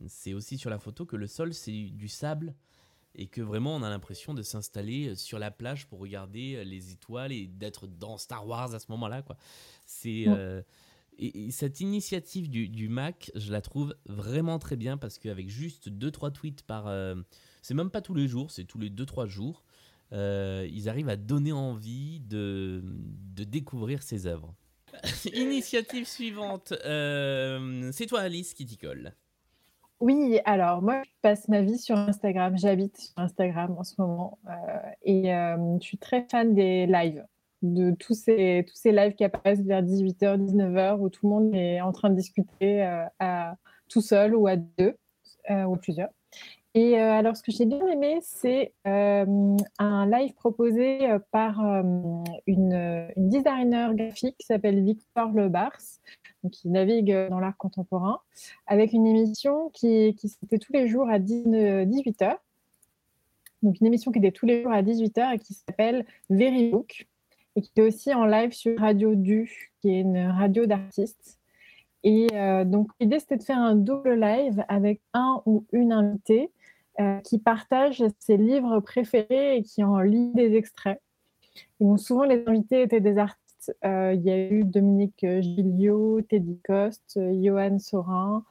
c'est 0.06 0.34
aussi 0.34 0.56
sur 0.56 0.70
la 0.70 0.78
photo 0.78 1.04
que 1.04 1.16
le 1.16 1.26
sol 1.26 1.52
c'est 1.52 1.72
du 1.72 2.06
sable 2.06 2.54
et 3.18 3.26
que 3.26 3.40
vraiment 3.42 3.76
on 3.76 3.82
a 3.82 3.90
l'impression 3.90 4.32
de 4.32 4.42
s'installer 4.42 5.08
euh, 5.08 5.14
sur 5.14 5.38
la 5.38 5.50
plage 5.50 5.86
pour 5.86 5.98
regarder 5.98 6.54
euh, 6.54 6.64
les 6.64 6.92
étoiles 6.92 7.32
et 7.32 7.46
d'être 7.46 7.86
dans 7.86 8.16
Star 8.16 8.46
Wars 8.46 8.72
à 8.74 8.78
ce 8.78 8.86
moment-là 8.90 9.22
quoi. 9.22 9.36
C'est 9.84 10.24
euh, 10.28 10.62
et, 11.18 11.50
cette 11.50 11.80
initiative 11.80 12.48
du, 12.48 12.68
du, 12.68 12.88
Mac, 12.88 13.32
je 13.34 13.50
la 13.50 13.60
trouve 13.60 13.94
vraiment 14.06 14.60
très 14.60 14.76
bien 14.76 14.96
parce 14.96 15.18
qu'avec 15.18 15.48
juste 15.48 15.90
2-3 15.90 16.30
tweets 16.32 16.62
par... 16.62 16.86
c'est 17.60 17.74
même 17.74 17.90
pas 17.90 18.00
tous 18.00 18.14
les 18.14 18.28
jours, 18.28 18.52
c'est 18.52 18.64
tous 18.64 18.78
les 18.78 18.88
2-3 18.88 19.26
jours. 19.26 19.64
ils 20.12 20.88
arrivent 20.88 21.08
à 21.08 21.16
donner 21.16 21.50
envie 21.50 22.20
de, 22.20 22.84
de 23.34 23.42
découvrir 23.42 24.04
ces 24.04 24.28
œuvres. 24.28 24.54
Initiative 25.34 26.06
suivante, 26.06 26.72
c'est 26.72 28.06
toi 28.06 28.20
Alice 28.20 28.54
qui 28.54 28.64
t'y 28.64 28.76
colle. 28.76 29.12
Oui, 30.00 30.38
alors 30.44 30.80
moi, 30.80 31.02
je 31.04 31.10
passe 31.22 31.48
ma 31.48 31.60
vie 31.60 31.78
sur 31.78 31.96
Instagram. 31.96 32.56
J'habite 32.56 32.96
sur 32.96 33.12
Instagram 33.16 33.74
en 33.76 33.82
ce 33.82 33.94
moment 33.98 34.38
euh, 34.48 34.52
et 35.02 35.34
euh, 35.34 35.56
je 35.80 35.84
suis 35.84 35.98
très 35.98 36.24
fan 36.30 36.54
des 36.54 36.86
lives, 36.86 37.24
de 37.62 37.90
tous 37.92 38.14
ces, 38.14 38.64
tous 38.68 38.76
ces 38.76 38.92
lives 38.92 39.14
qui 39.14 39.24
apparaissent 39.24 39.62
vers 39.62 39.82
18h, 39.82 40.38
19h 40.38 40.98
où 41.00 41.08
tout 41.08 41.26
le 41.26 41.30
monde 41.30 41.54
est 41.54 41.80
en 41.80 41.90
train 41.90 42.10
de 42.10 42.14
discuter 42.14 42.84
euh, 42.84 43.06
à, 43.18 43.56
tout 43.88 44.00
seul 44.00 44.36
ou 44.36 44.46
à 44.46 44.56
deux 44.56 44.96
ou 45.66 45.76
plusieurs. 45.76 46.10
Et 46.74 46.96
alors, 46.96 47.36
ce 47.36 47.42
que 47.42 47.50
j'ai 47.50 47.64
bien 47.64 47.84
aimé, 47.88 48.18
c'est 48.22 48.72
un 48.84 50.06
live 50.06 50.34
proposé 50.34 51.08
par 51.32 51.60
une, 52.46 53.08
designer 53.16 53.94
graphique 53.94 54.36
qui 54.38 54.46
s'appelle 54.46 54.84
Victor 54.84 55.30
Lebars, 55.32 55.78
qui 56.52 56.68
navigue 56.68 57.28
dans 57.30 57.40
l'art 57.40 57.56
contemporain, 57.56 58.20
avec 58.66 58.92
une 58.92 59.06
émission 59.06 59.70
qui, 59.70 60.14
qui 60.14 60.30
était 60.44 60.58
tous 60.58 60.72
les 60.72 60.88
jours 60.88 61.08
à 61.08 61.18
18h. 61.18 62.36
Donc 63.62 63.80
une 63.80 63.86
émission 63.86 64.12
qui 64.12 64.18
était 64.18 64.30
tous 64.30 64.46
les 64.46 64.62
jours 64.62 64.72
à 64.72 64.82
18h 64.82 65.34
et 65.34 65.38
qui 65.38 65.54
s'appelle 65.54 66.04
Verybook 66.30 67.06
et 67.56 67.60
qui 67.60 67.72
est 67.76 67.82
aussi 67.82 68.14
en 68.14 68.24
live 68.24 68.52
sur 68.52 68.78
Radio 68.78 69.14
Du, 69.16 69.72
qui 69.80 69.90
est 69.90 70.00
une 70.00 70.28
radio 70.28 70.66
d'artistes. 70.66 71.38
Et 72.04 72.28
euh, 72.32 72.64
donc 72.64 72.90
l'idée 73.00 73.18
c'était 73.18 73.36
de 73.36 73.42
faire 73.42 73.58
un 73.58 73.74
double 73.74 74.14
live 74.14 74.64
avec 74.68 75.00
un 75.12 75.42
ou 75.44 75.66
une 75.72 75.92
invitée 75.92 76.52
euh, 77.00 77.20
qui 77.20 77.38
partage 77.38 78.02
ses 78.18 78.36
livres 78.36 78.80
préférés 78.80 79.56
et 79.56 79.62
qui 79.62 79.84
en 79.84 80.00
lit 80.00 80.32
des 80.34 80.54
extraits. 80.54 81.00
Et 81.80 81.84
donc 81.84 82.00
souvent 82.00 82.24
les 82.24 82.44
invités 82.46 82.82
étaient 82.82 83.00
des 83.00 83.18
artistes 83.18 83.48
euh, 83.84 84.14
il 84.14 84.22
y 84.22 84.30
a 84.30 84.50
eu 84.50 84.64
Dominique 84.64 85.20
Gilliot, 85.20 86.22
Teddy 86.22 86.58
Coste, 86.64 87.18
Johan 87.42 87.78
Sorin, 87.78 88.44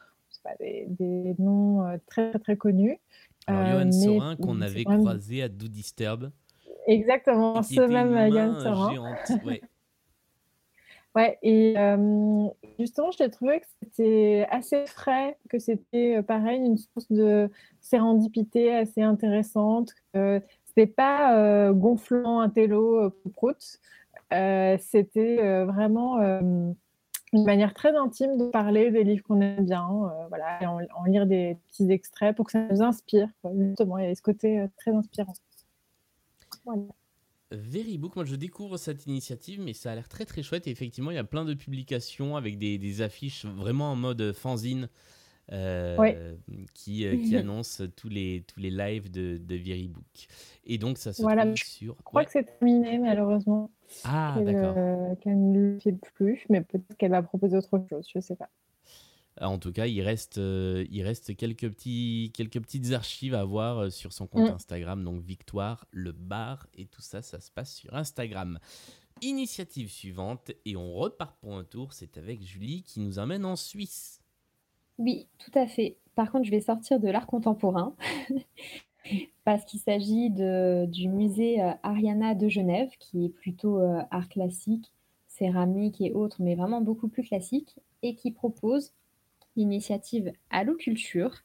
des, 0.59 0.85
des, 0.89 1.35
noms 1.39 1.85
euh, 1.85 1.97
très, 2.07 2.29
très, 2.31 2.39
très 2.39 2.57
connus. 2.57 2.99
Alors, 3.47 3.81
Johan 3.81 3.91
Sorin, 3.91 4.35
qu'on 4.35 4.61
avait 4.61 4.83
croisé 4.83 5.41
à 5.43 5.49
Do 5.49 5.67
Disturb. 5.67 6.31
Exactement, 6.87 7.63
ce 7.63 7.81
même 7.81 8.31
Johan 8.31 8.59
Sorin. 8.59 9.13
ouais. 9.45 9.61
ouais, 11.17 11.37
et 11.41 11.75
justement, 12.79 13.11
j'ai 13.11 13.29
trouvé 13.29 13.59
que 13.59 13.65
c'était 13.81 14.47
assez 14.49 14.85
frais, 14.85 15.37
que 15.49 15.59
c'était 15.59 16.23
pareil, 16.23 16.59
une 16.59 16.77
source 16.77 17.11
de 17.11 17.49
sérendipité 17.81 18.73
assez 18.73 19.01
intéressante. 19.01 19.91
Euh, 20.15 20.39
c'était 20.65 20.87
pas 20.87 21.71
gonflant, 21.73 22.39
un 22.39 22.49
télo, 22.49 23.09
prout. 23.33 23.79
Euh, 24.33 24.77
c'était 24.79 25.39
euh, 25.39 25.65
vraiment 25.65 26.19
euh, 26.19 26.41
une 27.33 27.43
manière 27.45 27.73
très 27.73 27.95
intime 27.95 28.37
de 28.37 28.49
parler 28.49 28.91
des 28.91 29.03
livres 29.03 29.23
qu'on 29.23 29.39
aime 29.41 29.65
bien, 29.65 29.87
voilà, 30.29 30.59
en, 30.95 31.03
lire 31.05 31.25
des 31.25 31.57
petits 31.67 31.89
extraits 31.91 32.35
pour 32.35 32.45
que 32.45 32.51
ça 32.53 32.67
nous 32.69 32.81
inspire. 32.81 33.29
Justement, 33.57 33.97
il 33.97 34.07
y 34.07 34.11
a 34.11 34.15
ce 34.15 34.21
côté 34.21 34.65
très 34.77 34.91
inspirant. 34.91 35.33
Voilà. 36.65 36.83
Verybook, 37.51 38.15
moi 38.15 38.25
je 38.25 38.35
découvre 38.35 38.77
cette 38.77 39.05
initiative, 39.05 39.61
mais 39.61 39.73
ça 39.73 39.91
a 39.91 39.95
l'air 39.95 40.09
très 40.09 40.25
très 40.25 40.43
chouette. 40.43 40.67
Et 40.67 40.71
effectivement, 40.71 41.11
il 41.11 41.15
y 41.15 41.19
a 41.19 41.23
plein 41.23 41.45
de 41.45 41.53
publications 41.53 42.35
avec 42.35 42.57
des, 42.57 42.77
des 42.77 43.01
affiches 43.01 43.45
vraiment 43.45 43.91
en 43.91 43.95
mode 43.95 44.33
fanzine 44.33 44.89
qui, 45.49 47.05
qui 47.23 47.37
annonce 47.37 47.81
tous 47.95 48.09
les, 48.09 48.43
tous 48.47 48.59
les 48.59 48.69
lives 48.69 49.09
de, 49.09 49.37
de 49.37 49.55
Viribook. 49.55 50.27
Et 50.65 50.77
donc, 50.77 50.97
ça 50.97 51.13
se 51.13 51.21
trouve 51.21 51.55
sur. 51.55 51.95
Je 51.97 52.03
crois 52.03 52.25
que 52.25 52.31
c'est 52.31 52.43
terminé, 52.43 52.97
malheureusement. 52.97 53.71
Ah, 54.03 54.37
d'accord. 54.43 55.17
Qu'elle 55.21 55.51
ne 55.51 55.73
le 55.73 55.79
fait 55.79 55.95
plus, 56.15 56.45
mais 56.49 56.61
peut-être 56.61 56.97
qu'elle 56.97 57.11
va 57.11 57.23
proposer 57.23 57.57
autre 57.57 57.85
chose, 57.89 58.07
je 58.11 58.17
ne 58.17 58.21
sais 58.21 58.35
pas. 58.35 58.49
En 59.41 59.59
tout 59.59 59.71
cas, 59.71 59.85
il 59.85 60.01
reste, 60.01 60.37
il 60.37 61.03
reste 61.03 61.35
quelques, 61.35 61.69
petits, 61.69 62.31
quelques 62.33 62.59
petites 62.59 62.91
archives 62.91 63.35
à 63.35 63.43
voir 63.43 63.91
sur 63.91 64.13
son 64.13 64.27
compte 64.27 64.49
mm. 64.49 64.55
Instagram. 64.55 65.03
Donc, 65.03 65.21
Victoire, 65.21 65.85
le 65.91 66.11
bar, 66.11 66.67
et 66.75 66.85
tout 66.85 67.01
ça, 67.01 67.21
ça 67.21 67.39
se 67.39 67.51
passe 67.51 67.75
sur 67.75 67.93
Instagram. 67.95 68.59
Initiative 69.21 69.91
suivante, 69.91 70.51
et 70.65 70.75
on 70.75 70.93
repart 70.93 71.35
pour 71.39 71.55
un 71.55 71.63
tour, 71.63 71.93
c'est 71.93 72.17
avec 72.17 72.41
Julie 72.43 72.83
qui 72.83 72.99
nous 72.99 73.19
emmène 73.19 73.45
en 73.45 73.55
Suisse. 73.55 74.21
Oui, 74.97 75.27
tout 75.37 75.51
à 75.53 75.67
fait. 75.67 75.97
Par 76.15 76.31
contre, 76.31 76.45
je 76.45 76.51
vais 76.51 76.61
sortir 76.61 76.99
de 76.99 77.07
l'art 77.07 77.27
contemporain 77.27 77.95
parce 79.43 79.63
qu'il 79.65 79.79
s'agit 79.79 80.29
du 80.29 81.09
musée 81.09 81.61
euh, 81.61 81.71
Ariana 81.83 82.35
de 82.35 82.47
Genève, 82.47 82.89
qui 82.99 83.25
est 83.25 83.29
plutôt 83.29 83.79
euh, 83.79 84.01
art 84.11 84.29
classique, 84.29 84.91
céramique 85.27 86.01
et 86.01 86.13
autres, 86.13 86.41
mais 86.41 86.55
vraiment 86.55 86.81
beaucoup 86.81 87.07
plus 87.07 87.23
classique, 87.23 87.75
et 88.01 88.15
qui 88.15 88.31
propose 88.31 88.93
l'initiative 89.57 90.31
Allo 90.49 90.75
Culture. 90.75 91.43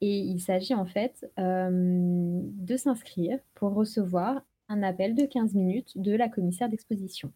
Et 0.00 0.18
il 0.18 0.40
s'agit 0.40 0.74
en 0.74 0.86
fait 0.86 1.30
euh, 1.38 2.40
de 2.42 2.76
s'inscrire 2.78 3.38
pour 3.54 3.74
recevoir 3.74 4.40
un 4.70 4.82
appel 4.82 5.14
de 5.14 5.26
15 5.26 5.54
minutes 5.54 6.00
de 6.00 6.14
la 6.14 6.30
commissaire 6.30 6.70
d'exposition. 6.70 7.30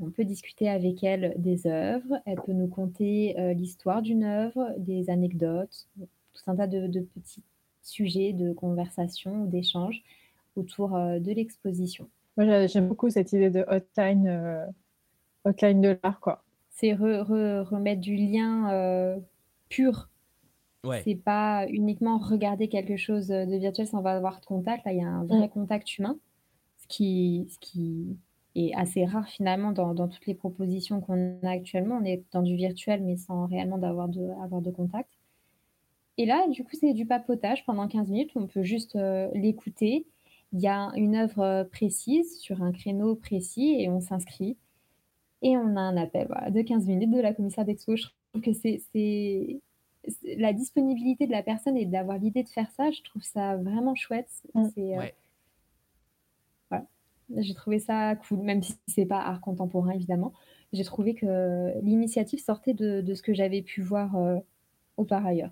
On 0.00 0.10
peut 0.10 0.24
discuter 0.24 0.68
avec 0.68 1.04
elle 1.04 1.34
des 1.36 1.66
œuvres, 1.66 2.20
elle 2.24 2.40
peut 2.40 2.52
nous 2.52 2.68
conter 2.68 3.38
euh, 3.38 3.52
l'histoire 3.52 4.02
d'une 4.02 4.24
œuvre, 4.24 4.74
des 4.78 5.10
anecdotes, 5.10 5.88
tout 5.98 6.50
un 6.50 6.56
tas 6.56 6.66
de, 6.66 7.00
petits 7.00 7.42
sujets 7.82 8.32
de 8.32 8.52
conversation 8.52 9.42
ou 9.42 9.46
d'échange 9.46 10.02
autour 10.56 10.96
euh, 10.96 11.20
de 11.20 11.32
l'exposition. 11.32 12.08
Moi, 12.36 12.66
j'aime 12.66 12.88
beaucoup 12.88 13.10
cette 13.10 13.32
idée 13.32 13.50
de 13.50 13.64
hotline, 13.68 14.72
hotline 15.44 15.80
de 15.80 15.98
l'art, 16.02 16.20
quoi. 16.20 16.44
C'est 16.80 16.92
remettre 16.92 18.00
du 18.00 18.16
lien 18.16 19.20
pur. 19.68 20.08
Ouais. 20.84 21.02
C'est 21.02 21.16
pas 21.16 21.66
uniquement 21.68 22.18
regarder 22.18 22.68
quelque 22.68 22.96
chose 22.96 23.28
de 23.28 23.56
virtuel 23.58 23.86
sans 23.86 24.04
avoir 24.04 24.40
de 24.40 24.46
contact. 24.46 24.84
Là, 24.84 24.92
il 24.92 24.98
y 24.98 25.02
a 25.02 25.08
un 25.08 25.24
vrai 25.24 25.48
contact 25.48 25.98
humain 25.98 26.16
qui, 26.88 27.46
ce 27.50 27.58
qui 27.60 28.16
est 28.54 28.74
assez 28.74 29.04
rare 29.04 29.28
finalement 29.28 29.72
dans, 29.72 29.94
dans 29.94 30.08
toutes 30.08 30.26
les 30.26 30.34
propositions 30.34 31.00
qu'on 31.00 31.38
a 31.42 31.50
actuellement. 31.50 31.98
On 32.00 32.04
est 32.04 32.24
dans 32.32 32.42
du 32.42 32.56
virtuel, 32.56 33.02
mais 33.02 33.16
sans 33.16 33.46
réellement 33.46 33.78
d'avoir 33.78 34.08
de, 34.08 34.30
avoir 34.42 34.62
de 34.62 34.70
contact. 34.70 35.10
Et 36.16 36.26
là, 36.26 36.48
du 36.48 36.64
coup, 36.64 36.74
c'est 36.78 36.94
du 36.94 37.06
papotage 37.06 37.64
pendant 37.64 37.86
15 37.86 38.10
minutes. 38.10 38.30
On 38.34 38.46
peut 38.46 38.64
juste 38.64 38.96
euh, 38.96 39.28
l'écouter. 39.34 40.06
Il 40.52 40.60
y 40.60 40.66
a 40.66 40.90
une 40.96 41.14
œuvre 41.14 41.40
euh, 41.40 41.64
précise 41.64 42.40
sur 42.40 42.62
un 42.62 42.72
créneau 42.72 43.14
précis 43.14 43.76
et 43.78 43.88
on 43.88 44.00
s'inscrit. 44.00 44.56
Et 45.42 45.56
on 45.56 45.76
a 45.76 45.80
un 45.80 45.96
appel 45.96 46.28
de 46.50 46.62
15 46.62 46.86
minutes 46.86 47.10
de 47.10 47.20
la 47.20 47.32
commissaire 47.32 47.64
d'expo. 47.64 47.96
Je 47.96 48.06
trouve 48.32 48.42
que 48.42 48.52
c'est 48.52 49.60
la 50.24 50.52
disponibilité 50.52 51.26
de 51.26 51.32
la 51.32 51.42
personne 51.42 51.76
et 51.76 51.86
d'avoir 51.86 52.18
l'idée 52.18 52.42
de 52.42 52.48
faire 52.48 52.70
ça, 52.72 52.90
je 52.90 53.02
trouve 53.02 53.22
ça 53.22 53.56
vraiment 53.56 53.94
chouette. 53.94 54.30
Mm. 54.54 54.68
Euh, 56.72 56.78
j'ai 57.36 57.54
trouvé 57.54 57.78
ça 57.78 58.16
cool, 58.16 58.38
même 58.38 58.62
si 58.62 58.74
c'est 58.86 59.06
pas 59.06 59.20
art 59.20 59.40
contemporain 59.40 59.90
évidemment. 59.90 60.32
J'ai 60.72 60.84
trouvé 60.84 61.14
que 61.14 61.72
l'initiative 61.82 62.40
sortait 62.40 62.74
de, 62.74 63.00
de 63.00 63.14
ce 63.14 63.22
que 63.22 63.34
j'avais 63.34 63.62
pu 63.62 63.82
voir 63.82 64.16
euh, 64.16 64.38
auparavant. 64.96 65.50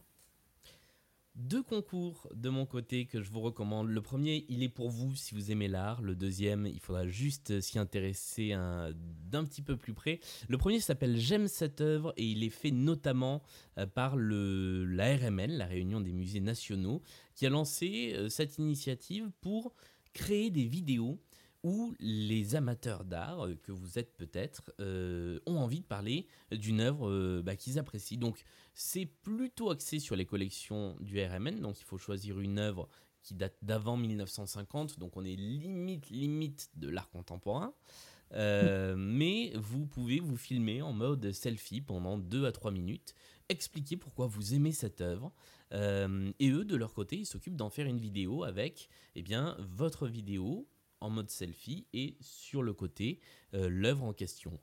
Deux 1.37 1.63
concours 1.63 2.31
de 2.35 2.49
mon 2.49 2.65
côté 2.65 3.05
que 3.05 3.21
je 3.21 3.31
vous 3.31 3.41
recommande. 3.41 3.91
Le 3.91 4.01
premier, 4.01 4.47
il 4.49 4.63
est 4.63 4.71
pour 4.71 4.89
vous 4.89 5.15
si 5.15 5.35
vous 5.35 5.53
aimez 5.53 5.69
l'art. 5.69 6.01
Le 6.01 6.17
deuxième, 6.17 6.67
il 6.67 6.81
faudra 6.81 7.07
juste 7.07 7.61
s'y 7.61 7.79
intéresser 7.79 8.55
d'un 9.31 9.45
petit 9.45 9.61
peu 9.61 9.77
plus 9.77 9.93
près. 9.93 10.19
Le 10.49 10.57
premier 10.57 10.81
s'appelle 10.81 11.19
J'aime 11.19 11.47
cette 11.47 11.83
œuvre 11.83 12.15
et 12.17 12.25
il 12.25 12.43
est 12.43 12.49
fait 12.49 12.71
notamment 12.71 13.43
euh, 13.77 13.85
par 13.85 14.17
la 14.17 15.17
RMN, 15.17 15.59
la 15.59 15.67
Réunion 15.67 16.01
des 16.01 16.15
musées 16.15 16.41
nationaux, 16.41 17.03
qui 17.35 17.45
a 17.45 17.51
lancé 17.51 18.15
euh, 18.15 18.31
cette 18.31 18.57
initiative 18.57 19.31
pour 19.43 19.75
créer 20.15 20.49
des 20.49 20.65
vidéos 20.65 21.21
où 21.67 21.97
les 21.99 22.55
amateurs 22.55 23.05
d'art, 23.05 23.45
euh, 23.45 23.57
que 23.65 23.73
vous 23.73 23.99
êtes 23.99 24.17
peut-être, 24.17 24.73
euh, 24.81 25.41
ont 25.47 25.57
envie 25.57 25.81
de 25.81 25.85
parler 25.85 26.29
d'une 26.53 26.81
œuvre 26.81 27.11
euh, 27.11 27.43
bah, 27.45 27.57
qu'ils 27.57 27.81
apprécient. 27.81 28.21
Donc 28.21 28.45
c'est 28.73 29.07
plutôt 29.07 29.71
axé 29.71 29.99
sur 29.99 30.15
les 30.15 30.27
collections 30.27 30.97
du 31.01 31.21
RMN, 31.21 31.61
donc 31.61 31.81
il 31.81 31.85
faut 31.85 31.99
choisir 31.99 32.39
une 32.39 32.61
œuvre 32.61 32.89
qui 33.21 33.35
date 33.35 33.57
d'avant 33.63 33.97
1950, 33.97 35.01
donc 35.01 35.17
on 35.17 35.25
est 35.25 35.35
limite, 35.35 36.09
limite 36.09 36.71
de 36.77 36.89
l'art 36.89 37.11
contemporain. 37.11 37.75
mais 38.33 39.53
vous 39.55 39.87
pouvez 39.87 40.19
vous 40.19 40.37
filmer 40.37 40.83
en 40.83 40.93
mode 40.93 41.31
selfie 41.33 41.81
pendant 41.81 42.19
2 42.19 42.45
à 42.45 42.53
3 42.53 42.73
minutes, 42.73 43.15
expliquer 43.49 43.97
pourquoi 43.97 44.27
vous 44.27 44.55
aimez 44.55 44.73
cette 44.73 45.01
œuvre. 45.01 45.33
et 45.73 46.51
eux, 46.51 46.65
de 46.65 46.77
leur 46.77 46.93
côté, 46.93 47.17
ils 47.17 47.27
s'occupent 47.27 47.57
d'en 47.57 47.71
faire 47.71 47.87
une 47.87 47.99
vidéo 47.99 48.43
avec 48.43 48.89
eh 49.15 49.23
bien, 49.23 49.57
votre 49.61 50.09
vidéo 50.09 50.67
en 51.01 51.11
mode 51.11 51.31
selfie 51.31 51.87
et 51.93 52.17
sur 52.21 52.63
le 52.63 52.73
côté 52.73 53.21
euh, 53.55 53.69
l'œuvre 53.69 54.05
en 54.05 54.13
question. 54.13 54.59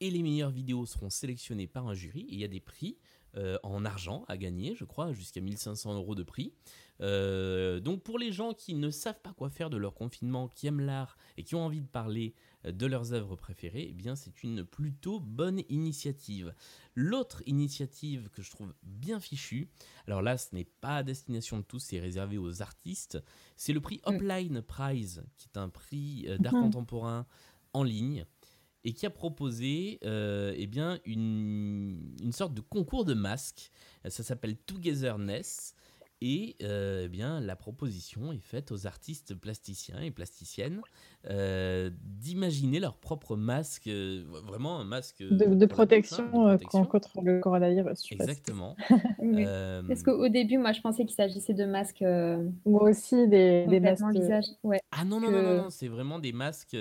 Et 0.00 0.10
les 0.10 0.22
meilleures 0.22 0.50
vidéos 0.50 0.86
seront 0.86 1.10
sélectionnées 1.10 1.68
par 1.68 1.86
un 1.86 1.94
jury 1.94 2.22
et 2.22 2.34
il 2.34 2.40
y 2.40 2.44
a 2.44 2.48
des 2.48 2.60
prix 2.60 2.98
euh, 3.36 3.56
en 3.62 3.84
argent 3.84 4.24
à 4.28 4.36
gagner, 4.36 4.74
je 4.74 4.84
crois, 4.84 5.12
jusqu'à 5.12 5.40
1500 5.40 5.94
euros 5.94 6.14
de 6.14 6.22
prix. 6.22 6.52
Euh, 7.00 7.80
donc 7.80 8.02
pour 8.02 8.18
les 8.18 8.30
gens 8.30 8.52
qui 8.52 8.74
ne 8.74 8.90
savent 8.90 9.20
pas 9.22 9.32
quoi 9.32 9.48
faire 9.48 9.70
de 9.70 9.76
leur 9.76 9.94
confinement, 9.94 10.48
qui 10.48 10.66
aiment 10.66 10.80
l'art 10.80 11.16
et 11.36 11.42
qui 11.42 11.54
ont 11.54 11.64
envie 11.64 11.80
de 11.80 11.86
parler 11.86 12.34
de 12.64 12.86
leurs 12.86 13.12
œuvres 13.12 13.36
préférées, 13.36 13.86
eh 13.90 13.92
bien 13.92 14.16
c'est 14.16 14.42
une 14.42 14.64
plutôt 14.64 15.20
bonne 15.20 15.62
initiative. 15.68 16.54
L'autre 16.94 17.42
initiative 17.46 18.28
que 18.30 18.42
je 18.42 18.50
trouve 18.50 18.74
bien 18.82 19.20
fichue, 19.20 19.68
alors 20.06 20.22
là 20.22 20.36
ce 20.38 20.54
n'est 20.54 20.68
pas 20.80 20.98
à 20.98 21.02
destination 21.02 21.58
de 21.58 21.62
tous, 21.62 21.80
c'est 21.80 22.00
réservé 22.00 22.38
aux 22.38 22.62
artistes, 22.62 23.18
c'est 23.56 23.72
le 23.72 23.80
prix 23.80 24.00
mm. 24.06 24.14
Upline 24.14 24.62
Prize, 24.62 25.24
qui 25.36 25.48
est 25.52 25.58
un 25.58 25.68
prix 25.68 26.26
d'art 26.38 26.54
mm-hmm. 26.54 26.60
contemporain 26.60 27.26
en 27.72 27.82
ligne 27.82 28.26
et 28.84 28.92
qui 28.92 29.06
a 29.06 29.10
proposé 29.10 29.98
euh, 30.04 30.54
eh 30.56 30.66
bien 30.66 30.98
une, 31.04 32.16
une, 32.20 32.32
sorte 32.32 32.54
de 32.54 32.60
concours 32.60 33.04
de 33.04 33.14
masques. 33.14 33.70
Ça 34.08 34.22
s'appelle 34.22 34.56
Togetherness. 34.56 35.74
Et 36.24 36.54
euh, 36.62 37.02
eh 37.06 37.08
bien, 37.08 37.40
la 37.40 37.56
proposition 37.56 38.32
est 38.32 38.38
faite 38.38 38.70
aux 38.70 38.86
artistes 38.86 39.34
plasticiens 39.34 40.00
et 40.00 40.12
plasticiennes 40.12 40.80
euh, 41.28 41.90
d'imaginer 42.00 42.78
leur 42.78 42.96
propre 42.96 43.34
masque, 43.34 43.88
vraiment 43.88 44.78
un 44.78 44.84
masque 44.84 45.20
de, 45.20 45.66
protection, 45.66 46.30
contre 46.70 47.20
le 47.22 47.40
coronavirus. 47.40 48.12
Exactement. 48.12 48.76
Parce 49.88 50.04
qu'au 50.04 50.28
début, 50.28 50.58
moi, 50.58 50.70
je 50.70 50.80
pensais 50.80 51.04
qu'il 51.04 51.16
s'agissait 51.16 51.54
de 51.54 51.64
masques. 51.64 52.04
moi 52.64 52.88
aussi, 52.88 53.26
des, 53.26 53.66
des 53.66 53.80
masques. 53.80 54.04
Visage. 54.12 54.46
Ouais, 54.62 54.78
ah 54.92 55.04
non, 55.04 55.18
non, 55.18 55.32
non, 55.32 55.42
non, 55.42 55.56
non 55.64 55.70
c'est 55.70 55.88
vraiment 55.88 56.20
des 56.20 56.32
masques. 56.32 56.76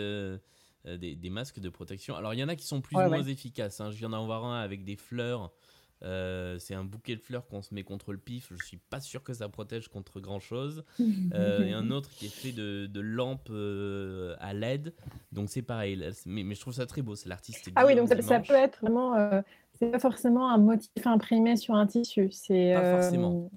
Euh, 0.88 0.98
des, 0.98 1.30
masques 1.30 1.60
de 1.60 1.70
protection. 1.70 2.16
Alors, 2.16 2.34
il 2.34 2.40
y 2.40 2.44
en 2.44 2.48
a 2.48 2.56
qui 2.56 2.66
sont 2.66 2.82
plus 2.82 2.98
ou 2.98 3.02
moins 3.02 3.24
efficaces. 3.24 3.80
Hein. 3.82 3.92
Je 3.92 3.98
viens 3.98 4.10
d'en 4.10 4.26
voir 4.26 4.46
un 4.46 4.60
avec 4.60 4.84
des 4.84 4.96
fleurs. 4.96 5.52
Euh, 6.04 6.58
c'est 6.60 6.74
un 6.74 6.84
bouquet 6.84 7.16
de 7.16 7.22
fleurs 7.22 7.48
qu'on 7.48 7.62
se 7.62 7.74
met 7.74 7.84
contre 7.84 8.12
le 8.12 8.18
pif. 8.18 8.52
Je 8.58 8.66
suis 8.66 8.78
pas 8.78 9.00
sûr 9.00 9.24
que 9.24 9.34
ça 9.34 9.50
protège 9.50 9.88
contre 9.88 10.20
grand 10.20 10.40
chose. 10.40 10.84
Euh, 11.34 11.66
et 11.66 11.72
un 11.72 11.92
autre 11.92 12.10
qui 12.10 12.26
est 12.26 12.30
fait 12.30 12.52
de, 12.52 12.88
de 12.88 13.00
lampes 13.00 13.52
à 14.40 14.54
LED. 14.54 14.94
Donc 15.32 15.50
c'est 15.50 15.62
pareil. 15.62 15.98
Mais, 16.26 16.44
mais, 16.44 16.56
je 16.56 16.62
trouve 16.62 16.74
ça 16.74 16.86
très 16.86 17.02
beau. 17.02 17.16
C'est 17.16 17.30
l'artiste. 17.30 17.70
Ah 17.76 17.86
oui, 17.86 17.96
donc 17.96 18.10
ça, 18.10 18.40
peut 18.40 18.54
être 18.54 18.80
vraiment 18.82 19.44
c'est 19.82 19.90
pas 19.90 20.00
forcément 20.00 20.48
un 20.52 20.60
motif 20.60 21.06
imprimé 21.06 21.56
sur 21.56 21.74
un 21.74 21.88
tissu, 21.88 22.30
c'est 22.32 22.76
euh, 22.76 23.02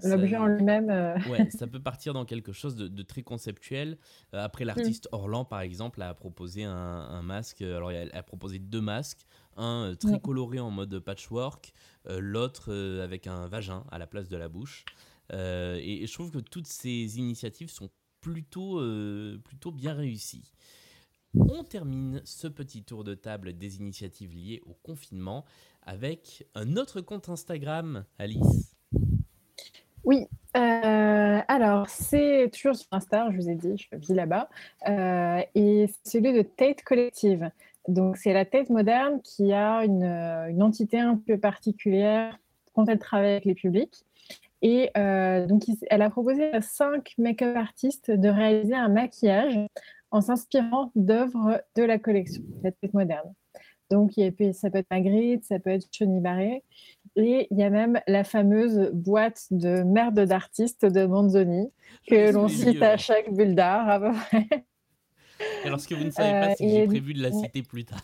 l'objet 0.05 0.39
en 0.39 0.47
lui-même. 0.47 0.89
Euh. 0.89 1.15
Ouais, 1.31 1.51
ça 1.51 1.67
peut 1.67 1.81
partir 1.81 2.15
dans 2.15 2.25
quelque 2.25 2.53
chose 2.53 2.77
de, 2.77 3.03
très 3.03 3.23
conceptuel. 3.23 3.99
Euh, 4.33 4.43
après, 4.43 4.65
l'artiste 4.65 5.07
mm. 5.13 5.15
Orlan, 5.15 5.45
par 5.45 5.61
exemple, 5.61 6.01
a 6.01 6.15
proposé 6.15 6.65
un, 6.65 7.23
masque. 7.23 7.61
Alors, 7.61 7.91
elle 7.91 8.11
a 8.15 8.23
proposé 8.23 8.59
deux 8.59 8.81
masques. 8.81 9.27
Un 9.57 9.95
très 9.95 10.21
coloré 10.21 10.61
en 10.61 10.71
mode 10.71 10.99
patchwork, 10.99 11.73
l'autre 12.09 12.73
avec 13.03 13.27
un 13.27 13.47
vagin 13.47 13.85
à 13.91 13.99
la 13.99 14.07
place 14.07 14.29
de 14.29 14.37
la 14.37 14.49
bouche. 14.49 14.85
Et, 15.33 16.03
et, 16.03 16.07
je 16.07 16.13
trouve 16.13 16.31
que 16.31 16.39
toutes 16.39 16.67
ces 16.67 17.19
initiatives 17.19 17.71
sont 17.71 17.89
plutôt, 18.21 18.81
plutôt 19.45 19.71
bien 19.71 19.95
réussies. 19.95 20.53
On 21.35 21.65
termine 21.65 22.21
ce 22.25 22.47
petit 22.47 22.85
tour 22.85 23.03
de 23.03 23.15
table 23.15 23.59
des 23.59 23.79
initiatives 23.79 24.33
liées 24.33 24.63
au 24.67 24.75
confinement 24.83 25.45
avec 25.83 26.47
un 26.55 26.77
autre 26.77 27.01
compte 27.01 27.29
Instagram, 27.29 28.05
Alice. 28.19 28.77
Oui, 30.05 30.27
euh, 30.57 31.41
alors 31.49 31.89
c'est 31.89 32.51
toujours 32.53 32.77
sur 32.77 32.87
Insta, 32.93 33.31
je 33.31 33.37
vous 33.37 33.49
ai 33.49 33.55
dit, 33.55 33.77
je 33.77 33.97
vis 33.97 34.15
là-bas, 34.15 34.49
euh, 34.87 35.43
et 35.55 35.87
c'est 35.89 36.19
celui 36.19 36.33
de 36.35 36.43
Tate 36.43 36.83
Collective. 36.83 37.51
Donc 37.89 38.17
c'est 38.17 38.33
la 38.33 38.45
Tate 38.45 38.71
moderne 38.71 39.21
qui 39.23 39.53
a 39.53 39.85
une, 39.85 40.05
une, 40.05 40.63
entité 40.63 40.99
un 40.99 41.17
peu 41.17 41.39
particulière 41.39 42.39
quand 42.73 42.89
elle 42.89 42.99
travaille 42.99 43.33
avec 43.33 43.45
les 43.45 43.55
publics. 43.55 44.05
Et 44.63 44.91
donc, 44.95 45.65
elle 45.91 46.01
a 46.01 46.09
proposé 46.09 46.51
à 46.55 46.63
cinq 46.63 47.13
make-up 47.19 47.55
artistes 47.55 48.11
de 48.11 48.31
réaliser 48.31 48.75
un 48.75 48.89
maquillage 48.89 49.61
en 50.11 50.23
s'inspirant 50.23 50.91
d'œuvres 50.95 51.61
de 51.77 51.83
la 51.83 51.99
collection, 51.99 52.43
la 52.63 52.73
tête 52.73 52.95
moderne. 52.95 53.35
Donc, 53.91 54.13
ça 54.53 54.71
peut 54.71 54.79
être 54.79 54.91
Magritte, 54.91 55.45
ça 55.45 55.59
peut 55.59 55.71
être 55.71 55.87
Choni 55.93 56.21
Barré. 56.21 56.63
Et 57.17 57.47
il 57.51 57.59
y 57.59 57.63
a 57.63 57.71
même 57.71 58.01
la 58.07 58.25
fameuse 58.25 58.91
boîte 58.93 59.47
de 59.51 59.83
merde 59.83 60.21
d'artistes 60.21 60.87
de 60.87 61.05
Manzoni 61.05 61.71
que 62.09 62.33
l'on 62.33 62.49
cite 62.49 62.83
à 62.83 62.97
chaque 62.97 63.33
bulle 63.33 63.55
d'art 63.55 63.89
à 63.89 64.01
peu 64.01 64.13
près. 64.13 64.65
Alors, 65.65 65.81
ce 65.81 65.89
que 65.89 65.95
vous 65.95 66.05
ne 66.05 66.11
savez 66.11 66.33
pas, 66.33 66.55
c'est 66.55 66.65
que 66.65 66.71
j'ai 66.71 66.87
prévu 66.87 67.15
de 67.15 67.23
la 67.23 67.33
citer 67.33 67.63
plus 67.63 67.85
tard. 67.85 68.03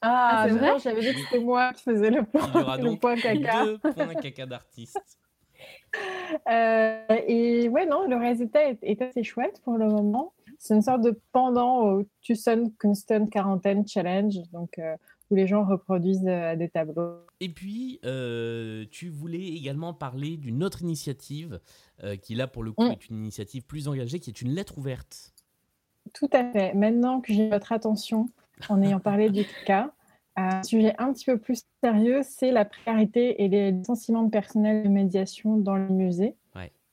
Ah, 0.00 0.44
ah 0.44 0.46
c'est 0.48 0.54
vrai? 0.54 0.78
J'avais 0.82 1.00
dit 1.00 1.12
que 1.12 1.20
c'était 1.30 1.44
moi 1.44 1.72
qui 1.72 1.82
faisais 1.82 2.10
le 2.10 2.24
point, 2.24 2.50
il 2.54 2.60
y 2.60 2.62
aura 2.62 2.78
donc 2.78 3.00
point 3.00 3.16
caca. 3.16 3.66
Deux 3.66 3.78
points 3.78 4.14
caca 4.14 4.46
d'artistes. 4.46 5.18
Euh, 6.48 7.04
et 7.26 7.68
ouais, 7.68 7.86
non, 7.86 8.08
le 8.08 8.16
résultat 8.16 8.60
est, 8.82 9.02
assez 9.02 9.22
chouette 9.22 9.60
pour 9.64 9.76
le 9.76 9.86
moment. 9.86 10.32
C'est 10.58 10.74
une 10.74 10.82
sorte 10.82 11.02
de 11.02 11.18
pendant 11.32 11.92
au 11.92 12.02
Tucson 12.20 12.72
Constant 12.80 13.26
Quarantaine 13.26 13.86
Challenge, 13.86 14.34
donc 14.52 14.78
euh, 14.78 14.96
où 15.30 15.34
les 15.34 15.46
gens 15.46 15.64
reproduisent 15.64 16.26
euh, 16.26 16.56
des 16.56 16.68
tableaux. 16.68 17.16
Et 17.40 17.48
puis, 17.48 18.00
tu 18.90 19.08
voulais 19.08 19.48
également 19.48 19.92
parler 19.92 20.36
d'une 20.36 20.62
autre 20.62 20.82
initiative 20.82 21.60
qui, 22.22 22.34
là, 22.34 22.46
pour 22.46 22.62
le 22.62 22.72
coup, 22.72 22.84
mm. 22.84 22.92
est 22.92 23.08
une 23.08 23.16
initiative 23.16 23.64
plus 23.64 23.88
engagée, 23.88 24.18
qui 24.18 24.30
est 24.30 24.40
une 24.40 24.54
lettre 24.54 24.78
ouverte. 24.78 25.32
Tout 26.12 26.30
à 26.32 26.50
fait. 26.52 26.74
Maintenant 26.74 27.20
que 27.20 27.32
j'ai 27.32 27.48
votre 27.48 27.72
attention, 27.72 28.28
en 28.68 28.82
ayant 28.82 29.00
parlé 29.00 29.30
du 29.30 29.44
cas, 29.66 29.90
un 30.36 30.62
sujet 30.62 30.94
un 30.98 31.12
petit 31.12 31.26
peu 31.26 31.38
plus 31.38 31.64
sérieux, 31.82 32.20
c'est 32.22 32.52
la 32.52 32.64
précarité 32.64 33.42
et 33.42 33.48
les 33.48 33.72
licenciements 33.72 34.22
de 34.22 34.30
personnel 34.30 34.84
de 34.84 34.88
médiation 34.88 35.56
dans 35.56 35.76
les 35.76 35.92
musées. 35.92 36.36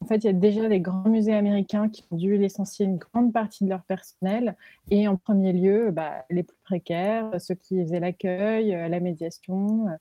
En 0.01 0.05
fait, 0.05 0.17
il 0.17 0.25
y 0.25 0.29
a 0.29 0.33
déjà 0.33 0.67
des 0.69 0.79
grands 0.79 1.09
musées 1.09 1.33
américains 1.33 1.89
qui 1.89 2.03
ont 2.09 2.15
dû 2.15 2.37
licencier 2.37 2.85
une 2.85 2.97
grande 2.97 3.33
partie 3.33 3.65
de 3.65 3.69
leur 3.69 3.83
personnel. 3.83 4.55
Et 4.89 5.07
en 5.07 5.17
premier 5.17 5.51
lieu, 5.51 5.91
bah, 5.91 6.25
les 6.29 6.43
plus 6.43 6.57
précaires, 6.63 7.29
ceux 7.39 7.55
qui 7.55 7.81
faisaient 7.81 7.99
l'accueil, 7.99 8.73
euh, 8.73 8.87
la 8.87 8.99
médiation. 9.01 9.87
Euh, 9.89 9.97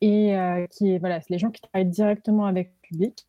et 0.00 0.36
euh, 0.36 0.66
qui, 0.66 0.98
voilà, 0.98 1.20
c'est 1.20 1.30
les 1.30 1.38
gens 1.38 1.50
qui 1.50 1.60
travaillent 1.60 1.90
directement 1.90 2.46
avec 2.46 2.68
le 2.68 2.88
public. 2.88 3.26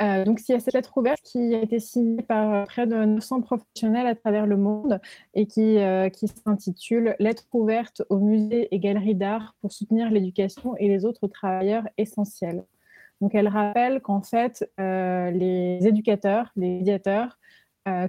Euh, 0.00 0.24
donc, 0.24 0.40
il 0.48 0.52
y 0.52 0.54
a 0.54 0.60
cette 0.60 0.74
lettre 0.74 0.96
ouverte 0.96 1.20
qui 1.22 1.54
a 1.54 1.60
été 1.60 1.78
signée 1.78 2.22
par 2.22 2.64
près 2.66 2.86
de 2.86 2.94
900 2.94 3.42
professionnels 3.42 4.06
à 4.06 4.14
travers 4.14 4.46
le 4.46 4.56
monde 4.56 4.98
et 5.34 5.46
qui, 5.46 5.78
euh, 5.78 6.08
s'intitule 6.46 7.16
Lettre 7.18 7.46
ouverte 7.52 8.02
aux 8.08 8.18
musées 8.18 8.74
et 8.74 8.78
galeries 8.78 9.14
d'art 9.14 9.54
pour 9.60 9.72
soutenir 9.72 10.10
l'éducation 10.10 10.74
et 10.76 10.88
les 10.88 11.04
autres 11.04 11.26
travailleurs 11.28 11.84
essentiels. 11.98 12.64
Donc, 13.20 13.34
elle 13.34 13.48
rappelle 13.48 14.00
qu'en 14.00 14.22
fait, 14.22 14.70
euh, 14.80 15.30
les 15.30 15.86
éducateurs, 15.86 16.50
les 16.56 16.78
médiateurs, 16.78 17.38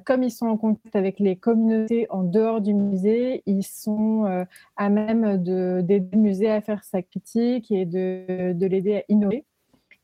comme 0.06 0.22
ils 0.22 0.32
sont 0.32 0.46
en 0.46 0.58
contact 0.58 0.96
avec 0.96 1.20
les 1.20 1.38
communautés 1.38 2.06
en 2.12 2.24
dehors 2.24 2.62
du 2.62 2.74
musée, 2.74 3.42
ils 3.48 3.64
sont 3.64 4.46
à 4.76 4.90
même 4.90 5.38
d'aider 5.38 6.08
le 6.12 6.20
musée 6.20 6.52
à 6.52 6.62
faire 6.62 6.84
sa 6.84 7.02
critique 7.02 7.72
et 7.72 7.86
de 7.86 8.66
l'aider 8.68 8.98
à 8.98 9.04
innover 9.10 9.44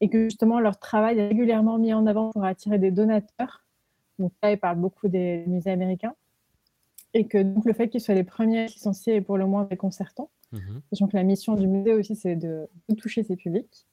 et 0.02 0.10
que 0.10 0.24
justement 0.24 0.60
leur 0.60 0.80
travail 0.80 1.20
est 1.20 1.28
régulièrement 1.28 1.78
mis 1.78 1.94
en 1.94 2.06
avant 2.06 2.32
pour 2.32 2.44
attirer 2.44 2.80
des 2.80 2.92
donateurs. 2.92 3.66
Donc 4.20 4.32
là, 4.42 4.52
ils 4.52 4.58
parlent 4.58 4.80
beaucoup 4.80 5.08
des 5.08 5.44
musées 5.48 5.72
américains. 5.72 6.16
Et 7.14 7.26
que 7.26 7.38
donc 7.38 7.66
le 7.66 7.74
fait 7.74 7.90
qu'ils 7.90 8.02
soient 8.02 8.16
les 8.16 8.24
premiers 8.24 8.66
licenciés 8.66 9.16
est 9.16 9.22
pour 9.22 9.38
le 9.38 9.46
moins 9.46 9.64
déconcertant. 9.66 10.30
Mmh. 10.52 10.60
Sachant 10.92 11.08
que 11.08 11.18
la 11.18 11.24
mission 11.24 11.56
du 11.56 11.68
musée 11.68 11.94
aussi, 11.94 12.16
c'est 12.16 12.36
de, 12.36 12.68
toucher 12.98 13.24
ces 13.24 13.36
publics. 13.36 13.88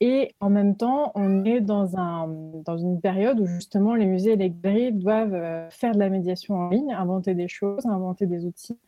Et 0.00 0.34
en 0.40 0.50
même 0.50 0.76
temps, 0.76 1.12
on 1.14 1.44
est 1.44 1.60
dans, 1.60 1.96
un, 1.96 2.28
dans 2.64 2.76
une 2.76 3.00
période 3.00 3.38
où 3.40 3.46
justement 3.46 3.94
les 3.94 4.06
musées 4.06 4.32
et 4.32 4.36
les 4.36 4.50
galeries 4.50 4.92
doivent 4.92 5.34
euh, 5.34 5.70
faire 5.70 5.94
de 5.94 5.98
la 5.98 6.08
médiation 6.08 6.56
en 6.56 6.68
ligne, 6.70 6.92
inventer 6.92 7.34
des 7.34 7.46
choses, 7.46 7.86
inventer 7.86 8.26
des 8.26 8.44
outils. 8.44 8.78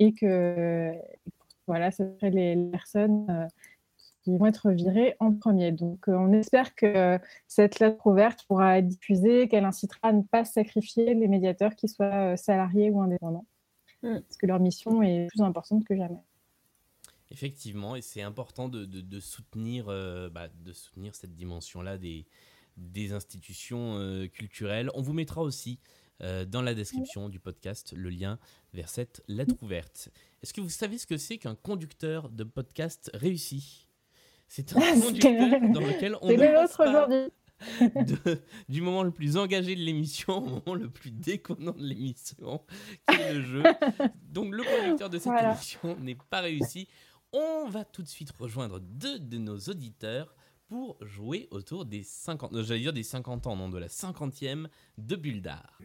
Et 0.00 0.12
que 0.12 0.92
voilà, 1.66 1.90
ce 1.90 2.04
serait 2.16 2.30
les 2.30 2.56
personnes 2.70 3.26
euh, 3.30 3.46
qui 4.24 4.36
vont 4.36 4.46
être 4.46 4.70
virés 4.70 5.16
en 5.20 5.32
premier. 5.34 5.70
Donc, 5.70 6.08
euh, 6.08 6.12
on 6.12 6.32
espère 6.32 6.74
que 6.74 7.18
cette 7.46 7.78
lettre 7.78 8.06
ouverte 8.06 8.44
pourra 8.48 8.78
être 8.78 8.88
diffusée, 8.88 9.48
qu'elle 9.48 9.66
incitera 9.66 10.08
à 10.08 10.12
ne 10.12 10.22
pas 10.22 10.44
sacrifier 10.44 11.14
les 11.14 11.28
médiateurs, 11.28 11.76
qui 11.76 11.88
soient 11.88 12.32
euh, 12.32 12.36
salariés 12.36 12.90
ou 12.90 13.02
indépendants, 13.02 13.46
mm. 14.02 14.20
parce 14.20 14.36
que 14.38 14.46
leur 14.46 14.60
mission 14.60 15.02
est 15.02 15.26
plus 15.28 15.42
importante 15.42 15.84
que 15.84 15.94
jamais. 15.94 16.22
Effectivement, 17.30 17.96
et 17.96 18.02
c'est 18.02 18.22
important 18.22 18.68
de, 18.68 18.84
de, 18.84 19.20
soutenir, 19.20 19.86
euh, 19.88 20.30
bah, 20.30 20.48
de 20.64 20.72
soutenir 20.72 21.14
cette 21.14 21.34
dimension-là 21.34 21.98
des, 21.98 22.26
des 22.76 23.12
institutions 23.12 23.98
culturelles. 24.32 24.90
On 24.94 25.02
vous 25.02 25.14
mettra 25.14 25.42
aussi 25.42 25.80
dans 26.20 26.62
la 26.62 26.74
description 26.74 27.28
du 27.28 27.40
podcast 27.40 27.92
le 27.96 28.08
lien 28.08 28.38
vers 28.72 28.88
cette 28.88 29.22
lettre 29.26 29.56
ouverte. 29.62 30.10
Est-ce 30.42 30.54
que 30.54 30.60
vous 30.60 30.70
savez 30.70 30.96
ce 30.96 31.06
que 31.06 31.16
c'est 31.16 31.38
qu'un 31.38 31.56
conducteur 31.56 32.28
de 32.28 32.44
podcast 32.44 33.10
réussi? 33.14 33.83
C'est 34.48 34.76
un 34.76 35.00
conducteur 35.00 35.60
dans 35.72 35.80
lequel 35.80 36.16
on 36.20 36.28
ne 36.28 37.28
de, 37.80 38.42
du 38.68 38.80
moment 38.80 39.02
le 39.02 39.10
plus 39.10 39.36
engagé 39.36 39.74
de 39.74 39.80
l'émission 39.80 40.38
au 40.38 40.44
moment 40.44 40.74
le 40.74 40.88
plus 40.90 41.10
déconnant 41.10 41.72
de 41.72 41.82
l'émission, 41.82 42.60
qui 43.08 43.20
est 43.20 43.34
le 43.34 43.42
jeu. 43.42 43.62
Donc 44.22 44.52
le 44.52 44.62
conducteur 44.62 45.10
de 45.10 45.18
cette 45.18 45.32
émission 45.42 45.96
n'est 46.00 46.16
pas 46.30 46.40
réussi. 46.40 46.88
On 47.32 47.68
va 47.68 47.84
tout 47.84 48.02
de 48.02 48.08
suite 48.08 48.30
rejoindre 48.38 48.80
deux 48.80 49.18
de 49.18 49.38
nos 49.38 49.58
auditeurs 49.58 50.34
pour 50.68 50.96
jouer 51.04 51.48
autour 51.50 51.84
des 51.84 52.02
50, 52.02 52.54
euh, 52.54 52.62
j'allais 52.62 52.80
dire 52.80 52.92
des 52.92 53.02
50 53.02 53.46
ans, 53.46 53.56
non, 53.56 53.68
de 53.68 53.78
la 53.78 53.88
50e 53.88 54.66
de 54.98 55.16
Buldar. 55.16 55.78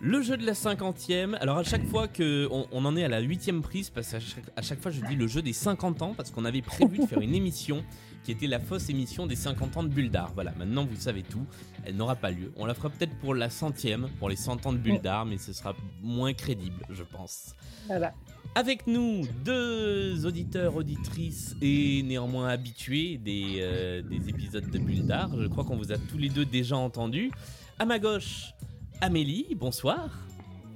Le 0.00 0.22
jeu 0.22 0.36
de 0.36 0.46
la 0.46 0.54
cinquantième. 0.54 1.36
Alors 1.40 1.58
à 1.58 1.64
chaque 1.64 1.84
fois 1.84 2.06
qu'on 2.06 2.66
on 2.70 2.84
en 2.84 2.96
est 2.96 3.02
à 3.02 3.08
la 3.08 3.18
huitième 3.18 3.62
prise, 3.62 3.90
parce 3.90 4.12
qu'à 4.12 4.20
chaque, 4.20 4.44
à 4.54 4.62
chaque 4.62 4.80
fois 4.80 4.92
je 4.92 5.00
dis 5.00 5.16
le 5.16 5.26
jeu 5.26 5.42
des 5.42 5.52
50 5.52 6.02
ans, 6.02 6.14
parce 6.16 6.30
qu'on 6.30 6.44
avait 6.44 6.62
prévu 6.62 6.98
de 6.98 7.06
faire 7.06 7.20
une 7.20 7.34
émission 7.34 7.84
qui 8.22 8.30
était 8.30 8.46
la 8.46 8.60
fausse 8.60 8.90
émission 8.90 9.26
des 9.26 9.34
50 9.34 9.76
ans 9.76 9.82
de 9.82 9.88
Bulldar. 9.88 10.30
Voilà, 10.34 10.52
maintenant 10.56 10.84
vous 10.84 10.94
savez 10.94 11.24
tout. 11.24 11.44
Elle 11.84 11.96
n'aura 11.96 12.14
pas 12.14 12.30
lieu. 12.30 12.52
On 12.56 12.64
la 12.64 12.74
fera 12.74 12.90
peut-être 12.90 13.18
pour 13.18 13.34
la 13.34 13.50
centième, 13.50 14.08
pour 14.20 14.28
les 14.28 14.36
100 14.36 14.66
ans 14.66 14.72
de 14.72 14.78
Bulldar, 14.78 15.26
mais 15.26 15.36
ce 15.36 15.52
sera 15.52 15.74
moins 16.00 16.32
crédible, 16.32 16.84
je 16.90 17.02
pense. 17.02 17.56
Voilà. 17.88 18.14
Avec 18.54 18.86
nous, 18.86 19.22
deux 19.44 20.24
auditeurs, 20.24 20.76
auditrices 20.76 21.56
et 21.60 22.04
néanmoins 22.04 22.48
habitués 22.48 23.18
des, 23.18 23.56
euh, 23.58 24.02
des 24.02 24.28
épisodes 24.28 24.70
de 24.70 24.78
Bulldar. 24.78 25.30
Je 25.36 25.48
crois 25.48 25.64
qu'on 25.64 25.76
vous 25.76 25.90
a 25.90 25.98
tous 25.98 26.18
les 26.18 26.28
deux 26.28 26.44
déjà 26.44 26.76
entendus. 26.76 27.32
À 27.80 27.84
ma 27.84 27.98
gauche, 27.98 28.54
Amélie, 29.00 29.54
bonsoir. 29.54 30.10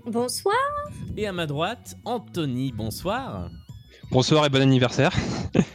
Bonsoir. 0.07 0.55
Et 1.16 1.27
à 1.27 1.33
ma 1.33 1.47
droite, 1.47 1.97
Anthony, 2.05 2.70
bonsoir. 2.70 3.51
Bonsoir 4.12 4.47
et 4.47 4.49
bon 4.49 4.62
anniversaire. 4.62 5.12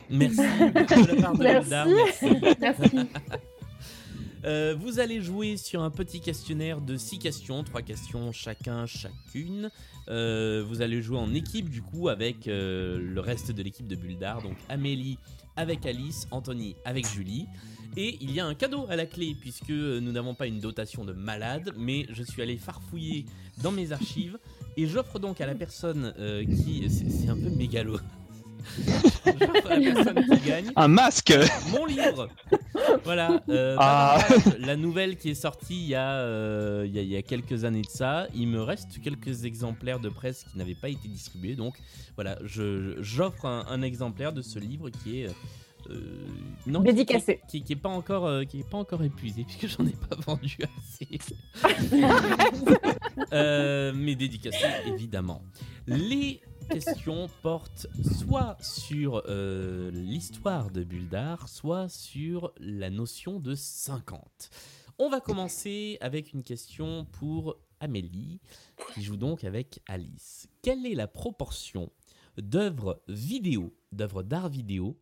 Merci. 0.09 0.41
merci. 2.61 2.97
Euh, 4.45 4.75
vous 4.79 4.99
allez 4.99 5.21
jouer 5.21 5.57
sur 5.57 5.81
un 5.81 5.89
petit 5.89 6.21
questionnaire 6.21 6.79
de 6.79 6.95
6 6.95 7.19
questions, 7.19 7.65
3 7.65 7.81
questions 7.81 8.31
chacun, 8.31 8.85
chacune. 8.85 9.69
Euh, 10.07 10.63
vous 10.65 10.81
allez 10.81 11.01
jouer 11.01 11.17
en 11.17 11.33
équipe 11.33 11.69
du 11.69 11.81
coup 11.81 12.07
avec 12.07 12.47
euh, 12.47 12.97
le 12.97 13.19
reste 13.19 13.51
de 13.51 13.61
l'équipe 13.61 13.87
de 13.87 13.97
Bulldar, 13.97 14.41
donc 14.41 14.55
Amélie 14.69 15.19
avec 15.57 15.85
Alice, 15.85 16.27
Anthony 16.31 16.77
avec 16.85 17.05
Julie. 17.09 17.45
Et 17.95 18.17
il 18.21 18.31
y 18.31 18.39
a 18.39 18.45
un 18.45 18.53
cadeau 18.53 18.85
à 18.89 18.95
la 18.95 19.05
clé, 19.05 19.35
puisque 19.39 19.69
nous 19.69 20.11
n'avons 20.11 20.35
pas 20.35 20.47
une 20.47 20.59
dotation 20.59 21.05
de 21.05 21.13
malade, 21.13 21.73
mais 21.77 22.05
je 22.11 22.23
suis 22.23 22.41
allé 22.41 22.57
farfouiller 22.57 23.25
dans 23.63 23.71
mes 23.71 23.91
archives, 23.91 24.37
et 24.75 24.85
j'offre 24.85 25.19
donc 25.19 25.41
à 25.41 25.47
la 25.47 25.55
personne 25.55 26.13
euh, 26.19 26.43
qui... 26.43 26.87
C'est 26.89 27.29
un 27.29 27.35
peu 27.35 27.49
mégalo. 27.49 27.97
j'offre 29.25 29.71
à 29.71 29.79
la 29.79 29.93
personne 29.93 30.25
qui 30.25 30.47
gagne... 30.47 30.71
Un 30.75 30.87
masque 30.87 31.33
Mon 31.71 31.85
livre 31.85 32.29
Voilà. 33.03 33.41
Euh, 33.49 33.75
ah. 33.79 34.19
La 34.59 34.75
nouvelle 34.75 35.17
qui 35.17 35.29
est 35.29 35.35
sortie 35.35 35.75
il 35.75 35.87
y, 35.89 35.95
a, 35.95 36.19
euh, 36.19 36.85
il, 36.85 37.01
y 37.01 37.15
a, 37.15 37.21
quelques 37.21 37.63
années 37.63 37.81
de 37.81 37.89
ça. 37.89 38.27
Il 38.35 38.47
me 38.47 38.61
reste 38.61 39.01
quelques 39.01 39.45
exemplaires 39.45 39.99
de 39.99 40.09
presse 40.09 40.45
qui 40.51 40.57
n'avaient 40.57 40.75
pas 40.75 40.89
été 40.89 41.07
distribués. 41.07 41.55
Donc 41.55 41.77
voilà, 42.15 42.37
j'offre 42.43 43.45
un, 43.45 43.65
un, 43.69 43.81
exemplaire 43.81 44.33
de 44.33 44.41
ce 44.41 44.59
livre 44.59 44.89
qui 44.89 45.21
est 45.21 45.27
euh, 45.27 45.33
non, 46.67 46.81
dédicacé, 46.81 47.39
qui, 47.47 47.63
qui, 47.63 47.73
est 47.73 47.77
pas 47.77 47.89
encore, 47.89 48.25
euh, 48.25 48.43
qui 48.43 48.59
est 48.59 48.69
pas 48.69 48.77
encore 48.77 49.03
épuisé 49.03 49.43
puisque 49.47 49.67
j'en 49.67 49.85
ai 49.85 49.93
pas 49.93 50.15
vendu 50.17 50.57
assez. 50.77 51.19
euh, 53.33 53.93
mais 53.95 54.15
dédicacé 54.15 54.65
évidemment. 54.85 55.41
Les 55.87 56.41
questions 56.69 57.29
portent 57.41 57.87
soit 58.17 58.57
sur 58.61 59.23
euh, 59.27 59.89
l'histoire 59.91 60.69
de 60.69 60.83
Buldar, 60.83 61.47
soit 61.47 61.87
sur 61.87 62.51
la 62.59 62.89
notion 62.89 63.39
de 63.39 63.55
50. 63.55 64.49
On 64.99 65.09
va 65.09 65.21
commencer 65.21 65.97
avec 66.01 66.33
une 66.33 66.43
question 66.43 67.05
pour 67.13 67.57
Amélie, 67.79 68.41
qui 68.93 69.03
joue 69.03 69.17
donc 69.17 69.43
avec 69.43 69.79
Alice. 69.87 70.49
Quelle 70.61 70.85
est 70.85 70.95
la 70.95 71.07
proportion 71.07 71.91
d'œuvres 72.37 73.01
vidéo, 73.07 73.73
d'œuvres 73.91 74.23
d'art 74.23 74.49
vidéo, 74.49 74.97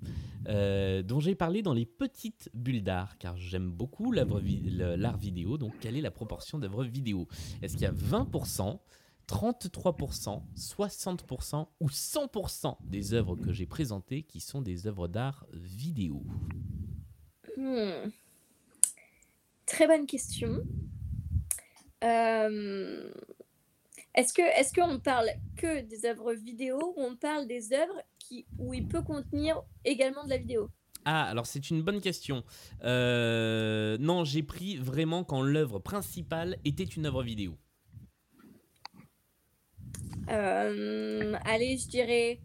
euh, 0.48 1.02
dont 1.02 1.20
j'ai 1.20 1.36
parlé 1.36 1.62
dans 1.62 1.74
les 1.74 1.86
petites 1.86 2.50
bulles 2.54 2.84
d'art, 2.84 3.18
car 3.18 3.38
j'aime 3.38 3.70
beaucoup 3.70 4.12
l'art 4.12 5.18
vidéo. 5.18 5.58
Donc, 5.58 5.74
quelle 5.80 5.98
est 5.98 6.02
la 6.02 6.12
proportion 6.12 6.60
d'œuvres 6.60 6.84
vidéo? 6.84 7.28
Est-ce 7.62 7.74
qu'il 7.74 7.84
y 7.84 7.86
a 7.86 7.92
20% 7.92 8.80
33%, 9.28 10.44
60% 10.56 11.68
ou 11.80 11.88
100% 11.88 12.78
des 12.84 13.14
œuvres 13.14 13.36
que 13.36 13.52
j'ai 13.52 13.66
présentées 13.66 14.22
qui 14.22 14.40
sont 14.40 14.62
des 14.62 14.88
œuvres 14.88 15.08
d'art 15.08 15.48
vidéo? 15.52 16.24
Hmm. 17.58 18.12
Très 19.66 19.88
bonne 19.88 20.06
question. 20.06 20.64
Euh, 22.04 23.12
est-ce 24.16 24.34
que 24.34 24.42
est-ce 24.42 24.74
qu'on 24.74 25.00
parle 25.00 25.30
que 25.58 25.82
des 25.82 26.06
œuvres 26.06 26.34
vidéo 26.34 26.80
ou 26.96 27.02
on 27.02 27.16
parle 27.16 27.48
des 27.48 27.74
œuvres 27.74 28.02
qui, 28.18 28.46
où 28.58 28.74
il 28.74 28.88
peut 28.88 29.02
contenir 29.02 29.62
également 29.84 30.24
de 30.24 30.30
la 30.30 30.38
vidéo? 30.38 30.70
Ah, 31.06 31.24
alors 31.26 31.46
c'est 31.46 31.70
une 31.70 31.84
bonne 31.84 32.02
question. 32.02 32.44
Euh, 32.84 33.98
non, 34.00 34.24
j'ai 34.24 34.42
pris 34.42 34.78
vraiment 34.78 35.24
quand 35.24 35.42
l'œuvre 35.44 35.80
principale 35.80 36.58
était 36.66 36.84
une 36.84 37.06
œuvre 37.06 37.22
vidéo. 37.22 37.58
Euh, 40.30 41.36
allez, 41.46 41.78
je 41.78 41.88
dirais. 41.88 42.42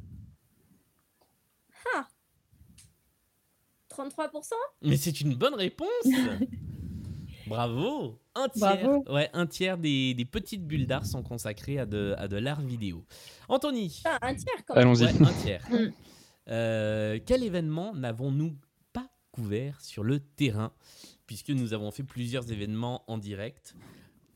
Ah 1.94 2.06
33% 3.88 4.52
Mais 4.82 4.96
c'est 4.96 5.20
une 5.20 5.34
bonne 5.34 5.54
réponse 5.54 5.88
Bravo 7.50 8.20
Un 8.36 8.48
tiers, 8.48 8.88
Ouais, 9.08 9.28
un 9.32 9.46
tiers 9.46 9.76
des, 9.76 10.26
petites 10.30 10.64
bulles 10.64 10.86
d'art 10.86 11.04
sont 11.04 11.24
consacrées 11.24 11.80
à 11.80 11.84
de, 11.84 12.14
à 12.16 12.28
de 12.28 12.36
l'art 12.36 12.60
vidéo. 12.60 13.04
Anthony 13.48 14.02
ah, 14.04 14.18
Un 14.22 14.34
tiers 14.36 14.64
quand 14.64 14.76
même. 14.76 14.86
Allons-y. 14.86 15.04
un 15.04 15.32
tiers. 15.32 15.66
Mm. 15.70 15.92
Euh, 16.48 17.18
quel 17.26 17.44
événement 17.44 17.94
n'avons-nous 17.94 18.56
pas 18.92 19.08
couvert 19.30 19.80
sur 19.80 20.02
le 20.02 20.18
terrain 20.18 20.72
Puisque 21.26 21.50
nous 21.50 21.74
avons 21.74 21.90
fait 21.92 22.02
plusieurs 22.02 22.50
événements 22.50 23.04
en 23.08 23.18
direct 23.18 23.76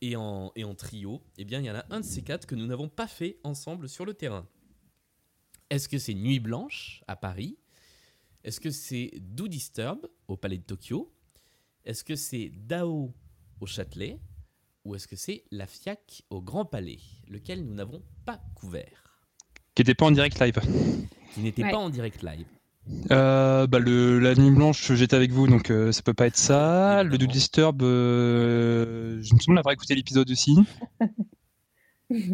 et 0.00 0.14
en, 0.14 0.52
et 0.54 0.64
en 0.64 0.74
trio, 0.74 1.22
eh 1.38 1.44
bien, 1.44 1.60
il 1.60 1.64
y 1.64 1.70
en 1.70 1.74
a 1.74 1.84
un 1.90 2.00
de 2.00 2.04
ces 2.04 2.22
quatre 2.22 2.46
que 2.46 2.54
nous 2.54 2.66
n'avons 2.66 2.88
pas 2.88 3.08
fait 3.08 3.38
ensemble 3.42 3.88
sur 3.88 4.04
le 4.04 4.14
terrain. 4.14 4.46
Est-ce 5.70 5.88
que 5.88 5.98
c'est 5.98 6.14
Nuit 6.14 6.40
Blanche 6.40 7.02
à 7.08 7.16
Paris? 7.16 7.58
Est-ce 8.44 8.60
que 8.60 8.70
c'est 8.70 9.10
Do 9.20 9.48
Disturb 9.48 10.06
au 10.28 10.36
Palais 10.36 10.58
de 10.58 10.62
Tokyo? 10.64 11.12
Est-ce 11.84 12.04
que 12.04 12.16
c'est 12.16 12.50
Dao 12.54 13.12
au 13.60 13.66
Châtelet 13.66 14.18
ou 14.84 14.94
est-ce 14.94 15.08
que 15.08 15.16
c'est 15.16 15.44
la 15.50 15.66
FIAC 15.66 16.24
au 16.30 16.42
Grand 16.42 16.64
Palais, 16.64 16.98
lequel 17.28 17.64
nous 17.64 17.74
n'avons 17.74 18.02
pas 18.26 18.40
couvert 18.54 19.22
Qui 19.74 19.80
n'était 19.80 19.94
pas 19.94 20.06
en 20.06 20.10
direct 20.10 20.38
live. 20.40 20.60
Qui 21.32 21.40
n'était 21.40 21.62
pas 21.62 21.78
en 21.78 21.90
direct 21.90 22.22
live. 22.22 22.46
Euh, 23.10 23.66
bah 23.66 23.78
le, 23.78 24.18
la 24.18 24.34
nuit 24.34 24.50
blanche, 24.50 24.92
j'étais 24.92 25.16
avec 25.16 25.30
vous, 25.30 25.46
donc 25.46 25.70
euh, 25.70 25.90
ça 25.90 26.02
peut 26.02 26.12
pas 26.12 26.26
être 26.26 26.36
ça. 26.36 27.02
Le 27.02 27.16
Do 27.16 27.26
Disturb, 27.26 27.82
euh, 27.82 29.22
je 29.22 29.34
me 29.34 29.38
souviens 29.38 29.54
d'avoir 29.54 29.72
écouté 29.72 29.94
l'épisode 29.94 30.30
aussi. 30.30 30.56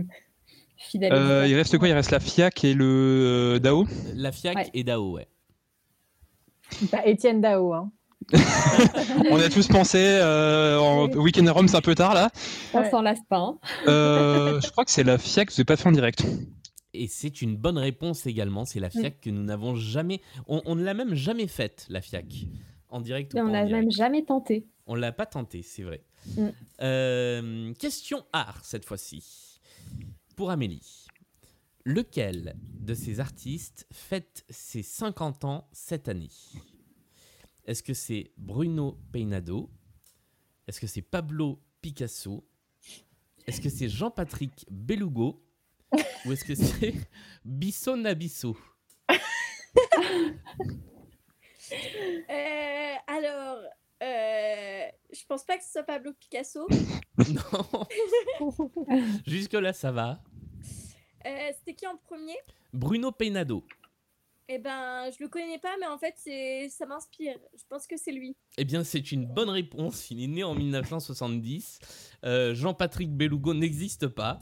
Euh, 0.97 1.47
il 1.47 1.55
reste 1.55 1.79
quoi? 1.79 1.87
Il 1.87 1.93
reste 1.93 2.11
la 2.11 2.19
FIAC 2.19 2.65
et 2.65 2.75
le 2.75 3.61
Dao? 3.63 3.87
La 4.15 4.33
FIAC 4.33 4.71
et 4.75 4.83
Dao, 4.83 5.13
ouais. 5.13 5.29
Bah, 6.91 7.07
Étienne 7.07 7.41
Dao, 7.41 7.73
hein. 7.73 7.93
on 9.31 9.41
a 9.41 9.49
tous 9.49 9.67
pensé 9.69 9.99
euh, 9.99 10.79
en 10.79 11.09
week-end 11.09 11.47
à 11.47 11.53
Rome, 11.53 11.69
c'est 11.69 11.77
un 11.77 11.81
peu 11.81 11.95
tard 11.95 12.15
là. 12.15 12.31
On 12.75 12.89
s'en 12.89 13.03
lasse 13.03 13.23
pas. 13.29 13.39
Hein. 13.39 13.59
Euh, 13.89 14.61
je 14.61 14.71
crois 14.71 14.85
que 14.85 14.91
c'est 14.91 15.05
la 15.05 15.19
FIAC 15.19 15.49
que 15.49 15.55
je 15.55 15.61
n'ai 15.61 15.65
pas 15.65 15.77
fait 15.77 15.89
en 15.89 15.93
direct. 15.93 16.25
Et 16.93 17.09
c'est 17.09 17.43
une 17.43 17.57
bonne 17.57 17.79
réponse 17.79 18.27
également. 18.27 18.65
C'est 18.65 18.81
la 18.81 18.91
FIAC 18.91 19.21
que 19.21 19.31
nous 19.31 19.43
n'avons 19.43 19.75
jamais. 19.75 20.21
On, 20.49 20.75
ne 20.75 20.83
l'a 20.83 20.95
même 20.95 21.15
jamais 21.15 21.47
faite, 21.47 21.87
la 21.89 22.01
FIAC. 22.01 22.47
En 22.89 23.01
direct 23.01 23.35
ou 23.35 23.39
On 23.39 23.45
l'a 23.45 23.65
même 23.65 23.91
jamais 23.91 24.25
tenté. 24.25 24.67
On 24.87 24.97
l'a 24.97 25.13
pas 25.13 25.27
tenté, 25.27 25.63
c'est 25.63 25.83
vrai. 25.83 26.03
Mm. 26.37 26.49
Euh, 26.83 27.73
question 27.75 28.25
art 28.33 28.61
cette 28.65 28.85
fois-ci. 28.85 29.61
Pour 30.37 30.51
Amélie. 30.51 31.07
Lequel 31.85 32.57
de 32.79 32.95
ces 32.95 33.21
artistes 33.21 33.87
fête 33.93 34.45
ses 34.51 34.83
50 34.83 35.45
ans 35.45 35.69
cette 35.73 36.09
année? 36.09 36.29
Est-ce 37.71 37.85
que 37.85 37.95
c'est 37.95 38.33
Bruno 38.37 38.99
Peinado 39.13 39.71
Est-ce 40.67 40.81
que 40.81 40.89
c'est 40.89 41.03
Pablo 41.03 41.63
Picasso? 41.81 42.45
Est-ce 43.47 43.61
que 43.61 43.69
c'est 43.69 43.89
Jean-Patrick 43.89 44.67
Belugo 44.69 45.41
Ou 46.25 46.33
est-ce 46.33 46.45
que 46.45 46.57
c'est 46.57 46.95
Bisso 47.45 47.97
Nabisso 47.97 48.57
euh, 52.29 52.95
Alors, 53.07 53.59
euh, 54.03 54.89
je 55.13 55.25
pense 55.29 55.45
pas 55.45 55.57
que 55.57 55.63
ce 55.63 55.71
soit 55.71 55.85
Pablo 55.85 56.13
Picasso. 56.15 56.67
non. 57.19 57.87
Jusque-là, 59.29 59.73
ça 59.73 59.93
va. 59.93 60.21
Euh, 61.25 61.51
c'était 61.57 61.75
qui 61.75 61.87
en 61.87 61.97
premier? 61.99 62.35
Bruno 62.73 63.13
Peinado. 63.13 63.65
Eh 64.53 64.59
ben, 64.59 65.09
je 65.17 65.23
le 65.23 65.29
connais 65.29 65.59
pas, 65.59 65.77
mais 65.79 65.87
en 65.87 65.97
fait, 65.97 66.15
c'est, 66.17 66.69
ça 66.71 66.85
m'inspire. 66.85 67.37
Je 67.57 67.63
pense 67.69 67.87
que 67.87 67.97
c'est 67.97 68.11
lui. 68.11 68.35
Eh 68.59 68.65
bien, 68.65 68.83
c'est 68.83 69.13
une 69.13 69.25
bonne 69.25 69.49
réponse. 69.49 70.11
Il 70.11 70.21
est 70.21 70.27
né 70.27 70.43
en 70.43 70.57
1970. 70.57 71.79
Euh, 72.25 72.53
Jean-Patrick 72.53 73.17
Belugo 73.17 73.55
n'existe 73.55 74.09
pas. 74.09 74.41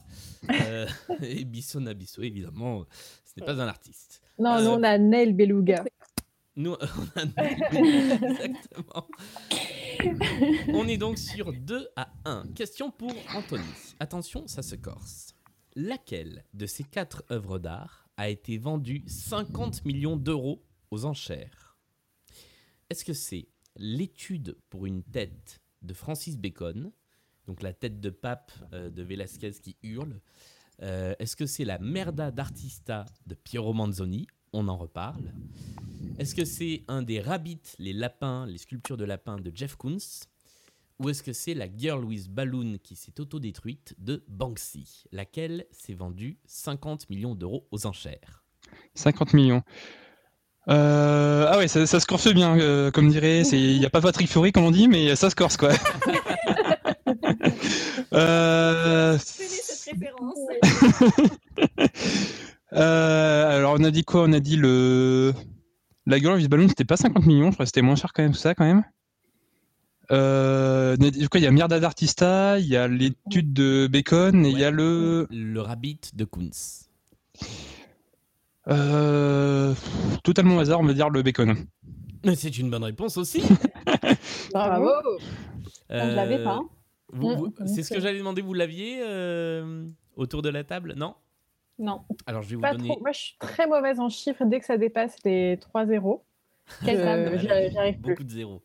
Euh, 0.50 0.86
et 1.22 1.44
Bisson 1.44 1.84
Abisso, 1.84 2.22
évidemment, 2.22 2.86
ce 3.26 3.38
n'est 3.38 3.44
pas 3.44 3.61
un 3.61 3.68
artiste. 3.68 4.22
Non, 4.38 4.54
euh, 4.54 4.62
nous, 4.62 4.70
on 4.70 4.82
a 4.82 4.96
Neil 4.96 5.34
Beluga. 5.34 5.84
Nous, 6.56 6.72
on 6.74 7.20
a 7.20 7.24
Neil 7.42 8.12
Exactement. 8.12 9.09
on 10.68 10.88
est 10.88 10.96
donc 10.96 11.18
sur 11.18 11.52
2 11.52 11.86
à 11.96 12.09
1. 12.24 12.44
Question 12.54 12.90
pour 12.90 13.12
Anthony. 13.34 13.62
Attention, 14.00 14.46
ça 14.46 14.62
se 14.62 14.74
corse. 14.74 15.34
Laquelle 15.76 16.44
de 16.54 16.64
ces 16.64 16.84
quatre 16.84 17.24
œuvres 17.30 17.59
d'art 17.59 18.07
a 18.18 18.28
été 18.28 18.58
vendu 18.58 19.04
50 19.06 19.84
millions 19.86 20.16
d'euros 20.16 20.62
aux 20.90 21.04
enchères. 21.04 21.78
Est-ce 22.90 23.04
que 23.04 23.12
c'est 23.12 23.48
l'étude 23.76 24.56
pour 24.68 24.86
une 24.86 25.02
tête 25.04 25.60
de 25.82 25.94
Francis 25.94 26.36
Bacon, 26.36 26.90
donc 27.46 27.62
la 27.62 27.72
tête 27.72 28.00
de 28.00 28.10
pape 28.10 28.52
euh, 28.72 28.90
de 28.90 29.02
Velázquez 29.02 29.52
qui 29.62 29.76
hurle 29.82 30.20
euh, 30.82 31.14
Est-ce 31.20 31.36
que 31.36 31.46
c'est 31.46 31.64
la 31.64 31.78
Merda 31.78 32.32
d'Artista 32.32 33.06
de 33.26 33.34
Piero 33.34 33.72
Manzoni? 33.72 34.26
On 34.52 34.66
en 34.66 34.76
reparle. 34.76 35.32
Est-ce 36.18 36.34
que 36.34 36.44
c'est 36.44 36.84
un 36.88 37.02
des 37.02 37.20
rabbits, 37.20 37.60
les 37.78 37.92
lapins, 37.92 38.46
les 38.46 38.58
sculptures 38.58 38.96
de 38.96 39.04
lapins 39.04 39.38
de 39.38 39.52
Jeff 39.54 39.76
Koons? 39.76 39.98
Ou 40.99 41.09
est-ce 41.09 41.22
que 41.22 41.32
c'est 41.32 41.55
la 41.55 41.66
Girl 41.74 42.05
with 42.05 42.28
Balloon 42.28 42.76
qui 42.82 42.96
s'est 42.96 43.20
autodétruite 43.20 43.94
de 43.99 44.24
Banksy, 44.28 45.05
laquelle 45.12 45.66
s'est 45.70 45.94
vendue 45.94 46.38
50 46.46 47.09
millions 47.11 47.34
d'euros 47.34 47.66
aux 47.70 47.86
enchères? 47.86 48.44
50 48.94 49.32
millions. 49.32 49.62
Euh, 50.68 51.46
ah 51.49 51.59
ouais, 51.59 51.68
ça, 51.68 51.86
se 51.86 52.07
corse 52.07 52.32
bien, 52.34 52.59
euh, 52.59 52.90
comme 52.90 53.09
dirait. 53.09 53.42
Il 53.42 53.78
n'y 53.78 53.86
a 53.86 53.90
pas 53.90 54.01
Patrick 54.01 54.28
Fury, 54.28 54.53
comme 54.53 54.64
on 54.64 54.70
dit, 54.70 54.88
mais 54.88 55.14
ça 55.16 55.30
se 55.30 55.36
corse, 55.36 55.57
quoi. 55.57 55.70
euh... 58.12 59.16
cette 59.18 59.94
référence. 59.94 60.38
Euh, 62.74 63.59
alors, 63.59 63.76
on 63.80 63.84
a 63.84 63.90
dit 63.90 64.05
quoi? 64.05 64.24
On 64.24 64.32
a 64.34 64.40
dit 64.40 64.57
le. 64.57 65.32
La 66.05 66.18
Girl 66.18 66.36
with 66.36 66.51
Balloon, 66.51 66.68
c'était 66.68 66.84
pas 66.84 66.99
50 66.99 67.24
millions, 67.24 67.51
je 67.51 67.55
crois 67.55 67.64
que 67.64 67.68
c'était 67.68 67.80
moins 67.80 67.96
cher 67.96 68.12
quand 68.12 68.22
même, 68.22 68.32
tout 68.32 68.38
ça, 68.38 68.55
quand 68.55 68.66
même. 68.66 68.84
Euh, 70.11 70.96
il 71.00 71.40
y 71.40 71.46
a 71.46 71.50
Mierda 71.50 71.80
d'Artista, 71.80 72.59
il 72.59 72.66
y 72.66 72.76
a 72.76 72.88
l'étude 72.88 73.52
de 73.52 73.86
Bacon 73.86 74.44
et 74.46 74.50
il 74.50 74.59
y 74.59 74.64
a 74.64 74.70
le. 74.70 75.26
Le 75.30 75.61
Rabbit 75.61 76.00
de 76.14 76.24
Kunz. 76.24 76.88
Euh, 78.68 79.74
totalement 80.22 80.56
au 80.56 80.59
hasard, 80.61 80.80
on 80.80 80.84
va 80.84 80.92
dire 80.92 81.11
le 81.11 81.22
Bacon. 81.22 81.56
C'est 82.34 82.59
une 82.59 82.70
bonne 82.70 82.84
réponse 82.84 83.16
aussi. 83.16 83.42
Bravo. 84.52 84.90
Euh, 85.90 86.11
je 86.11 86.16
l'avais 86.16 86.42
pas. 86.42 86.61
Hein. 87.14 87.52
c'est 87.66 87.82
ce 87.82 87.94
que 87.94 88.00
j'allais 88.00 88.18
demander, 88.18 88.42
vous 88.42 88.54
l'aviez 88.54 89.00
euh, 89.02 89.86
autour 90.16 90.42
de 90.42 90.50
la 90.50 90.64
table 90.64 90.94
Non? 90.96 91.14
Non. 91.78 92.02
Alors 92.26 92.42
je 92.42 92.50
vais 92.50 92.56
vous 92.56 92.61
pas 92.61 92.74
donner. 92.74 92.88
Trop. 92.88 93.00
Moi 93.00 93.12
je 93.12 93.18
suis 93.18 93.36
très 93.38 93.66
mauvaise 93.66 94.00
en 94.00 94.09
chiffres 94.09 94.44
dès 94.44 94.61
que 94.61 94.66
ça 94.66 94.76
dépasse 94.76 95.14
les 95.24 95.59
3 95.61 95.86
zéros. 95.86 96.24
Quelle 96.84 97.00
table 97.00 97.38
J'arrive 97.40 98.00
plus. 98.00 98.11
Beaucoup 98.12 98.24
de 98.24 98.30
zéros. 98.30 98.62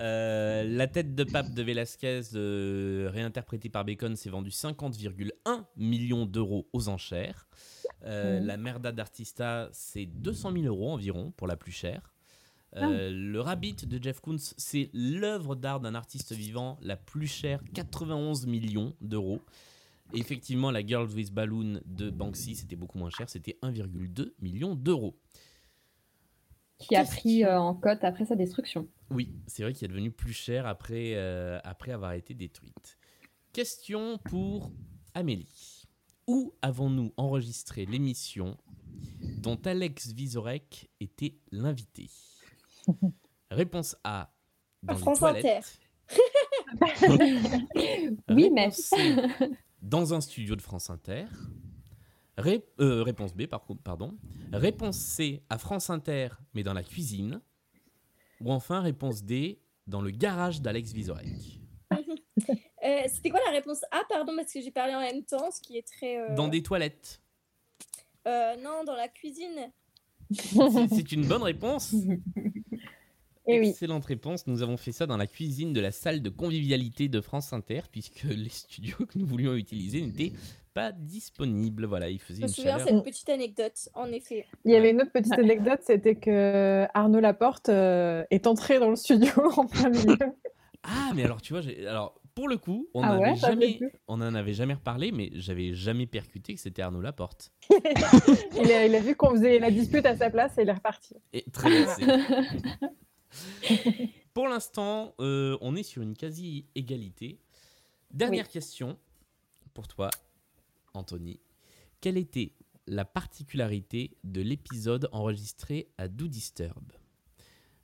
Euh, 0.00 0.62
la 0.64 0.86
tête 0.86 1.14
de 1.14 1.24
pape 1.24 1.52
de 1.52 1.62
Velasquez, 1.62 2.20
euh, 2.34 3.10
réinterprétée 3.12 3.68
par 3.68 3.84
Bacon, 3.84 4.14
s'est 4.14 4.30
vendue 4.30 4.50
50,1 4.50 5.64
millions 5.76 6.24
d'euros 6.24 6.68
aux 6.72 6.88
enchères. 6.88 7.48
Euh, 8.04 8.38
la 8.38 8.56
Merda 8.56 8.92
d'Artista, 8.92 9.68
c'est 9.72 10.06
200 10.06 10.52
000 10.52 10.64
euros 10.66 10.92
environ 10.92 11.32
pour 11.36 11.46
la 11.46 11.56
plus 11.56 11.72
chère. 11.72 12.14
Ah. 12.76 12.86
Le 12.90 13.40
Rabbit 13.40 13.86
de 13.86 14.00
Jeff 14.00 14.20
Koons, 14.20 14.36
c'est 14.38 14.90
l'œuvre 14.92 15.56
d'art 15.56 15.80
d'un 15.80 15.94
artiste 15.94 16.32
vivant 16.32 16.78
la 16.82 16.96
plus 16.96 17.26
chère, 17.26 17.60
91 17.74 18.46
millions 18.46 18.94
d'euros. 19.00 19.40
effectivement, 20.14 20.70
la 20.70 20.86
Girls 20.86 21.12
with 21.14 21.32
Balloon 21.32 21.80
de 21.86 22.10
Banksy, 22.10 22.54
c'était 22.54 22.76
beaucoup 22.76 22.98
moins 22.98 23.10
cher, 23.10 23.28
c'était 23.28 23.58
1,2 23.62 24.32
million 24.40 24.74
d'euros. 24.74 25.18
Qui 26.78 26.94
a 26.96 27.04
pris 27.04 27.44
euh, 27.44 27.58
en 27.58 27.74
cote 27.74 28.04
après 28.04 28.24
sa 28.24 28.36
destruction. 28.36 28.86
Oui, 29.10 29.34
c'est 29.46 29.62
vrai 29.62 29.72
qu'il 29.72 29.86
est 29.86 29.88
devenu 29.88 30.10
plus 30.10 30.32
cher 30.32 30.66
après, 30.66 31.14
euh, 31.14 31.58
après 31.64 31.92
avoir 31.92 32.12
été 32.12 32.34
détruite. 32.34 32.98
Question 33.52 34.18
pour 34.18 34.70
Amélie. 35.14 35.84
Où 36.26 36.54
avons-nous 36.62 37.12
enregistré 37.16 37.86
l'émission 37.86 38.56
dont 39.38 39.58
Alex 39.64 40.12
Vizorek 40.12 40.88
était 41.00 41.34
l'invité? 41.50 42.10
Réponse 43.50 43.96
A. 44.04 44.30
Dans 44.82 44.94
France 44.94 45.22
Inter. 45.22 45.60
oui, 48.28 48.50
mais. 48.52 48.68
dans 49.82 50.14
un 50.14 50.20
studio 50.20 50.54
de 50.54 50.62
France 50.62 50.90
Inter. 50.90 51.26
Euh, 52.38 53.02
réponse 53.02 53.34
B, 53.34 53.46
pardon. 53.46 54.16
Réponse 54.52 54.96
C, 54.96 55.42
à 55.50 55.58
France 55.58 55.90
Inter, 55.90 56.28
mais 56.54 56.62
dans 56.62 56.72
la 56.72 56.82
cuisine. 56.82 57.40
Ou 58.40 58.52
enfin, 58.52 58.80
réponse 58.80 59.24
D, 59.24 59.60
dans 59.86 60.00
le 60.00 60.10
garage 60.10 60.60
d'Alex 60.62 60.92
Vizorek. 60.92 61.60
Euh, 62.84 63.02
c'était 63.08 63.30
quoi 63.30 63.40
la 63.44 63.50
réponse 63.50 63.82
A, 63.90 64.02
pardon, 64.08 64.34
parce 64.36 64.52
que 64.52 64.60
j'ai 64.60 64.70
parlé 64.70 64.94
en 64.94 65.00
même 65.00 65.24
temps, 65.24 65.50
ce 65.50 65.60
qui 65.60 65.76
est 65.76 65.86
très... 65.86 66.16
Euh, 66.16 66.34
dans 66.36 66.46
des 66.46 66.62
toilettes. 66.62 67.20
non, 68.24 68.84
dans 68.86 68.94
la 68.94 69.08
cuisine. 69.08 69.72
C'est 70.30 71.10
une 71.12 71.26
bonne 71.26 71.42
réponse. 71.42 71.92
Et 73.48 73.54
eh 73.54 73.68
Excellente 73.68 74.04
réponse. 74.04 74.46
Nous 74.46 74.62
avons 74.62 74.76
fait 74.76 74.92
ça 74.92 75.06
dans 75.06 75.16
la 75.16 75.26
cuisine 75.26 75.72
de 75.72 75.80
la 75.80 75.90
salle 75.90 76.20
de 76.20 76.28
convivialité 76.28 77.08
de 77.08 77.22
France 77.22 77.54
Inter, 77.54 77.80
puisque 77.90 78.22
les 78.24 78.50
studios 78.50 79.06
que 79.06 79.18
nous 79.18 79.26
voulions 79.26 79.54
utiliser 79.54 80.02
n'étaient 80.02 80.32
pas 80.74 80.92
disponibles. 80.92 81.86
Voilà, 81.86 82.10
il 82.10 82.20
faisait 82.20 82.42
Je 82.42 82.46
me 82.46 82.48
souviens 82.48 82.78
cette 82.78 83.02
petite 83.02 83.30
anecdote, 83.30 83.88
en 83.94 84.12
effet. 84.12 84.44
Il 84.66 84.72
y 84.72 84.76
avait 84.76 84.90
une 84.90 85.00
autre 85.00 85.12
petite 85.12 85.32
anecdote, 85.32 85.80
c'était 85.82 86.16
que 86.16 86.86
Arnaud 86.92 87.20
Laporte 87.20 87.70
euh, 87.70 88.22
est 88.30 88.46
entré 88.46 88.78
dans 88.78 88.90
le 88.90 88.96
studio 88.96 89.32
en 89.56 89.66
plein 89.66 89.88
milieu. 89.88 90.18
Ah, 90.82 91.12
mais 91.14 91.24
alors 91.24 91.40
tu 91.40 91.54
vois, 91.54 91.62
alors 91.88 92.20
pour 92.34 92.48
le 92.48 92.58
coup, 92.58 92.86
on 92.94 93.02
ah 93.02 93.34
jamais, 93.34 93.80
on 94.06 94.20
en 94.20 94.34
avait 94.34 94.52
jamais 94.52 94.74
reparlé, 94.74 95.10
mais 95.10 95.30
j'avais 95.32 95.72
jamais 95.72 96.06
percuté 96.06 96.54
que 96.54 96.60
c'était 96.60 96.82
Arnaud 96.82 97.00
Laporte. 97.00 97.50
il, 97.70 98.70
a, 98.70 98.86
il, 98.86 98.94
a, 98.94 99.00
vu 99.00 99.16
qu'on 99.16 99.30
faisait 99.30 99.58
la 99.58 99.70
dispute 99.70 100.06
à 100.06 100.16
sa 100.16 100.30
place 100.30 100.56
et 100.58 100.62
il 100.62 100.68
est 100.68 100.72
reparti. 100.72 101.16
Et 101.32 101.44
très 101.50 101.70
bien. 101.70 101.86
Pour 104.34 104.48
l'instant, 104.48 105.14
euh, 105.20 105.58
on 105.60 105.74
est 105.76 105.82
sur 105.82 106.02
une 106.02 106.14
quasi-égalité. 106.14 107.40
Dernière 108.10 108.48
question 108.48 108.98
pour 109.74 109.88
toi, 109.88 110.10
Anthony. 110.94 111.40
Quelle 112.00 112.16
était 112.16 112.52
la 112.86 113.04
particularité 113.04 114.16
de 114.24 114.40
l'épisode 114.40 115.08
enregistré 115.12 115.90
à 115.98 116.08
Do 116.08 116.26
Disturb 116.26 116.92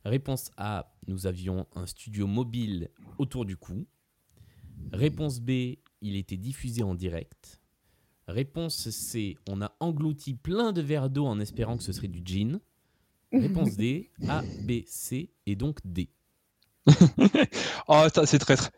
Réponse 0.05 0.51
A, 0.57 0.95
nous 1.07 1.27
avions 1.27 1.67
un 1.75 1.87
studio 1.87 2.27
mobile 2.27 2.91
autour 3.19 3.45
du 3.45 3.57
cou. 3.57 3.87
Réponse 4.93 5.41
B, 5.41 5.77
il 6.03 6.17
était 6.17 6.37
diffusé 6.37 6.83
en 6.83 6.95
direct. 6.95 7.61
Réponse 8.27 8.91
C, 8.91 9.37
on 9.49 9.63
a 9.63 9.75
englouti 9.81 10.35
plein 10.35 10.73
de 10.73 10.83
verres 10.83 11.11
d'eau 11.11 11.27
en 11.27 11.41
espérant 11.41 11.77
que 11.77 11.83
ce 11.83 11.93
serait 11.93 12.09
du 12.09 12.23
gin. 12.25 12.61
Réponse 13.41 13.77
D, 13.77 14.11
A, 14.29 14.43
B, 14.63 14.83
C 14.87 15.31
et 15.47 15.57
donc 15.57 15.79
D. 15.85 16.09
oh, 17.89 18.07
c'est 18.25 18.39
traître. 18.39 18.71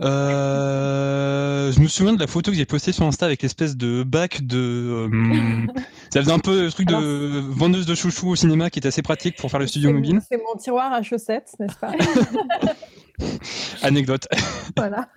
Euh, 0.00 1.72
je 1.72 1.80
me 1.80 1.88
souviens 1.88 2.12
de 2.12 2.20
la 2.20 2.28
photo 2.28 2.52
que 2.52 2.56
j'ai 2.56 2.66
postée 2.66 2.92
sur 2.92 3.04
Insta 3.04 3.26
avec 3.26 3.42
l'espèce 3.42 3.76
de 3.76 4.04
bac 4.04 4.46
de. 4.46 5.08
Euh, 5.12 5.66
ça 6.10 6.20
faisait 6.20 6.32
un 6.32 6.38
peu 6.38 6.66
le 6.66 6.70
truc 6.70 6.86
de 6.86 7.40
vendeuse 7.50 7.86
de 7.86 7.94
chouchou 7.94 8.28
au 8.28 8.36
cinéma 8.36 8.70
qui 8.70 8.78
est 8.78 8.86
assez 8.86 9.02
pratique 9.02 9.36
pour 9.36 9.50
faire 9.50 9.58
le 9.58 9.66
studio 9.66 9.92
mobile. 9.92 10.20
C'est 10.28 10.36
mon 10.38 10.56
tiroir 10.56 10.92
à 10.92 11.02
chaussettes, 11.02 11.52
n'est-ce 11.58 11.76
pas 11.78 11.92
Anecdote. 13.82 14.28
Voilà. 14.76 15.08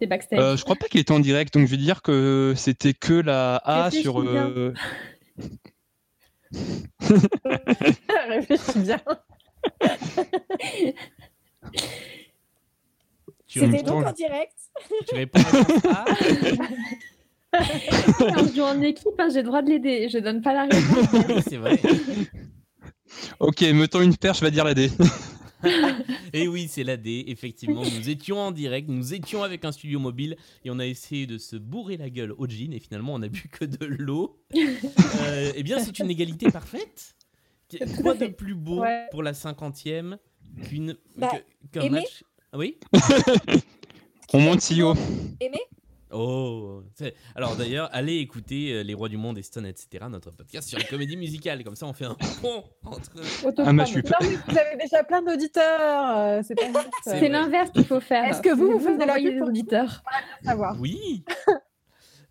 Des 0.00 0.06
backstage. 0.06 0.38
Euh, 0.40 0.56
je 0.56 0.64
crois 0.64 0.76
pas 0.76 0.88
qu'il 0.88 1.00
était 1.00 1.12
en 1.12 1.20
direct, 1.20 1.54
donc 1.54 1.66
je 1.66 1.70
vais 1.70 1.76
dire 1.76 2.02
que 2.02 2.54
c'était 2.56 2.94
que 2.94 3.14
la 3.14 3.56
A 3.64 3.90
sur. 3.92 4.24
Réfléchis 8.28 8.78
bien. 8.78 9.00
C'était 13.46 13.82
donc 13.82 14.04
en 14.06 14.12
direct. 14.12 14.52
Tu 15.08 15.14
réponds 15.14 15.40
à 15.40 16.04
Quand 18.18 18.46
je 18.48 18.54
joue 18.54 18.62
en 18.62 18.80
équipe, 18.82 19.14
hein, 19.18 19.28
j'ai 19.32 19.42
le 19.42 19.46
droit 19.46 19.62
de 19.62 19.70
l'aider. 19.70 20.08
Je 20.08 20.18
donne 20.18 20.42
pas 20.42 20.52
la 20.52 20.64
réponse. 20.64 21.44
C'est 21.48 21.56
vrai. 21.56 21.80
Ok, 23.38 23.60
mettons 23.60 24.00
une 24.00 24.16
perche, 24.16 24.40
je 24.40 24.44
vais 24.44 24.50
dire 24.50 24.64
la 24.64 24.74
D. 24.74 24.90
et 26.32 26.48
oui, 26.48 26.66
c'est 26.68 26.84
la 26.84 26.96
D. 26.96 27.24
Effectivement, 27.28 27.82
nous 27.82 28.10
étions 28.10 28.38
en 28.38 28.52
direct, 28.52 28.88
nous 28.88 29.14
étions 29.14 29.42
avec 29.42 29.64
un 29.64 29.72
studio 29.72 29.98
mobile 29.98 30.36
et 30.64 30.70
on 30.70 30.78
a 30.78 30.86
essayé 30.86 31.26
de 31.26 31.38
se 31.38 31.56
bourrer 31.56 31.96
la 31.96 32.10
gueule 32.10 32.32
au 32.32 32.46
jean 32.46 32.72
et 32.72 32.80
finalement 32.80 33.14
on 33.14 33.18
n'a 33.18 33.28
bu 33.28 33.48
que 33.50 33.64
de 33.64 33.84
l'eau. 33.86 34.40
Euh, 35.20 35.52
eh 35.54 35.62
bien, 35.62 35.78
c'est 35.78 35.98
une 36.00 36.10
égalité 36.10 36.50
parfaite. 36.50 37.14
Quoi 38.02 38.14
de 38.14 38.26
plus 38.26 38.54
beau 38.54 38.84
pour 39.10 39.22
la 39.22 39.32
cinquantième 39.32 40.18
qu'une 40.64 40.96
bah, 41.16 41.30
qu'un 41.72 41.88
match? 41.88 42.24
Oui? 42.52 42.78
on 44.32 44.40
monte 44.40 44.60
si 44.60 44.82
haut. 44.82 44.94
Aimé? 45.40 45.60
Oh 46.14 46.82
Alors 47.34 47.56
d'ailleurs, 47.56 47.88
allez 47.92 48.18
écouter 48.18 48.72
euh, 48.72 48.82
Les 48.82 48.94
Rois 48.94 49.08
du 49.08 49.16
Monde, 49.16 49.36
et 49.36 49.42
Stone, 49.42 49.66
etc., 49.66 50.04
notre 50.08 50.30
podcast 50.30 50.68
sur 50.68 50.78
les 50.78 50.84
comédies 50.84 51.16
musicales. 51.16 51.64
Comme 51.64 51.74
ça, 51.74 51.86
on 51.86 51.92
fait 51.92 52.04
un 52.04 52.14
pont 52.40 52.62
entre. 52.84 53.10
Ah, 53.58 53.72
bah, 53.72 53.84
vous 53.84 54.58
avez 54.58 54.76
déjà 54.80 55.02
plein 55.02 55.22
d'auditeurs. 55.22 56.16
Euh, 56.16 56.42
c'est 57.02 57.28
l'inverse 57.28 57.70
qu'il 57.70 57.84
faut 57.84 58.00
faire. 58.00 58.24
Est-ce 58.26 58.42
que 58.42 58.54
vous, 58.54 58.72
vous 58.72 58.78
faites 58.78 58.98
de 58.98 59.04
la 59.04 59.20
des 59.20 59.40
auditeurs 59.40 60.02
Oui. 60.78 61.24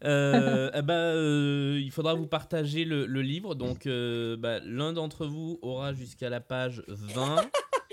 Euh, 0.06 0.70
eh 0.74 0.82
ben, 0.82 1.82
il 1.82 1.90
faudra 1.90 2.14
vous 2.14 2.28
partager 2.28 2.84
le, 2.84 3.06
livre. 3.22 3.56
Donc, 3.56 3.88
bah, 3.88 4.60
l'un 4.66 4.92
d'entre 4.92 5.26
vous 5.26 5.60
aura 5.62 5.94
jusqu'à 5.94 6.30
la 6.30 6.42
page 6.42 6.84
20, 6.90 7.50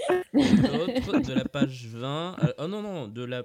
l'autre 0.33 1.21
de 1.21 1.33
la 1.33 1.45
page 1.45 1.87
20. 1.87 2.37
oh 2.59 2.67
non, 2.67 2.83
non, 2.83 3.07
de 3.07 3.23
la 3.23 3.45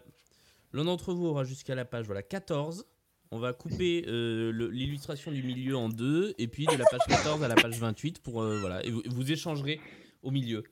L'un 0.76 0.84
d'entre 0.84 1.14
vous 1.14 1.28
aura 1.28 1.46
jusqu'à 1.46 1.74
la 1.74 1.86
page 1.86 2.06
voilà, 2.06 2.22
14. 2.22 2.86
On 3.32 3.40
va 3.40 3.54
couper 3.54 4.04
euh, 4.10 4.52
l'illustration 4.72 5.32
du 5.32 5.42
milieu 5.42 5.78
en 5.78 5.88
deux, 5.88 6.36
et 6.38 6.48
puis 6.50 6.66
de 6.66 6.76
la 6.76 6.84
page 6.84 7.00
14 7.08 7.42
à 7.44 7.48
la 7.48 7.56
page 7.56 7.80
28 7.80 8.20
pour 8.20 8.42
euh, 8.42 8.60
voilà, 8.60 8.86
et 8.86 8.92
vous, 8.92 9.32
échangerez 9.32 9.80
au 10.22 10.32
milieu. 10.32 10.64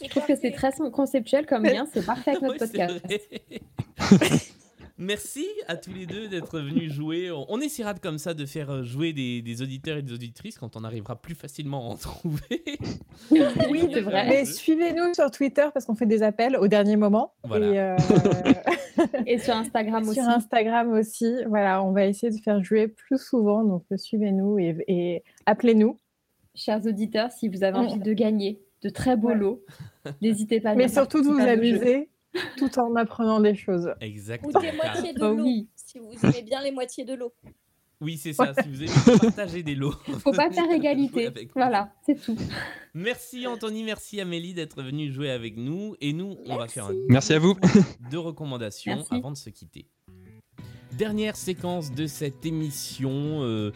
Je 0.00 0.08
trouve 0.08 0.24
que 0.26 0.36
c'est 0.36 0.52
très 0.52 0.70
conceptuel 0.92 1.44
comme 1.44 1.64
lien, 1.64 1.86
c'est 1.92 2.06
parfait 2.06 2.36
avec 2.36 2.42
notre 2.44 2.58
podcast. 2.58 3.04
Merci 4.98 5.46
à 5.68 5.76
tous 5.76 5.92
les 5.92 6.06
deux 6.06 6.26
d'être 6.26 6.58
venus 6.58 6.90
jouer. 6.90 7.30
On 7.30 7.60
essaiera 7.60 7.92
de, 7.92 8.00
comme 8.00 8.16
ça 8.16 8.32
de 8.32 8.46
faire 8.46 8.70
euh, 8.70 8.82
jouer 8.82 9.12
des, 9.12 9.62
auditeurs 9.62 9.98
et 9.98 10.02
des 10.02 10.14
auditrices 10.14 10.56
quand 10.56 10.74
on 10.74 10.84
arrivera 10.84 11.16
plus 11.16 11.34
facilement 11.34 11.86
à 11.86 11.92
en 11.92 11.96
trouver. 11.96 12.64
oui, 13.30 13.88
c'est 13.92 14.00
vrai. 14.00 14.26
Mais 14.26 14.44
suivez-nous 14.46 15.12
sur 15.12 15.30
Twitter 15.30 15.66
parce 15.74 15.84
qu'on 15.84 15.94
fait 15.94 16.06
des 16.06 16.22
appels 16.22 16.56
au 16.56 16.66
dernier 16.66 16.96
moment. 16.96 17.34
Euh, 17.50 17.94
et, 19.26 19.38
sur 19.38 19.54
Instagram 19.54 20.02
aussi. 20.02 20.14
Sur 20.14 20.28
Instagram 20.30 20.90
aussi. 20.92 21.44
Voilà, 21.46 21.82
on 21.82 21.92
va 21.92 22.06
essayer 22.06 22.32
de 22.32 22.42
faire 22.42 22.64
jouer 22.64 22.88
plus 22.88 23.18
souvent. 23.18 23.64
Donc 23.64 23.84
suivez-nous 23.96 24.58
et, 24.58 25.22
appelez-nous. 25.44 25.98
Chers 26.54 26.86
auditeurs, 26.86 27.32
si 27.32 27.48
vous 27.48 27.64
avez 27.64 27.76
envie 27.76 28.00
de 28.00 28.12
gagner 28.14 28.62
de 28.80 28.88
très 28.88 29.14
beaux 29.14 29.34
lots, 29.34 29.62
n'hésitez 30.22 30.58
pas 30.58 30.70
à 30.70 30.74
Mais 30.74 30.88
surtout 30.88 31.20
de 31.20 31.28
vous 31.28 31.38
amuser 31.38 32.08
tout 32.56 32.78
en 32.78 32.94
apprenant 32.96 33.40
des 33.40 33.54
choses. 33.54 33.90
Exactement. 34.00 34.58
Ou 34.58 34.62
des 34.62 34.72
moitiés 34.72 35.12
de 35.12 35.20
l'eau, 35.20 35.42
oui. 35.42 35.68
si 35.74 35.98
vous 35.98 36.12
aimez 36.22 36.42
bien 36.42 36.62
les 36.62 36.72
moitiés 36.72 37.04
de 37.04 37.14
l'eau. 37.14 37.32
Oui, 38.00 38.18
c'est 38.18 38.34
ça, 38.34 38.52
si 38.62 38.68
vous 38.68 38.82
aimez 38.82 39.18
partager 39.20 39.62
des 39.62 39.74
lots. 39.74 39.94
Faut 40.20 40.32
pas 40.32 40.50
faire 40.50 40.70
égalité. 40.70 41.30
Voilà, 41.54 41.94
c'est 42.04 42.20
tout. 42.20 42.36
Merci 42.92 43.46
Anthony, 43.46 43.84
merci 43.84 44.20
Amélie 44.20 44.52
d'être 44.52 44.82
venue 44.82 45.10
jouer 45.10 45.30
avec 45.30 45.56
nous. 45.56 45.96
Et 46.00 46.12
nous, 46.12 46.36
on 46.46 46.56
va 46.56 46.68
faire 46.68 46.86
un 46.86 46.94
merci 47.08 47.32
à 47.32 47.38
vous. 47.38 47.56
deux 48.10 48.18
recommandations 48.18 49.04
avant 49.10 49.30
de 49.30 49.36
se 49.36 49.48
quitter. 49.48 49.86
Dernière 50.92 51.36
séquence 51.36 51.92
de 51.92 52.06
cette 52.06 52.44
émission. 52.44 53.42
Euh, 53.42 53.72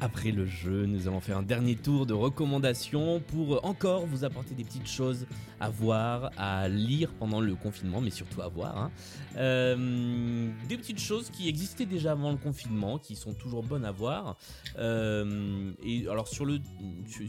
après 0.00 0.30
le 0.30 0.46
jeu, 0.46 0.86
nous 0.86 1.08
allons 1.08 1.20
faire 1.20 1.38
un 1.38 1.42
dernier 1.42 1.74
tour 1.74 2.06
de 2.06 2.14
recommandations 2.14 3.20
pour 3.20 3.64
encore 3.64 4.06
vous 4.06 4.24
apporter 4.24 4.54
des 4.54 4.64
petites 4.64 4.88
choses 4.88 5.26
à 5.60 5.70
voir, 5.70 6.30
à 6.36 6.68
lire 6.68 7.10
pendant 7.18 7.40
le 7.40 7.54
confinement, 7.54 8.00
mais 8.00 8.10
surtout 8.10 8.42
à 8.42 8.48
voir. 8.48 8.78
Hein. 8.78 8.90
Euh, 9.36 10.50
des 10.68 10.76
petites 10.76 11.00
choses 11.00 11.30
qui 11.30 11.48
existaient 11.48 11.86
déjà 11.86 12.12
avant 12.12 12.30
le 12.30 12.36
confinement, 12.36 12.98
qui 12.98 13.16
sont 13.16 13.34
toujours 13.34 13.62
bonnes 13.62 13.84
à 13.84 13.92
voir. 13.92 14.36
Euh, 14.78 15.72
et 15.84 16.08
alors 16.08 16.28
sur 16.28 16.44
le, 16.44 16.60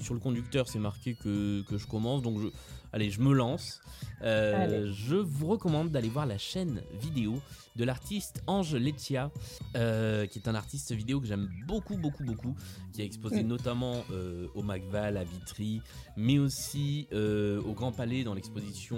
sur 0.02 0.14
le 0.14 0.20
conducteur, 0.20 0.68
c'est 0.68 0.80
marqué 0.80 1.16
que, 1.16 1.64
que, 1.64 1.78
je 1.78 1.88
commence, 1.88 2.22
donc 2.22 2.40
je, 2.40 2.48
allez, 2.94 3.10
je 3.10 3.22
me 3.22 3.34
lance. 3.34 3.82
Euh, 4.22 4.92
je 4.94 5.16
vous 5.16 5.48
recommande 5.48 5.92
d'aller 5.92 6.10
voir 6.10 6.26
la 6.26 6.38
chaîne 6.38 6.82
vidéo 7.02 7.40
de 7.76 7.84
l'artiste 7.86 8.44
Ange 8.48 8.76
Letia, 8.76 9.32
euh, 9.76 10.26
qui 10.26 10.40
est 10.40 10.48
un 10.48 10.56
artiste 10.56 10.92
vidéo 10.92 11.22
que 11.22 11.28
j'aime 11.28 11.50
beaucoup, 11.66 11.96
beaucoup, 11.96 12.24
beaucoup, 12.24 12.56
qui 12.94 13.02
a 13.02 13.06
exposé 13.06 13.44
mm. 13.44 13.48
notamment 13.48 14.04
euh, 14.12 14.48
au 14.56 14.64
Macval, 14.64 15.16
à 15.18 15.24
Vitry, 15.24 15.82
mais 16.18 16.40
aussi 16.40 17.08
au 17.14 17.74
Grand 17.74 17.92
Palais 17.92 18.24
dans 18.24 18.34
l'exposition. 18.34 18.98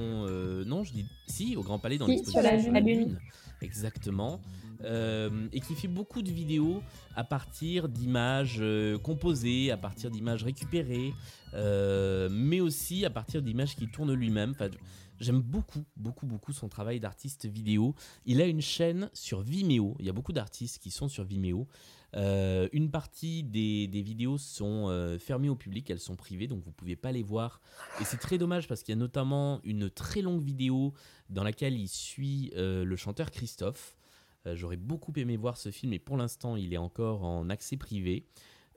non, 0.66 0.84
je 0.84 0.94
dis 0.94 1.06
si, 1.28 1.56
au 1.56 1.64
Grand 1.64 1.80
Palais 1.80 1.98
dans 1.98 2.08
l'exposition 2.08 2.72
la 2.72 2.80
Lune. 2.80 3.20
Exactement. 3.62 4.42
Et 4.84 5.60
qui 5.60 5.76
fait 5.76 5.88
beaucoup 5.88 6.22
de 6.22 6.32
vidéos 6.32 6.82
à 7.16 7.24
partir 7.24 7.90
d'images 7.90 8.64
composées, 9.04 9.72
à 9.72 9.78
partir 9.78 10.12
d'images 10.12 10.44
récupérées, 10.44 11.14
mais 11.54 12.60
aussi 12.60 13.06
à 13.06 13.10
partir 13.10 13.42
d'images 13.42 13.76
qu'il 13.76 13.90
tourne 13.90 14.14
lui-même. 14.14 14.52
Enfin, 14.52 14.70
J'aime 15.22 15.42
beaucoup, 15.42 15.86
beaucoup, 15.96 16.26
beaucoup 16.26 16.52
son 16.52 16.68
travail 16.68 17.00
d'artiste 17.00 17.46
vidéo. 17.46 17.94
Il 18.26 18.42
a 18.42 18.48
une 18.48 18.60
chaîne 18.60 19.08
sur 19.14 19.42
Vimeo. 19.42 19.96
Il 20.00 20.06
y 20.08 20.10
a 20.10 20.14
beaucoup 20.14 20.34
d'artistes 20.34 20.80
qui 20.80 20.90
sont 20.90 21.10
sur 21.10 21.24
Vimeo. 21.24 21.68
Euh, 22.16 22.68
une 22.74 22.90
partie 22.90 23.44
des, 23.44 23.88
vidéos 24.02 24.40
sont 24.40 24.90
euh, 24.90 25.20
fermées 25.20 25.48
au 25.48 25.56
public, 25.56 25.92
elles 25.92 26.00
sont 26.00 26.16
privées, 26.16 26.48
donc 26.48 26.64
vous 26.64 26.72
ne 26.72 26.76
pouvez 26.76 26.96
pas 26.96 27.12
les 27.12 27.22
voir. 27.22 27.62
Et 28.02 28.04
c'est 28.04 28.18
très 28.18 28.40
dommage 28.40 28.68
parce 28.68 28.82
qu'il 28.82 28.94
y 28.94 28.98
a 28.98 29.00
notamment 29.00 29.62
une 29.64 29.92
très 29.92 30.24
longue 30.24 30.42
vidéo 30.42 30.94
dans 31.30 31.44
laquelle 31.44 31.80
il 31.80 31.88
suit 31.88 32.52
euh, 32.56 32.84
le 32.84 32.96
chanteur 32.96 33.30
Christophe. 33.30 33.96
J'aurais 34.46 34.78
beaucoup 34.78 35.14
aimé 35.18 35.38
voir 35.38 35.58
ce 35.58 35.70
film, 35.70 35.92
mais 35.92 36.00
pour 36.00 36.18
l'instant, 36.18 36.56
il 36.56 36.74
est 36.74 36.78
encore 36.78 37.24
en 37.24 37.50
accès 37.50 37.78
privé. 37.78 38.26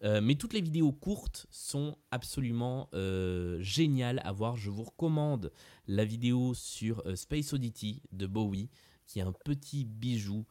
Euh, 0.05 0.21
mais 0.21 0.35
toutes 0.35 0.53
les 0.53 0.61
vidéos 0.61 0.93
courtes 0.93 1.47
sont 1.51 1.97
absolument 2.11 2.89
euh, 2.95 3.59
géniales 3.61 4.21
à 4.25 4.33
voir. 4.33 4.57
Je 4.57 4.71
vous 4.71 4.83
recommande 4.83 5.51
la 5.87 6.05
vidéo 6.05 6.53
sur 6.55 7.03
euh, 7.07 7.17
Space 7.17 7.53
Oddity 7.53 8.03
de 8.12 8.27
Bowie, 8.27 8.69
qui 9.07 9.19
est 9.19 9.23
un 9.23 9.33
petit 9.33 9.85
bijou 9.85 10.45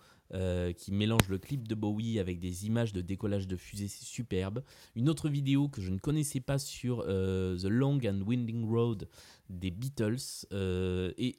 qui 0.78 0.92
mélange 0.92 1.30
le 1.30 1.38
clip 1.38 1.68
de 1.68 1.76
Bowie 1.76 2.18
avec 2.18 2.40
des 2.40 2.66
images 2.66 2.92
de 2.92 3.02
décollage 3.02 3.48
de 3.48 3.56
fusée, 3.56 3.88
c'est 3.88 4.04
superbe. 4.04 4.64
Une 4.96 5.08
autre 5.08 5.30
vidéo 5.30 5.70
que 5.70 5.80
je 5.80 5.92
ne 5.92 6.00
connaissais 6.00 6.40
pas 6.40 6.58
sur 6.58 7.04
The 7.04 7.66
Long 7.66 8.00
and 8.04 8.22
Winding 8.26 8.68
Road 8.68 9.08
des 9.52 9.70
Beatles. 9.70 10.48
et 10.52 11.38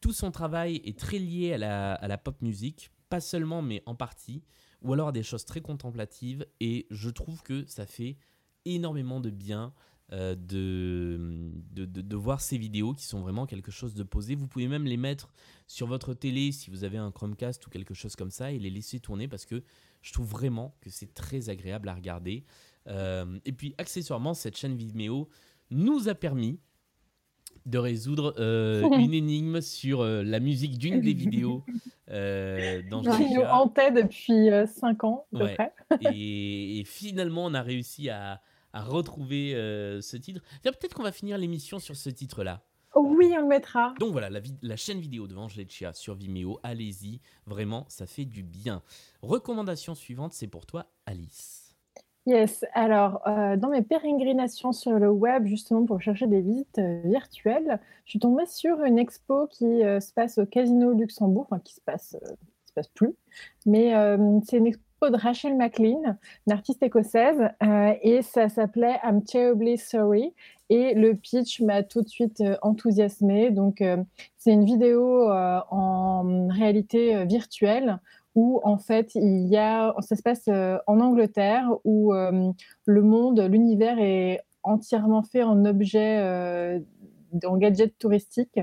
tout 0.00 0.12
son 0.12 0.30
travail 0.30 0.80
est 0.84 0.98
très 0.98 1.18
lié 1.18 1.52
à 1.54 2.08
la, 2.08 2.18
pop 2.18 2.40
music, 2.42 2.90
pas 3.08 3.20
seulement 3.20 3.62
mais 3.62 3.82
en 3.86 3.94
partie 3.94 4.42
ou 4.80 4.92
alors 4.92 5.08
à 5.08 5.12
des 5.12 5.22
choses 5.22 5.44
très 5.44 5.60
contemplatives. 5.60 6.46
Et 6.60 6.86
je 6.90 7.10
trouve 7.10 7.42
que 7.42 7.66
ça 7.66 7.86
fait 7.86 8.16
énormément 8.64 9.20
de 9.20 9.30
bien 9.30 9.72
euh, 10.12 10.34
de, 10.38 12.16
voir 12.16 12.40
ces 12.40 12.56
vidéos 12.58 12.94
qui 12.94 13.04
sont 13.04 13.20
vraiment 13.20 13.46
quelque 13.46 13.70
chose 13.70 13.94
de 13.94 14.02
posé. 14.02 14.34
Vous 14.34 14.48
pouvez 14.48 14.68
même 14.68 14.84
les 14.84 14.96
mettre 14.96 15.32
sur 15.66 15.86
votre 15.86 16.14
télé 16.14 16.52
si 16.52 16.70
vous 16.70 16.84
avez 16.84 16.98
un 16.98 17.10
Chromecast 17.10 17.66
ou 17.66 17.70
quelque 17.70 17.94
chose 17.94 18.16
comme 18.16 18.30
ça 18.30 18.52
et 18.52 18.58
les 18.58 18.70
laisser 18.70 19.00
tourner 19.00 19.28
parce 19.28 19.46
que 19.46 19.62
je 20.02 20.12
trouve 20.12 20.28
vraiment 20.28 20.76
que 20.80 20.90
c'est 20.90 21.12
très 21.12 21.50
agréable 21.50 21.88
à 21.88 21.94
regarder. 21.94 22.44
Euh, 22.86 23.38
et 23.44 23.52
puis 23.52 23.74
accessoirement, 23.78 24.34
cette 24.34 24.56
chaîne 24.56 24.76
Vimeo 24.76 25.28
nous 25.70 26.08
a 26.08 26.14
permis 26.14 26.60
de 27.68 27.78
résoudre 27.78 28.34
euh, 28.38 28.82
une 28.98 29.14
énigme 29.14 29.60
sur 29.60 30.00
euh, 30.00 30.22
la 30.22 30.40
musique 30.40 30.78
d'une 30.78 31.00
des 31.00 31.12
vidéos 31.12 31.64
euh, 32.10 32.82
dans 32.90 33.02
Qui 33.02 33.34
nous 33.34 33.42
hantait 33.42 33.92
depuis 33.92 34.48
5 34.66 35.04
ans, 35.04 35.26
et, 36.00 36.82
finalement, 36.86 37.44
on 37.44 37.54
a 37.54 37.62
réussi 37.62 38.08
à, 38.08 38.40
retrouver 38.74 39.52
ce 40.00 40.16
titre. 40.16 40.40
Peut-être 40.62 40.94
qu'on 40.94 41.02
va 41.02 41.12
finir 41.12 41.36
l'émission 41.36 41.78
sur 41.78 41.96
ce 41.96 42.10
titre-là. 42.10 42.62
Oui, 42.94 43.32
on 43.36 43.42
le 43.42 43.46
mettra. 43.46 43.94
Donc 44.00 44.12
voilà, 44.12 44.30
la, 44.30 44.40
la 44.62 44.76
chaîne 44.76 45.00
vidéo 45.00 45.26
de 45.26 45.36
Chia 45.68 45.92
sur 45.92 46.14
Vimeo, 46.14 46.58
allez-y, 46.62 47.20
vraiment, 47.46 47.84
ça 47.88 48.06
fait 48.06 48.24
du 48.24 48.42
bien. 48.42 48.82
Recommandation 49.22 49.94
suivante, 49.94 50.32
c'est 50.32 50.46
pour 50.46 50.64
toi, 50.64 50.86
Alice. 51.06 51.67
Yes, 52.28 52.62
alors 52.74 53.22
euh, 53.26 53.56
dans 53.56 53.70
mes 53.70 53.80
pérégrinations 53.80 54.72
sur 54.72 54.98
le 54.98 55.08
web, 55.08 55.46
justement 55.46 55.86
pour 55.86 56.02
chercher 56.02 56.26
des 56.26 56.42
visites 56.42 56.78
euh, 56.78 57.00
virtuelles, 57.06 57.80
je 58.04 58.10
suis 58.10 58.18
tombée 58.18 58.44
sur 58.44 58.84
une 58.84 58.98
expo 58.98 59.46
qui 59.46 59.64
euh, 59.64 59.98
se 59.98 60.12
passe 60.12 60.36
au 60.36 60.44
Casino 60.44 60.92
Luxembourg, 60.92 61.46
enfin 61.50 61.58
qui 61.58 61.72
se 61.72 61.80
passe, 61.80 62.18
se 62.66 62.72
passe 62.74 62.88
plus, 62.88 63.14
mais 63.64 63.94
c'est 64.44 64.58
une 64.58 64.66
expo 64.66 65.08
de 65.08 65.16
Rachel 65.16 65.56
McLean, 65.56 66.18
une 66.46 66.52
artiste 66.52 66.82
écossaise, 66.82 67.48
et 68.02 68.20
ça 68.20 68.50
s'appelait 68.50 68.98
I'm 69.02 69.24
Terribly 69.24 69.78
Sorry. 69.78 70.34
Et 70.68 70.92
le 70.92 71.14
pitch 71.14 71.62
m'a 71.62 71.82
tout 71.82 72.02
de 72.02 72.08
suite 72.08 72.42
enthousiasmée. 72.60 73.50
Donc, 73.50 73.82
c'est 74.36 74.52
une 74.52 74.66
vidéo 74.66 75.30
en 75.30 76.48
réalité 76.48 77.24
virtuelle 77.24 78.00
où 78.34 78.60
en 78.64 78.78
fait 78.78 79.14
il 79.14 79.48
y 79.48 79.56
a, 79.56 79.94
ça 80.00 80.16
se 80.16 80.22
passe 80.22 80.44
euh, 80.48 80.78
en 80.86 81.00
Angleterre 81.00 81.68
où 81.84 82.14
euh, 82.14 82.52
le 82.84 83.02
monde, 83.02 83.40
l'univers 83.40 83.98
est 83.98 84.40
entièrement 84.62 85.22
fait 85.22 85.42
en 85.42 85.64
objets, 85.64 86.18
euh, 86.20 86.80
en 87.44 87.56
gadgets 87.56 87.98
touristiques. 87.98 88.60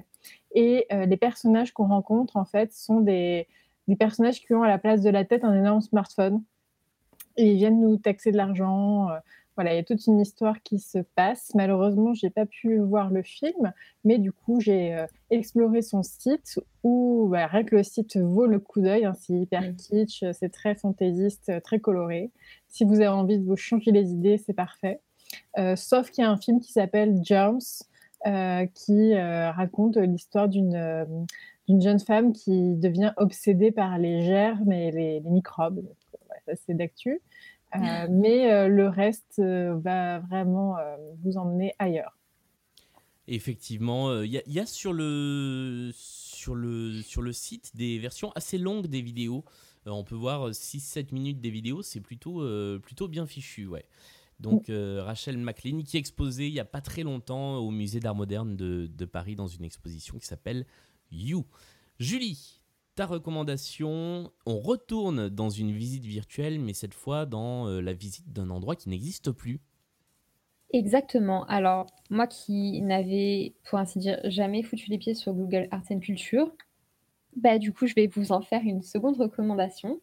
Et 0.57 0.88
les 0.89 1.18
personnages 1.18 1.74
qu'on 1.74 1.88
rencontre 1.88 2.38
en 2.38 2.45
fait 2.45 2.72
sont 2.72 3.01
des, 3.01 3.45
des 3.89 3.97
personnages 3.97 4.39
qui 4.39 4.53
ont 4.53 4.63
à 4.63 4.70
la 4.70 4.78
place 4.78 5.01
de 5.01 5.09
la 5.09 5.26
tête 5.26 5.43
un 5.43 5.53
énorme 5.53 5.82
smartphone. 5.82 6.41
Et 7.36 7.51
ils 7.51 7.57
viennent 7.57 7.82
nous 7.82 7.97
taxer 7.97 8.32
de 8.32 8.38
l'argent, 8.38 9.09
voilà, 9.55 9.73
il 9.73 9.77
y 9.77 9.79
a 9.79 9.83
toute 9.83 10.05
une 10.07 10.19
histoire 10.19 10.61
qui 10.63 10.79
se 10.79 10.99
passe. 11.15 11.51
Malheureusement, 11.55 12.13
j'ai 12.13 12.29
pas 12.29 12.45
pu 12.45 12.77
voir 12.79 13.09
le 13.09 13.23
film, 13.23 13.73
mais 14.03 14.17
du 14.17 14.31
coup, 14.31 14.59
j'ai 14.59 14.93
euh, 14.93 15.05
exploré 15.29 15.81
son 15.81 16.03
site 16.03 16.59
où 16.83 17.27
bah, 17.31 17.47
rien 17.47 17.63
que 17.63 17.75
le 17.75 17.83
site 17.83 18.17
vaut 18.17 18.47
le 18.47 18.59
coup 18.59 18.81
d'œil. 18.81 19.05
Hein, 19.05 19.13
c'est 19.19 19.33
hyper 19.33 19.61
mm. 19.61 19.75
kitsch, 19.75 20.23
c'est 20.33 20.51
très 20.51 20.75
fantaisiste, 20.75 21.61
très 21.63 21.79
coloré. 21.79 22.31
Si 22.67 22.83
vous 22.83 22.95
avez 22.95 23.07
envie 23.07 23.39
de 23.39 23.45
vous 23.45 23.55
changer 23.55 23.91
les 23.91 24.11
idées, 24.11 24.37
c'est 24.37 24.53
parfait. 24.53 24.99
Euh, 25.57 25.75
sauf 25.75 26.11
qu'il 26.11 26.23
y 26.23 26.27
a 26.27 26.29
un 26.29 26.37
film 26.37 26.59
qui 26.59 26.71
s'appelle 26.73 27.19
Germs, 27.23 27.83
euh, 28.27 28.65
qui 28.73 29.15
raconte 29.15 29.97
l'histoire 29.97 30.49
d'une 30.49 31.25
d'une 31.67 31.81
jeune 31.81 31.99
femme 31.99 32.31
qui 32.31 32.75
devient 32.75 33.11
obsédée 33.17 33.71
par 33.71 33.97
les 33.97 34.21
germes 34.21 34.71
et 34.71 34.91
les, 34.91 35.19
microbes. 35.21 35.83
ça, 36.45 36.53
c'est 36.55 36.75
d'actu. 36.75 37.21
Euh, 37.76 38.07
mais 38.09 38.51
euh, 38.51 38.68
le 38.68 38.88
reste 38.88 39.39
euh, 39.39 39.78
va 39.80 40.20
vraiment 40.20 40.78
vous 41.24 41.38
emmener 41.38 41.74
ailleurs. 41.80 42.18
Effectivement, 43.28 44.22
il 44.22 44.32
y, 44.32 44.59
a 44.59 44.66
sur 44.68 44.93
le, 44.93 45.89
sur, 45.93 46.53
le, 46.53 47.01
sur 47.01 47.24
le 47.24 47.34
site 47.34 47.76
des 47.76 47.97
versions 47.97 48.32
assez 48.36 48.59
longues 48.59 48.86
des 48.86 49.01
vidéos. 49.01 49.43
on 49.88 50.03
peut 50.03 50.16
voir 50.16 50.51
6-7 50.51 51.11
minutes 51.11 51.41
des 51.41 51.49
vidéos, 51.49 51.82
c'est 51.82 52.01
plutôt, 52.01 52.47
plutôt 52.84 53.07
bien 53.07 53.26
fichu. 53.26 53.66
Ouais. 53.66 53.86
Donc 54.39 54.66
Rachel 54.70 55.39
McLean 55.39 55.82
qui 55.82 55.97
est 55.97 55.99
exposée 55.99 56.47
il 56.49 56.53
n'y 56.53 56.59
a 56.59 56.66
pas 56.66 56.82
très 56.82 57.01
longtemps 57.01 57.57
au 57.57 57.72
musée 57.72 57.99
d'art 57.99 58.13
moderne 58.13 58.55
de, 58.55 58.88
de, 58.95 59.05
Paris 59.05 59.36
dans 59.36 59.47
une 59.47 59.63
exposition 59.63 60.20
qui 60.20 60.28
s'appelle 60.28 60.68
You. 61.11 61.47
Julie, 61.99 62.61
ta 62.95 63.05
recommandation, 63.05 64.31
on 64.45 64.59
retourne 64.59 65.29
dans 65.29 65.49
une 65.49 65.71
visite 65.71 66.05
virtuelle, 66.05 66.59
mais 66.59 66.73
cette 66.73 66.93
fois 66.93 67.25
dans 67.25 67.67
euh, 67.67 67.81
la 67.81 67.93
visite 67.93 68.31
d'un 68.31 68.49
endroit 68.49 68.75
qui 68.75 68.89
n'existe 68.89 69.31
plus. 69.31 69.59
Exactement. 70.71 71.45
Alors, 71.45 71.87
moi 72.09 72.25
qui 72.25 72.81
n'avais, 72.81 73.53
pour 73.69 73.79
ainsi 73.79 73.99
dire, 73.99 74.19
jamais 74.23 74.63
foutu 74.63 74.89
les 74.89 74.97
pieds 74.97 75.13
sur 75.13 75.33
Google 75.33 75.67
Arts 75.71 75.85
and 75.91 75.99
Culture, 75.99 76.51
bah, 77.35 77.59
du 77.59 77.73
coup, 77.73 77.85
je 77.85 77.93
vais 77.95 78.07
vous 78.07 78.31
en 78.31 78.41
faire 78.41 78.61
une 78.63 78.81
seconde 78.81 79.17
recommandation. 79.17 79.99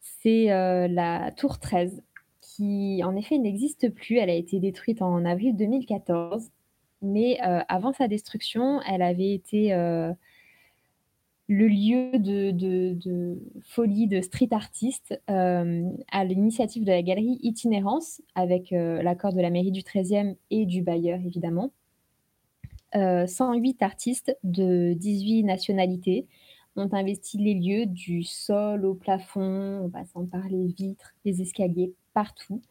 C'est 0.00 0.50
euh, 0.50 0.88
la 0.88 1.30
Tour 1.32 1.58
13, 1.58 2.02
qui 2.40 3.02
en 3.04 3.14
effet 3.14 3.38
n'existe 3.38 3.90
plus. 3.90 4.16
Elle 4.16 4.30
a 4.30 4.34
été 4.34 4.58
détruite 4.58 5.02
en 5.02 5.24
avril 5.24 5.54
2014, 5.56 6.50
mais 7.02 7.38
euh, 7.46 7.60
avant 7.68 7.92
sa 7.92 8.08
destruction, 8.08 8.80
elle 8.82 9.02
avait 9.02 9.32
été 9.32 9.72
le 11.50 11.66
lieu 11.66 12.12
de, 12.16 13.36
folie 13.62 14.06
de 14.06 14.20
street 14.20 14.50
artistes 14.52 15.20
euh, 15.28 15.82
à 16.12 16.24
l'initiative 16.24 16.84
de 16.84 16.92
la 16.92 17.02
galerie 17.02 17.40
Itinérance, 17.42 18.22
avec 18.36 18.72
euh, 18.72 19.02
l'accord 19.02 19.32
de 19.32 19.40
la 19.40 19.50
mairie 19.50 19.72
du 19.72 19.80
13e 19.80 20.36
et 20.52 20.64
du 20.64 20.82
bailleur 20.82 21.18
évidemment. 21.18 21.72
108 22.94 23.82
euh, 23.82 23.84
artistes 23.84 24.36
de 24.44 24.94
18 24.94 25.42
nationalités 25.42 26.28
ont 26.76 26.88
investi 26.92 27.36
les 27.36 27.54
lieux 27.54 27.86
du 27.86 28.22
sol 28.22 28.86
au 28.86 28.94
plafond, 28.94 29.86
en 29.86 29.90
passant 29.90 30.26
par 30.26 30.48
les 30.48 30.68
vitres, 30.68 31.14
les 31.24 31.42
escaliers, 31.42 31.92
partout. 32.14 32.62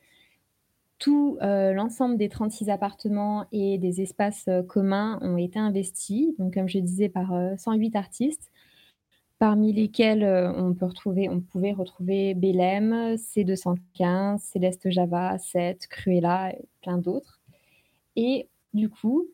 Tout 0.99 1.38
l'ensemble 1.41 2.17
des 2.17 2.27
36 2.27 2.69
appartements 2.69 3.45
et 3.53 3.77
des 3.77 4.01
espaces 4.01 4.49
communs 4.67 5.17
ont 5.21 5.38
été 5.38 5.57
investis, 5.57 6.34
comme 6.53 6.67
je 6.67 6.80
disais, 6.80 7.07
par 7.07 7.32
108 7.57 7.95
artistes 7.95 8.51
parmi 9.39 9.73
lesquels 9.73 10.23
euh, 10.23 10.53
on 10.53 10.73
peut 10.73 10.85
retrouver, 10.85 11.29
on 11.29 11.41
pouvait 11.41 11.71
retrouver 11.71 12.33
Belém, 12.35 13.15
C215, 13.15 14.39
Céleste 14.39 14.89
Java, 14.89 15.37
7, 15.37 15.87
Cruella, 15.87 16.51
et 16.51 16.65
plein 16.81 16.97
d'autres. 16.97 17.39
Et 18.15 18.47
du 18.73 18.89
coup, 18.89 19.27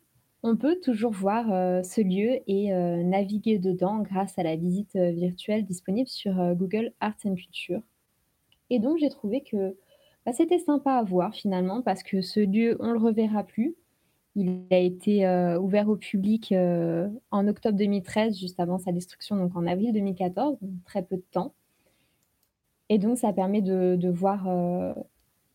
on 0.44 0.56
peut 0.56 0.80
toujours 0.82 1.12
voir 1.12 1.48
ce 1.84 2.02
lieu 2.02 2.40
et 2.46 2.72
naviguer 3.04 3.58
dedans 3.58 3.98
grâce 3.98 4.38
à 4.38 4.44
la 4.44 4.56
visite 4.56 4.96
virtuelle 4.96 5.66
disponible 5.66 6.08
sur 6.08 6.36
Google 6.56 6.94
Arts 7.00 7.18
and 7.26 7.34
Culture. 7.34 7.82
Et 8.70 8.78
donc 8.78 9.00
j'ai 9.00 9.10
trouvé 9.10 9.42
que 9.42 9.76
bah, 10.26 10.34
c'était 10.34 10.60
sympa 10.60 10.94
à 10.94 11.04
voir 11.04 11.36
finalement 11.36 11.82
parce 11.82 12.02
que 12.02 12.22
ce 12.22 12.40
lieu, 12.40 12.78
on 12.80 12.92
le 12.92 13.00
reverra 13.00 13.44
plus. 13.44 13.76
Il 14.36 14.66
a 14.72 14.78
été 14.78 15.28
ouvert 15.60 15.88
au 15.88 15.96
public 15.96 16.54
en 17.32 17.48
octobre 17.48 17.78
2013, 17.78 18.38
juste 18.38 18.60
avant 18.60 18.78
sa 18.78 18.92
destruction, 18.92 19.38
donc 19.38 19.56
en 19.56 19.66
avril 19.66 19.94
2014, 19.94 20.58
très 20.86 21.04
peu 21.04 21.16
de 21.16 21.24
temps. 21.32 21.54
Et 22.90 22.98
donc 22.98 23.18
ça 23.18 23.32
permet 23.32 23.62
de, 23.62 24.10
voir 24.10 24.44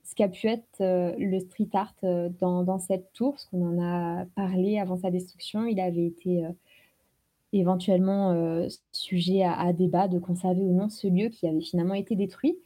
ce 0.02 0.14
qu'a 0.14 0.28
pu 0.28 0.46
être 0.46 0.78
le 0.80 1.40
street 1.40 1.68
art 1.74 1.94
dans, 2.02 2.78
cette 2.78 3.12
tour, 3.12 3.32
parce 3.32 3.44
qu'on 3.46 3.78
en 3.78 3.82
a 3.82 4.24
parlé 4.34 4.78
avant 4.78 4.96
sa 4.96 5.10
destruction. 5.10 5.66
Il 5.66 5.78
avait 5.78 6.06
été 6.06 6.42
éventuellement 7.52 8.66
sujet 8.92 9.42
à, 9.42 9.72
débat 9.74 10.08
de 10.08 10.18
conserver 10.18 10.62
ou 10.62 10.72
non 10.72 10.88
ce 10.88 11.06
lieu 11.06 11.28
qui 11.28 11.46
avait 11.46 11.60
finalement 11.60 11.94
été 11.94 12.16
détruit. 12.16 12.58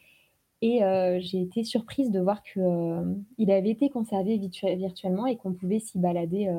Et 0.66 0.80
j'ai 1.20 1.42
été 1.42 1.62
surprise 1.62 2.10
de 2.10 2.20
voir 2.20 2.42
qu'il 2.42 3.50
avait 3.50 3.68
été 3.68 3.90
conservé 3.90 4.38
virtuellement 4.38 5.26
et 5.26 5.36
qu'on 5.36 5.52
pouvait 5.52 5.78
s'y 5.78 5.98
balader 5.98 6.50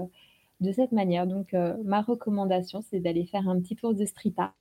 de 0.61 0.71
cette 0.71 0.91
manière. 0.91 1.25
Donc, 1.25 1.55
ma 1.83 2.03
recommandation, 2.03 2.83
c'est 2.83 2.99
d'aller 2.99 3.25
faire 3.25 3.49
un 3.49 3.59
petit 3.59 3.75
tour 3.75 3.95
de 3.95 4.05
street 4.05 4.35
art. 4.37 4.53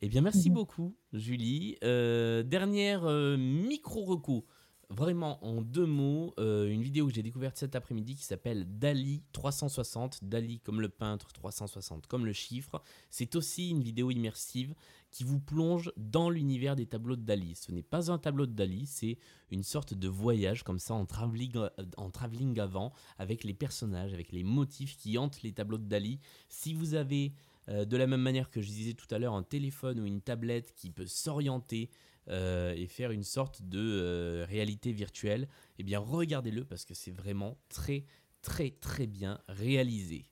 Eh 0.00 0.08
bien, 0.08 0.22
merci 0.22 0.48
mmh 0.48 0.54
beaucoup, 0.54 0.94
Julie. 1.12 1.76
dernière 1.82 3.02
micro-reco 3.36 4.46
vraiment 4.90 5.44
en 5.44 5.62
deux 5.62 5.86
mots, 5.86 6.34
euh, 6.38 6.68
une 6.68 6.82
vidéo 6.82 7.06
que 7.06 7.14
j'ai 7.14 7.22
découverte 7.22 7.56
cet 7.56 7.76
après-midi 7.76 8.16
qui 8.16 8.24
s'appelle 8.24 8.66
Dali 8.78 9.22
360, 9.32 10.24
Dali 10.24 10.60
comme 10.60 10.80
le 10.80 10.88
peintre, 10.88 11.32
360 11.32 12.06
comme 12.08 12.26
le 12.26 12.32
chiffre. 12.32 12.82
C'est 13.08 13.36
aussi 13.36 13.70
une 13.70 13.82
vidéo 13.82 14.10
immersive 14.10 14.74
qui 15.12 15.24
vous 15.24 15.40
plonge 15.40 15.92
dans 15.96 16.28
l'univers 16.28 16.76
des 16.76 16.86
tableaux 16.86 17.16
de 17.16 17.22
Dali. 17.22 17.54
Ce 17.54 17.72
n'est 17.72 17.82
pas 17.82 18.10
un 18.10 18.18
tableau 18.18 18.46
de 18.46 18.52
Dali, 18.52 18.86
c'est 18.86 19.18
une 19.50 19.62
sorte 19.62 19.94
de 19.94 20.08
voyage 20.08 20.64
comme 20.64 20.78
ça 20.78 20.94
en 20.94 21.06
travelling, 21.06 21.56
en 21.96 22.10
avant 22.58 22.92
avec 23.18 23.44
les 23.44 23.54
personnages, 23.54 24.12
avec 24.12 24.32
les 24.32 24.44
motifs 24.44 24.96
qui 24.96 25.18
hantent 25.18 25.42
les 25.42 25.52
tableaux 25.52 25.78
de 25.78 25.88
Dali. 25.88 26.18
Si 26.48 26.74
vous 26.74 26.94
avez 26.94 27.32
euh, 27.68 27.84
de 27.84 27.96
la 27.96 28.06
même 28.06 28.22
manière 28.22 28.50
que 28.50 28.60
je 28.60 28.68
disais 28.68 28.94
tout 28.94 29.12
à 29.14 29.18
l'heure 29.18 29.34
un 29.34 29.42
téléphone 29.42 30.00
ou 30.00 30.06
une 30.06 30.20
tablette 30.20 30.74
qui 30.74 30.90
peut 30.90 31.06
s'orienter 31.06 31.90
euh, 32.30 32.72
et 32.76 32.86
faire 32.86 33.10
une 33.10 33.24
sorte 33.24 33.62
de 33.62 33.80
euh, 33.80 34.46
réalité 34.48 34.92
virtuelle, 34.92 35.48
eh 35.78 35.82
bien 35.82 35.98
regardez-le 35.98 36.64
parce 36.64 36.84
que 36.84 36.94
c'est 36.94 37.10
vraiment 37.10 37.58
très 37.68 38.04
très 38.42 38.70
très 38.70 39.06
bien 39.06 39.40
réalisé. 39.48 40.26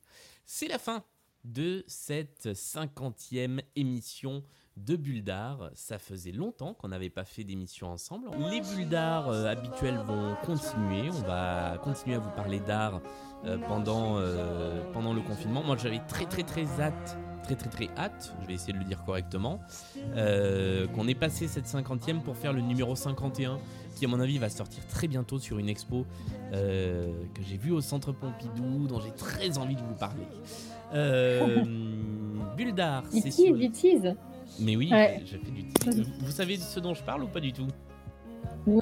C'est 0.44 0.68
la 0.68 0.78
fin 0.78 1.04
de 1.44 1.84
cette 1.88 2.54
cinquantième 2.54 3.60
émission 3.74 4.44
de 4.76 4.94
Bulldar. 4.94 5.70
Ça 5.74 5.98
faisait 5.98 6.30
longtemps 6.30 6.72
qu'on 6.72 6.88
n'avait 6.88 7.10
pas 7.10 7.24
fait 7.24 7.42
d'émission 7.42 7.88
ensemble. 7.88 8.30
Les 8.50 8.60
Bulldars 8.60 9.28
euh, 9.28 9.46
habituels 9.46 9.98
vont 10.06 10.36
continuer. 10.44 11.10
On 11.10 11.22
va 11.22 11.78
continuer 11.82 12.14
à 12.14 12.20
vous 12.20 12.30
parler 12.30 12.60
d'art 12.60 13.02
pendant, 13.66 14.20
pendant 14.92 15.14
le 15.14 15.20
confinement. 15.20 15.62
Moi 15.62 15.76
j'avais 15.76 16.00
très 16.06 16.26
très 16.26 16.44
très 16.44 16.66
hâte 16.80 17.18
très 17.42 17.54
très 17.54 17.70
très 17.70 17.88
hâte, 17.96 18.34
je 18.42 18.46
vais 18.46 18.54
essayer 18.54 18.72
de 18.72 18.78
le 18.78 18.84
dire 18.84 19.04
correctement, 19.04 19.60
euh, 20.16 20.86
qu'on 20.88 21.08
ait 21.08 21.14
passé 21.14 21.48
cette 21.48 21.66
cinquantième 21.66 22.22
pour 22.22 22.36
faire 22.36 22.52
le 22.52 22.60
numéro 22.60 22.94
51, 22.94 23.58
qui 23.96 24.04
à 24.04 24.08
mon 24.08 24.20
avis 24.20 24.38
va 24.38 24.48
sortir 24.48 24.86
très 24.86 25.08
bientôt 25.08 25.38
sur 25.38 25.58
une 25.58 25.68
expo 25.68 26.06
euh, 26.52 27.12
que 27.34 27.42
j'ai 27.42 27.56
vue 27.56 27.72
au 27.72 27.80
Centre 27.80 28.12
Pompidou, 28.12 28.86
dont 28.86 29.00
j'ai 29.00 29.12
très 29.12 29.58
envie 29.58 29.76
de 29.76 29.80
vous 29.80 29.94
parler. 29.94 30.26
Euh, 30.94 31.64
Bulldar, 32.56 33.04
c'est 33.10 33.30
sur... 33.30 33.56
du 33.56 33.70
tease 33.70 34.14
Mais 34.60 34.76
oui, 34.76 34.90
j'ai 35.24 35.38
fait 35.38 35.50
du 35.50 35.68
tease. 35.68 36.02
Vous 36.20 36.32
savez 36.32 36.56
ce 36.56 36.80
dont 36.80 36.94
je 36.94 37.02
parle 37.02 37.24
ou 37.24 37.28
pas 37.28 37.40
du 37.40 37.52
tout? 37.52 37.68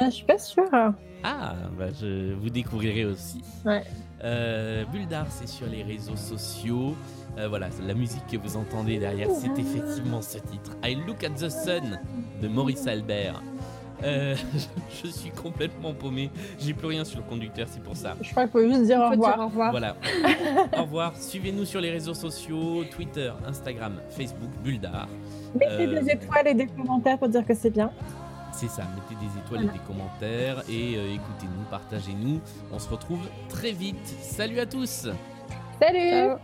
Je 0.01 0.11
suis 0.11 0.25
pas 0.25 0.39
sûre. 0.39 0.69
Ah, 1.25 1.55
bah 1.79 1.87
je, 2.01 2.35
vous 2.35 2.51
découvrirez 2.51 3.05
aussi. 3.05 3.43
Ouais. 3.65 3.83
Bulldar, 4.93 5.27
c'est 5.31 5.49
sur 5.49 5.67
les 5.67 5.83
réseaux 5.83 6.17
sociaux. 6.17 6.95
Euh, 7.39 7.49
voilà, 7.49 7.69
la 7.87 7.95
musique 7.95 8.27
que 8.31 8.37
vous 8.39 8.57
entendez 8.57 8.99
derrière, 8.99 9.29
c'est 9.31 9.61
effectivement 9.61 10.23
ce 10.23 10.39
titre. 10.39 10.73
I 10.83 10.97
Look 11.07 11.23
at 11.23 11.31
the 11.31 11.51
Sun 11.51 12.01
de 12.41 12.49
Maurice 12.49 12.87
Albert. 12.87 13.43
Euh, 14.03 14.35
je, 15.05 15.09
suis 15.09 15.31
complètement 15.31 15.93
paumé. 15.93 16.31
J'ai 16.59 16.73
plus 16.73 16.87
rien 16.87 17.05
sur 17.05 17.19
le 17.19 17.25
conducteur, 17.25 17.67
c'est 17.71 17.83
pour 17.83 17.97
ça. 17.97 18.15
Je 18.23 18.31
crois 18.31 18.45
qu'il 18.45 18.53
faut 18.53 18.69
juste 18.69 18.85
dire 18.85 19.01
au 19.01 19.11
revoir. 19.11 19.39
au 19.41 19.47
revoir. 19.47 19.71
Voilà. 19.71 19.97
au 20.79 20.83
revoir. 20.83 21.17
Suivez-nous 21.17 21.67
sur 21.67 21.81
les 21.81 21.91
réseaux 21.91 22.15
sociaux 22.15 22.85
Twitter, 22.91 23.31
Instagram, 23.47 23.95
Facebook, 24.11 24.51
Bulldar. 24.65 25.09
Mettez 25.59 25.87
des 25.87 25.97
euh, 25.97 26.15
étoiles 26.15 26.49
et 26.49 26.55
des 26.55 26.67
commentaires 26.67 27.19
pour 27.19 27.29
dire 27.29 27.45
que 27.45 27.55
c'est 27.55 27.71
bien. 27.71 27.91
C'est 28.57 28.69
ça, 28.69 28.85
mettez 28.95 29.23
des 29.23 29.39
étoiles 29.39 29.65
et 29.65 29.79
des 29.79 29.85
commentaires 29.87 30.63
et 30.67 30.93
écoutez-nous, 30.95 31.65
partagez-nous. 31.71 32.41
On 32.73 32.79
se 32.79 32.89
retrouve 32.89 33.21
très 33.51 33.73
vite. 33.73 34.07
Salut 34.23 34.61
à 34.61 34.65
tous 34.65 35.09
Salut 35.79 36.39